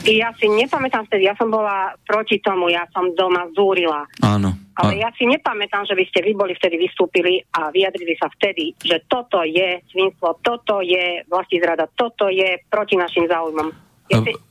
[0.09, 4.09] Ja si nepamätám vtedy, ja som bola proti tomu, ja som doma zúrila.
[4.25, 4.57] Áno.
[4.71, 8.71] Ale ja si nepamätám, že by ste vy boli vtedy vystúpili a vyjadrili sa vtedy,
[8.79, 13.67] že toto je svinstvo, toto je vlastizrada, toto je proti našim záujmom.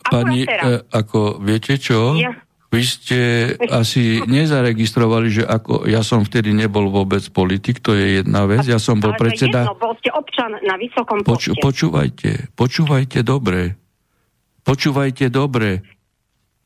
[0.04, 2.16] Pani, e, ako viete čo?
[2.16, 2.32] Ja.
[2.70, 3.20] Vy ste
[3.66, 8.62] asi nezaregistrovali, že ako ja som vtedy nebol vôbec politik, to je jedna vec.
[8.62, 9.66] Ja som bol Ale predseda...
[9.66, 13.74] Jedno, bol ste občan na vysokom Poču, Počúvajte, počúvajte dobre.
[14.62, 15.82] Počúvajte dobre.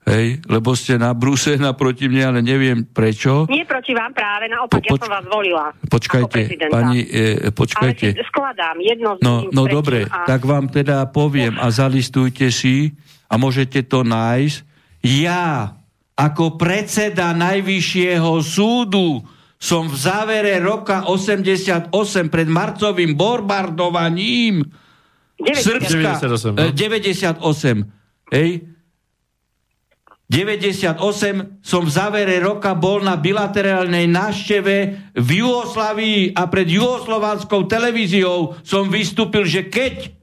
[0.04, 3.48] Hej, lebo ste na bruse naproti mne, ale neviem prečo.
[3.48, 5.66] Nie proti vám práve, naopak, po, poč- ja som vás volila.
[5.88, 8.12] Počkajte, pani, e, počkajte.
[8.12, 10.28] Ale skladám jedno z No, no dobre, a...
[10.28, 12.92] tak vám teda poviem a zalistujte si
[13.32, 14.56] a môžete to nájsť.
[15.04, 15.76] Ja,
[16.16, 19.24] ako predseda Najvyššieho súdu,
[19.56, 21.88] som v závere roka 88
[22.28, 24.68] pred marcovým bombardovaním
[25.40, 25.64] 98.
[25.64, 26.68] Srbska, 98, no?
[26.76, 28.50] 98, hej,
[30.24, 34.76] 98 som v závere roka bol na bilaterálnej návšteve
[35.12, 40.16] v Jugoslavii a pred jugoslovanskou televíziou som vystúpil, že keď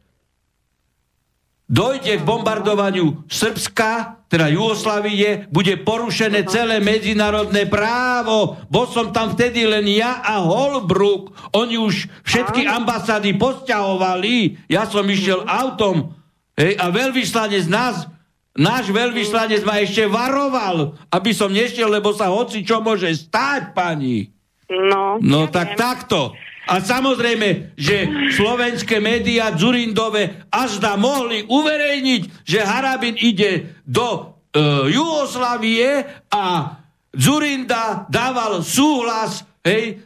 [1.69, 8.59] dojde k bombardovaniu Srbska, teda Jugoslavie, bude porušené celé medzinárodné právo.
[8.67, 11.51] Bol som tam vtedy len ja a Holbrook.
[11.55, 14.67] Oni už všetky ambasády posťahovali.
[14.71, 16.15] Ja som išiel autom.
[16.55, 18.07] Hej, a veľvyslanec nás
[18.51, 24.27] Náš veľvyslanec ma ešte varoval, aby som nešiel, lebo sa hoci čo môže stať, pani.
[24.67, 25.79] No, no ja tak viem.
[25.79, 26.19] takto.
[26.67, 28.07] A samozrejme, že
[28.37, 34.07] slovenské médiá Zurindové až da mohli uverejniť, že Harabin ide do
[34.55, 36.77] uh, Jugoslavie a
[37.11, 39.99] Zurinda dával súhlas, hej,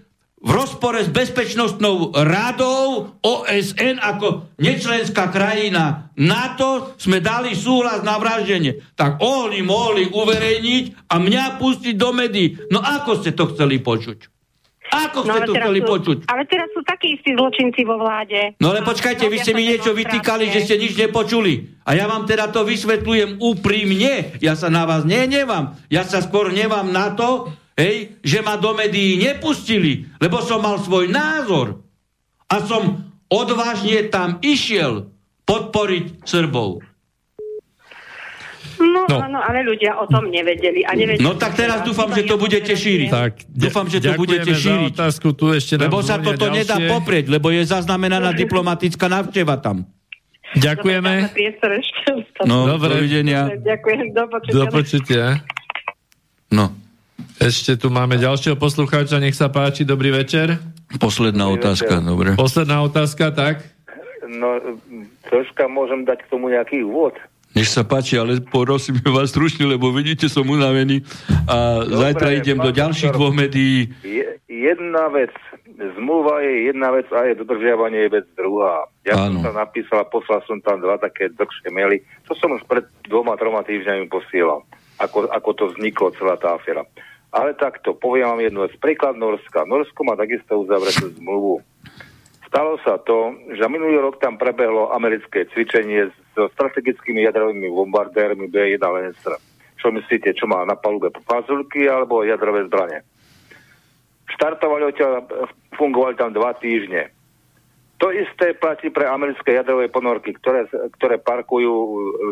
[0.45, 8.93] v rozpore s Bezpečnostnou radou OSN ako nečlenská krajina NATO sme dali súhlas na vraždenie.
[8.93, 12.61] Tak oni mohli uverejniť a mňa pustiť do médií.
[12.69, 14.29] No ako ste to chceli počuť?
[14.85, 16.17] Ako no, ste no, to chceli sú, počuť?
[16.29, 18.53] Ale teraz sú takí istí zločinci vo vláde.
[18.61, 21.83] No ale počkajte, vy ste mi niečo vytýkali, že ste nič nepočuli.
[21.89, 24.37] A ja vám teda to vysvetľujem úprimne.
[24.39, 25.73] Ja sa na vás nenevám.
[25.89, 30.79] Ja sa skôr nevám na to, hej, že ma do médií nepustili, lebo som mal
[30.79, 31.83] svoj názor.
[32.47, 35.11] A som odvážne tam išiel
[35.45, 36.81] podporiť Srbov.
[38.75, 39.17] No, no.
[39.23, 40.83] áno, ale ľudia o tom nevedeli.
[40.83, 43.07] A nevedeli no tak teraz dúfam, že to budete šíriť.
[43.07, 44.91] Tak, dúfam, že to budete šíriť.
[44.91, 46.59] Otázku, tu ešte lebo sa toto ďalšie.
[46.59, 49.87] nedá poprieť, lebo je zaznamenaná diplomatická návšteva tam.
[50.59, 51.35] Ďakujeme.
[52.47, 52.99] No, Dobre.
[52.99, 53.51] dovidenia.
[53.59, 54.55] Ďakujem, do počutia.
[54.55, 55.23] Do počutia.
[56.51, 56.84] No.
[57.35, 60.55] Ešte tu máme ďalšieho poslucháča, nech sa páči, dobrý večer.
[60.97, 62.07] Posledná dobrý otázka, večer.
[62.07, 62.29] dobre.
[62.39, 63.55] Posledná otázka, tak?
[64.25, 64.57] No,
[65.27, 67.13] troška môžem dať k tomu nejaký úvod.
[67.55, 71.07] Nech sa páči, ale prosím vás stručne, lebo vidíte, som unavený
[71.47, 73.95] a Dobre, zajtra idem do ďalších dvoch médií.
[74.03, 75.31] Je, jedna vec,
[75.95, 78.91] zmluva je jedna vec a je dodržiavanie je vec druhá.
[79.07, 79.39] Ja Áno.
[79.39, 82.03] som sa napísal a poslal som tam dva také dlhšie maily.
[82.27, 84.67] To som už pred dvoma, troma týždňami posielal,
[84.99, 86.83] ako, ako to vzniklo celá tá afera.
[87.35, 88.73] Ale takto, poviem vám jednu vec.
[88.79, 89.67] Príklad Norska.
[89.67, 91.59] Norsko má takisto uzavretú zmluvu.
[92.47, 98.79] Stalo sa to, že minulý rok tam prebehlo americké cvičenie so strategickými jadrovými bombardérmi B1
[98.79, 99.35] Lancer.
[99.75, 103.03] Čo myslíte, čo má na palube fazulky alebo jadrové zbranie?
[104.31, 105.27] Štartovali odtiaľ,
[105.75, 107.11] fungovali tam dva týždne.
[107.99, 111.71] To isté platí pre americké jadrové ponorky, ktoré, ktoré parkujú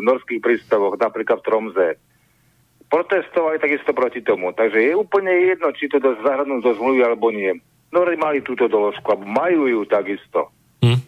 [0.00, 1.88] norských prístavoch, napríklad v Tromze
[2.94, 4.54] protestovali takisto proti tomu.
[4.54, 7.58] Takže je úplne jedno, či to zahrnú do zmluvy alebo nie.
[7.90, 10.54] Nori mali túto doložku, alebo majú ju takisto.
[10.78, 11.02] Hm.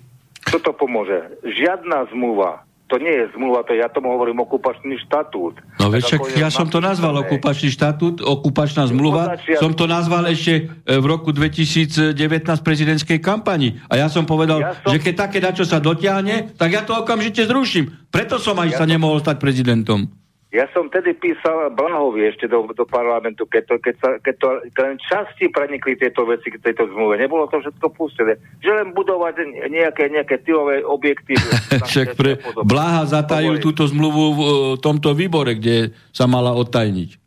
[0.51, 1.39] Čo to pomôže?
[1.47, 2.67] Žiadna zmluva.
[2.87, 5.59] To nie je zmluva, to ja tomu hovorím okupačný štatút.
[5.83, 9.35] No veď však ja som to nazval okupačný štatút, okupačná zmluva.
[9.35, 9.59] Podačia...
[9.59, 12.15] Som to nazval ešte e, v roku 2019
[12.63, 13.83] prezidentskej kampani.
[13.91, 14.95] A ja som povedal, ja som...
[14.95, 17.91] že keď také dačo sa dotiahne, tak ja to okamžite zruším.
[18.07, 18.95] Preto som aj ja sa som...
[18.95, 20.26] nemohol stať prezidentom.
[20.57, 24.47] Ja som tedy písal Blahovi ešte do, do parlamentu, keď, to, keď, sa, keď to
[24.81, 27.20] len časti prenikli tieto veci k tejto zmluve.
[27.20, 28.41] Nebolo to všetko pustené.
[28.65, 29.37] Že len budovať
[29.69, 31.37] nejaké, nejaké tylové objekty.
[31.93, 34.41] Však pre Blaha zatajil túto zmluvu v
[34.81, 37.20] tomto výbore, kde sa mala odtajniť.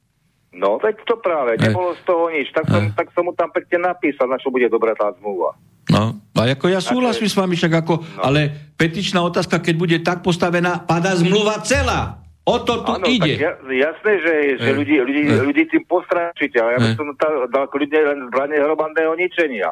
[0.57, 2.49] No, veď to práve, nebolo z toho nič.
[2.49, 5.53] Tak som, tak som mu tam pekne napísal, na čo bude dobrá tá zmluva.
[5.89, 8.22] No, a ako ja súhlasím s vami, však ako, no.
[8.26, 12.28] ale petičná otázka, keď bude tak postavená, padá zmluva celá.
[12.48, 13.38] O to tu ano, ide.
[13.38, 17.36] Tak ja, jasné, že, že ľudí, ľudí, ľudí tým postráčite, ale ja by som dal,
[17.52, 19.70] dal kľudne len zbranie hrobandného ničenia.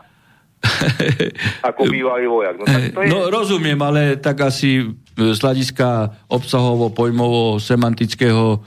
[1.70, 2.56] ako bývalý vojak.
[2.58, 3.10] No, tak to je...
[3.10, 8.62] no rozumiem, ale tak asi z hľadiska obsahovo, pojmovo, semantického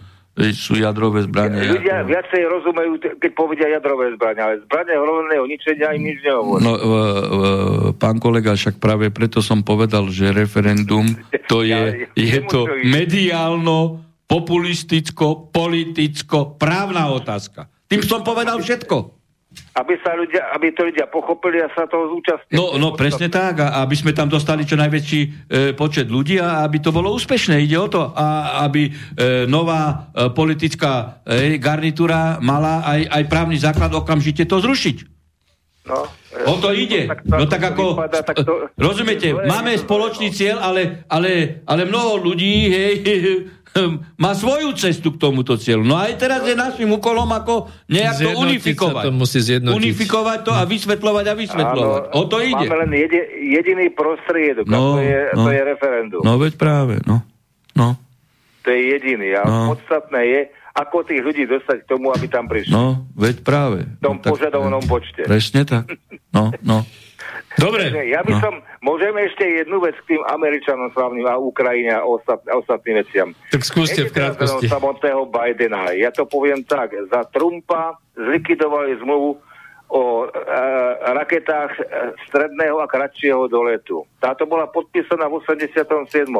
[0.56, 1.60] sú jadrové zbranie.
[1.76, 2.08] Ľudia ako...
[2.08, 6.62] viacej rozumejú, keď povedia jadrové zbranie, ale zbranie hromadného ničenia im nič nehovorí.
[6.64, 7.42] No, v, v,
[8.00, 11.04] pán kolega, však práve preto som povedal, že referendum
[11.46, 12.64] to je, ja, je to
[12.96, 17.68] mediálno, populisticko, politicko, právna otázka.
[17.90, 19.19] Tým som povedal všetko
[19.80, 22.52] aby, sa ľudia, aby to ľudia pochopili a sa toho zúčastnili.
[22.52, 25.28] No, no presne tak, a aby sme tam dostali čo najväčší e,
[25.72, 27.64] počet ľudí a aby to bolo úspešné.
[27.64, 28.92] Ide o to, a, aby e,
[29.48, 35.20] nová e, politická e, garnitúra mala aj, aj právny základ okamžite to zrušiť.
[35.80, 36.04] No,
[36.46, 37.08] o to ide.
[37.08, 42.20] Tak, no tak ako, vypadá, tak to, rozumiete, máme spoločný cieľ, ale, ale, ale mnoho
[42.20, 42.92] ľudí, hej,
[44.18, 45.86] má svoju cestu k tomuto cieľu.
[45.86, 49.04] No aj teraz je našim úkolom ako nejak to unifikovať.
[49.06, 49.78] To musí zjednotiť.
[49.78, 52.02] Unifikovať to a vysvetľovať a vysvetľovať.
[52.10, 52.66] Áno, o to ide.
[52.66, 53.20] Máme len jedi,
[53.54, 56.22] jediný prostriedok no, to je, no, to je referendum.
[56.26, 57.22] No veď práve, no.
[57.78, 57.94] no.
[58.66, 59.38] To je jediný.
[59.38, 59.72] A no.
[59.72, 60.40] podstatné je,
[60.74, 62.74] ako tých ľudí dostať k tomu, aby tam prišli.
[62.74, 63.86] No, veď práve.
[63.86, 65.26] V tom no, požadovanom počte.
[65.26, 65.94] Presne tak.
[66.34, 66.82] No, no.
[67.58, 67.90] Dobre.
[68.06, 68.38] Ja by no.
[68.38, 73.34] som, môžeme ešte jednu vec k tým Američanom slavným a Ukrajine a ostat, ostatným veciam.
[73.50, 74.70] Tak skúste v krátkosti.
[74.70, 75.90] samotného Bidena.
[75.90, 76.94] Ja to poviem tak.
[77.10, 79.42] Za Trumpa zlikvidovali zmluvu
[79.90, 80.26] o e,
[81.10, 81.82] raketách e,
[82.30, 84.06] stredného a kratšieho doletu.
[84.22, 86.30] Táto bola podpísaná v 87.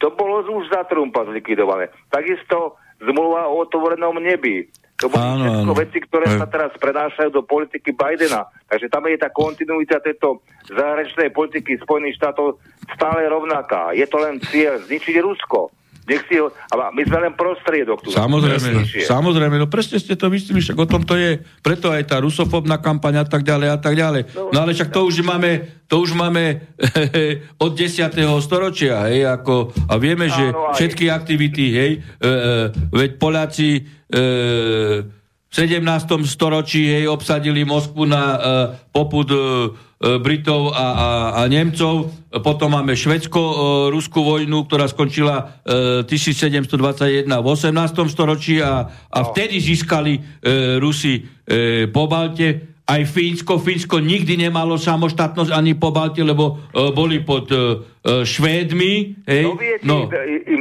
[0.00, 1.92] To bolo už za Trumpa zlikvidované.
[2.08, 4.64] Takisto zmluva o otvorenom nebi.
[5.00, 5.80] To boli áno, všetko áno.
[5.80, 8.46] veci, ktoré sa teraz prenášajú do politiky Bidena.
[8.70, 12.60] Takže tam je tá kontinuita tejto zahraničnej politiky Spojených štátov
[12.94, 13.90] stále rovnaká.
[13.96, 15.81] Je to len cieľ zničiť Rusko.
[16.02, 18.02] Nech si ho, my sme len prostriedok.
[18.02, 22.10] Tu samozrejme, samozrejme, no presne ste to mysleli, však o tom to je, preto aj
[22.10, 24.34] tá rusofobná kampaň a tak ďalej a tak ďalej.
[24.34, 26.58] No, no ale však to už máme, to už máme
[27.64, 28.18] od 10.
[28.42, 32.30] storočia, hej, ako, a vieme, že všetky aktivity, hej, e, e,
[32.90, 33.80] veď Poláci e,
[35.52, 35.86] v 17.
[36.26, 38.38] storočí hej, obsadili Moskvu na e,
[38.90, 39.38] poput e,
[40.02, 41.08] Britov a, a,
[41.38, 42.10] a Nemcov.
[42.42, 45.62] Potom máme švedsko-ruskú e, vojnu, ktorá skončila
[46.02, 47.70] e, 1721 v 18.
[48.10, 49.30] storočí a, a no.
[49.30, 50.20] vtedy získali e,
[50.82, 53.62] Rusi e, po Balte aj Fínsko.
[53.62, 59.22] Fínsko nikdy nemalo samostatnosť ani po Balti, lebo uh, boli pod uh, Švédmi.
[59.22, 59.44] Hej?
[59.86, 60.10] No,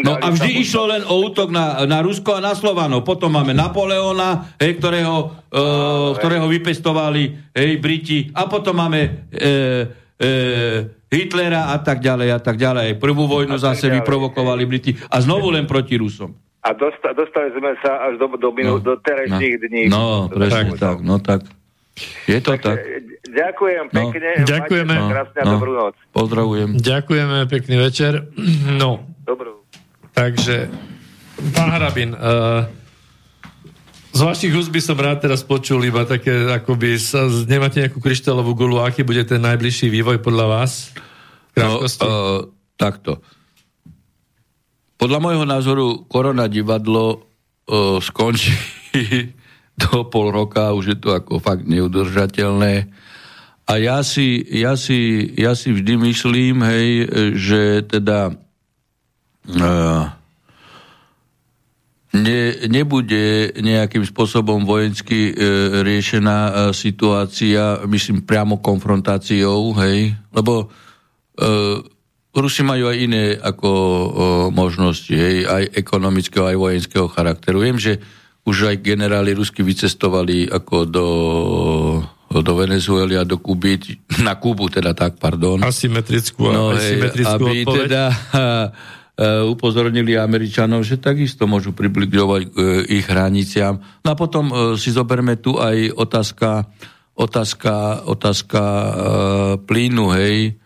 [0.05, 3.01] no a vždy išlo len o útok na, na Rusko a na Slovanov.
[3.01, 8.29] Potom máme Napoleona, hej, ktorého, uh, ktorého vypestovali hej, Briti.
[8.37, 9.89] A potom máme uh,
[10.21, 10.77] uh,
[11.11, 13.01] Hitlera a tak ďalej a tak ďalej.
[13.01, 14.93] Prvú vojnu zase vyprovokovali Briti.
[15.09, 16.31] A znovu len proti Rusom.
[16.61, 19.83] A dostali sme sa až do, do, no, do terajších no, dní.
[19.89, 21.41] No, presne tak, no tak.
[22.25, 22.63] Je to tak.
[22.63, 22.79] tak.
[23.31, 23.95] Ďakujem no.
[23.95, 24.29] pekne.
[24.43, 24.95] Ďakujeme.
[24.95, 25.51] No, krásne no.
[25.55, 25.95] dobrú noc.
[26.11, 26.69] Pozdravujem.
[26.79, 28.13] Ďakujeme, pekný večer.
[28.81, 29.07] No.
[29.23, 29.63] Dobrú.
[30.11, 30.67] Takže,
[31.55, 32.67] pán Harabin, uh,
[34.11, 38.51] z vašich úst by som rád teraz počul iba také, akoby sa, nemáte nejakú kryštálovú
[38.57, 40.91] gulu, aký bude ten najbližší vývoj podľa vás?
[41.55, 43.23] No, uh, takto.
[44.99, 47.23] Podľa môjho názoru korona divadlo
[47.71, 48.51] uh, skončí
[49.79, 52.91] do pol roka, už je to ako fakt neudržateľné.
[53.69, 57.07] A ja si, ja si, ja si vždy myslím, hej,
[57.39, 58.35] že teda
[59.47, 60.05] uh,
[62.11, 65.33] ne, nebude nejakým spôsobom vojensky e,
[65.81, 71.49] riešená e, situácia, myslím priamo konfrontáciou, hej, lebo e,
[72.31, 74.07] Rusi majú aj iné ako e,
[74.55, 77.63] možnosti, hej, aj ekonomického, aj vojenského charakteru.
[77.63, 77.99] Viem, že
[78.41, 81.07] už aj generáli rusky vycestovali ako do,
[82.29, 85.61] do Venezuely a do Kuby, na Kubu teda tak, pardon.
[85.61, 87.79] Asymetrickú, no, asymetrickú aby odpoveď.
[87.85, 88.03] teda
[89.21, 92.49] E, upozornili Američanov, že takisto môžu približovať e,
[92.95, 93.77] ich hraniciam.
[94.01, 96.65] No a potom e, si zoberme tu aj otázka,
[97.13, 98.61] otázka, otázka
[99.67, 100.57] plynu, hej.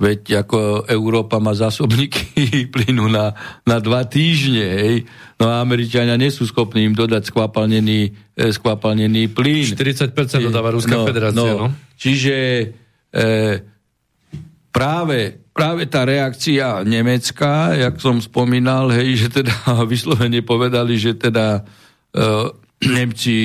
[0.00, 3.36] Veď ako Európa má zásobníky plynu na,
[3.68, 4.96] na dva týždne, hej.
[5.36, 9.76] No a Američania nie sú schopní im dodať skvapalnený, skvapalnený plyn.
[9.76, 11.68] 40% dodáva Ruská no, federácia, no.
[11.68, 11.76] no.
[12.00, 12.36] Čiže
[13.12, 13.26] e,
[14.72, 19.52] práve práve tá reakcia nemecká, jak som spomínal, hej, že teda
[19.92, 21.60] vyslovene povedali, že teda e,
[22.80, 23.38] Nemci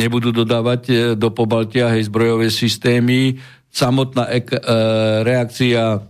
[0.00, 3.36] nebudú dodávať e, do Pobaltia hej, zbrojové systémy.
[3.72, 4.58] Samotná ek, e,
[5.24, 6.00] reakcia e,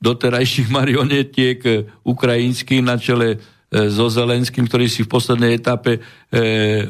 [0.00, 6.00] doterajších marionetiek e, ukrajinských na čele E, so Zelenským, ktorí si v poslednej etape e,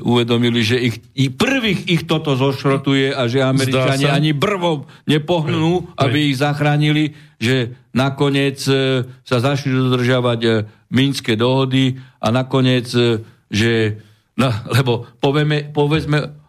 [0.05, 6.29] uvedomili, že ich, i prvých ich toto zošrotuje a že Američania ani brvom nepohnú, aby
[6.29, 10.51] ich zachránili, že nakoniec e, sa začali dodržiavať e,
[10.93, 14.05] Minské dohody a nakoniec, e, že
[14.37, 16.44] no, lebo povieme, povedzme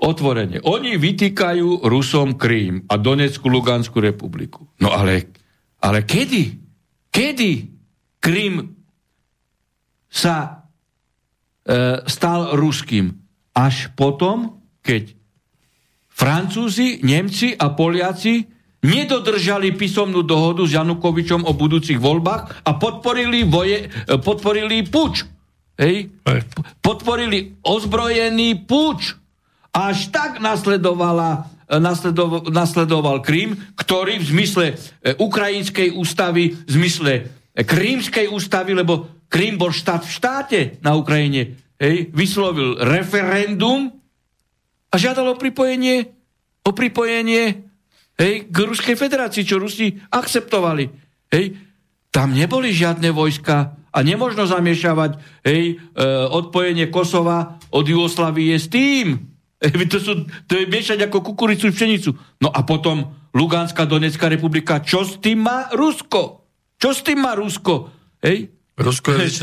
[0.00, 4.68] otvorene, oni vytýkajú Rusom Krím a Donetskú Luganskú republiku.
[4.80, 5.32] No ale,
[5.80, 6.56] ale kedy?
[7.08, 7.52] Kedy
[8.20, 8.76] Krím
[10.10, 10.36] sa
[11.64, 13.12] e, stal ruským.
[13.56, 15.16] Až potom, keď
[16.12, 18.48] Francúzi, Nemci a Poliaci
[18.84, 25.24] nedodržali písomnú dohodu s Janukovičom o budúcich voľbách a podporili, voje, e, podporili puč.
[25.76, 26.08] Hej?
[26.80, 29.25] Podporili ozbrojený puč.
[29.76, 34.74] Až tak nasledovala, e, nasledoval, nasledoval Krím, ktorý v zmysle e,
[35.20, 37.12] ukrajinskej ústavy, v zmysle
[37.52, 41.60] krímskej ústavy, lebo Krym bol štát v štáte na Ukrajine.
[41.76, 43.92] Hej, vyslovil referendum
[44.88, 46.08] a žiadalo pripojenie,
[46.64, 47.68] o pripojenie
[48.16, 50.88] hej, k Ruskej federácii, čo Rusi akceptovali.
[51.28, 51.60] Hej,
[52.08, 59.35] tam neboli žiadne vojska a nemožno zamiešavať hej, e, odpojenie Kosova od Jugoslavie s tým.
[59.56, 60.12] To, sú,
[60.44, 62.12] to je miešať ako kukuricu pšenicu.
[62.44, 66.44] No a potom Lugánska Donetská republika, čo s tým má Rusko?
[66.76, 67.88] Čo s tým má Rusko?
[68.20, 68.52] Hej?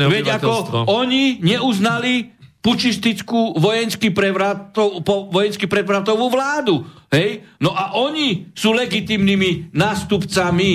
[0.06, 2.30] Veď ako oni neuznali
[2.64, 5.02] pučistickú vojenský prevratov,
[5.34, 6.86] vojenský prevratovú vládu.
[7.10, 7.44] Hej?
[7.58, 10.72] No a oni sú legitimnými nástupcami.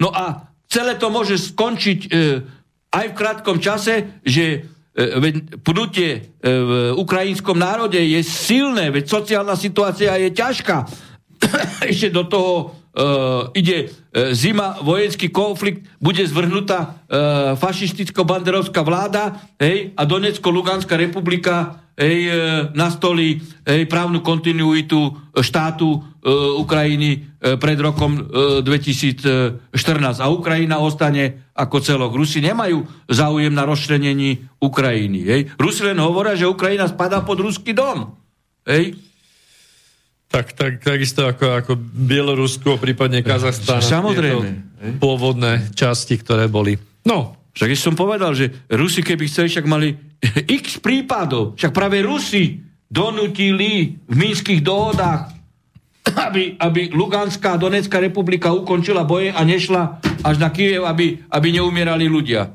[0.00, 2.08] No a celé to môže skončiť e,
[2.88, 4.64] aj v krátkom čase, že
[4.96, 10.88] e, pnutie e, v ukrajinskom národe je silné, veď sociálna situácia je ťažká.
[11.92, 12.52] Ešte do toho
[12.96, 16.88] uh, ide uh, zima, vojenský konflikt, bude zvrhnutá uh,
[17.60, 22.34] fašisticko-banderovská vláda hej, a Donecko-Luganská republika hej, uh,
[22.76, 26.00] nastolí hej, právnu kontinuitu štátu uh,
[26.60, 29.72] Ukrajiny uh, pred rokom uh, 2014.
[30.20, 32.12] A Ukrajina ostane ako celok.
[32.12, 35.20] Rusi nemajú záujem na rozšlenení Ukrajiny.
[35.24, 35.40] Hej.
[35.56, 38.12] Rusi len hovoria, že Ukrajina spadá pod ruský dom.
[38.68, 39.00] Hej.
[40.26, 43.80] Tak, tak, takisto ako, ako Bielorusko, prípadne Kazachstan.
[43.80, 44.76] Samozrejme.
[45.00, 46.76] Pôvodné časti, ktoré boli.
[47.06, 47.45] No.
[47.56, 49.96] Však som povedal, že Rusi keby chceli, však mali
[50.60, 51.56] x prípadov.
[51.56, 55.32] Však práve Rusi donutili v minských dohodách,
[56.06, 61.48] aby, aby Luganská a Donetská republika ukončila boje a nešla až na Kiev, aby, aby
[61.50, 62.52] neumierali ľudia.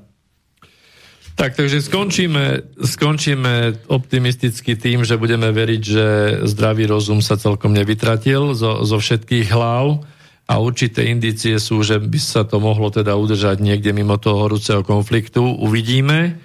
[1.36, 6.08] Tak, takže skončíme, skončíme optimisticky tým, že budeme veriť, že
[6.46, 10.06] zdravý rozum sa celkom nevytratil zo, zo všetkých hlav
[10.52, 14.84] a určité indície sú, že by sa to mohlo teda udržať niekde mimo toho horúceho
[14.84, 15.40] konfliktu.
[15.40, 16.36] Uvidíme.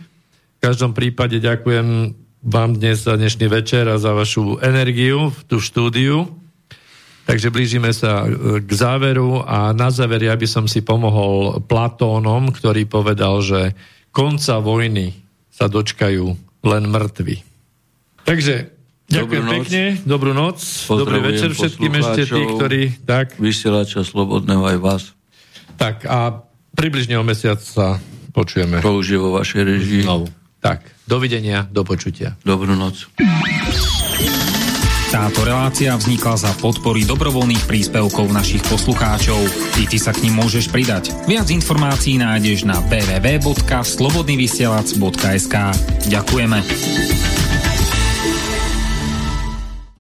[0.57, 2.15] V každom prípade ďakujem
[2.47, 6.31] vám dnes za dnešný večer a za vašu energiu v tú štúdiu.
[7.27, 8.31] Takže blížime sa
[8.62, 13.74] k záveru a na záver ja by som si pomohol Platónom, ktorý povedal, že
[14.15, 15.19] konca vojny
[15.51, 16.24] sa dočkajú
[16.62, 17.43] len mŕtvi.
[18.23, 18.76] Takže
[19.07, 20.59] Ďakujem dobrú pekne, dobrú noc,
[20.91, 22.99] dobrý večer všetkým ešte tí, ktorí...
[23.07, 23.39] Tak.
[23.39, 25.15] Vysielača Slobodného aj vás.
[25.78, 26.43] Tak a
[26.74, 28.03] približne o mesiac sa
[28.35, 28.83] počujeme.
[28.83, 30.03] To už je vo vašej režii.
[30.03, 30.27] Znovu.
[30.59, 32.35] Tak, dovidenia, do počutia.
[32.43, 33.07] Dobrú noc.
[35.07, 39.39] Táto relácia vznikla za podpory dobrovoľných príspevkov našich poslucháčov.
[39.78, 41.15] I ty sa k ním môžeš pridať.
[41.31, 45.55] Viac informácií nájdeš na www.slobodnyvysielac.sk
[46.11, 46.59] Ďakujeme.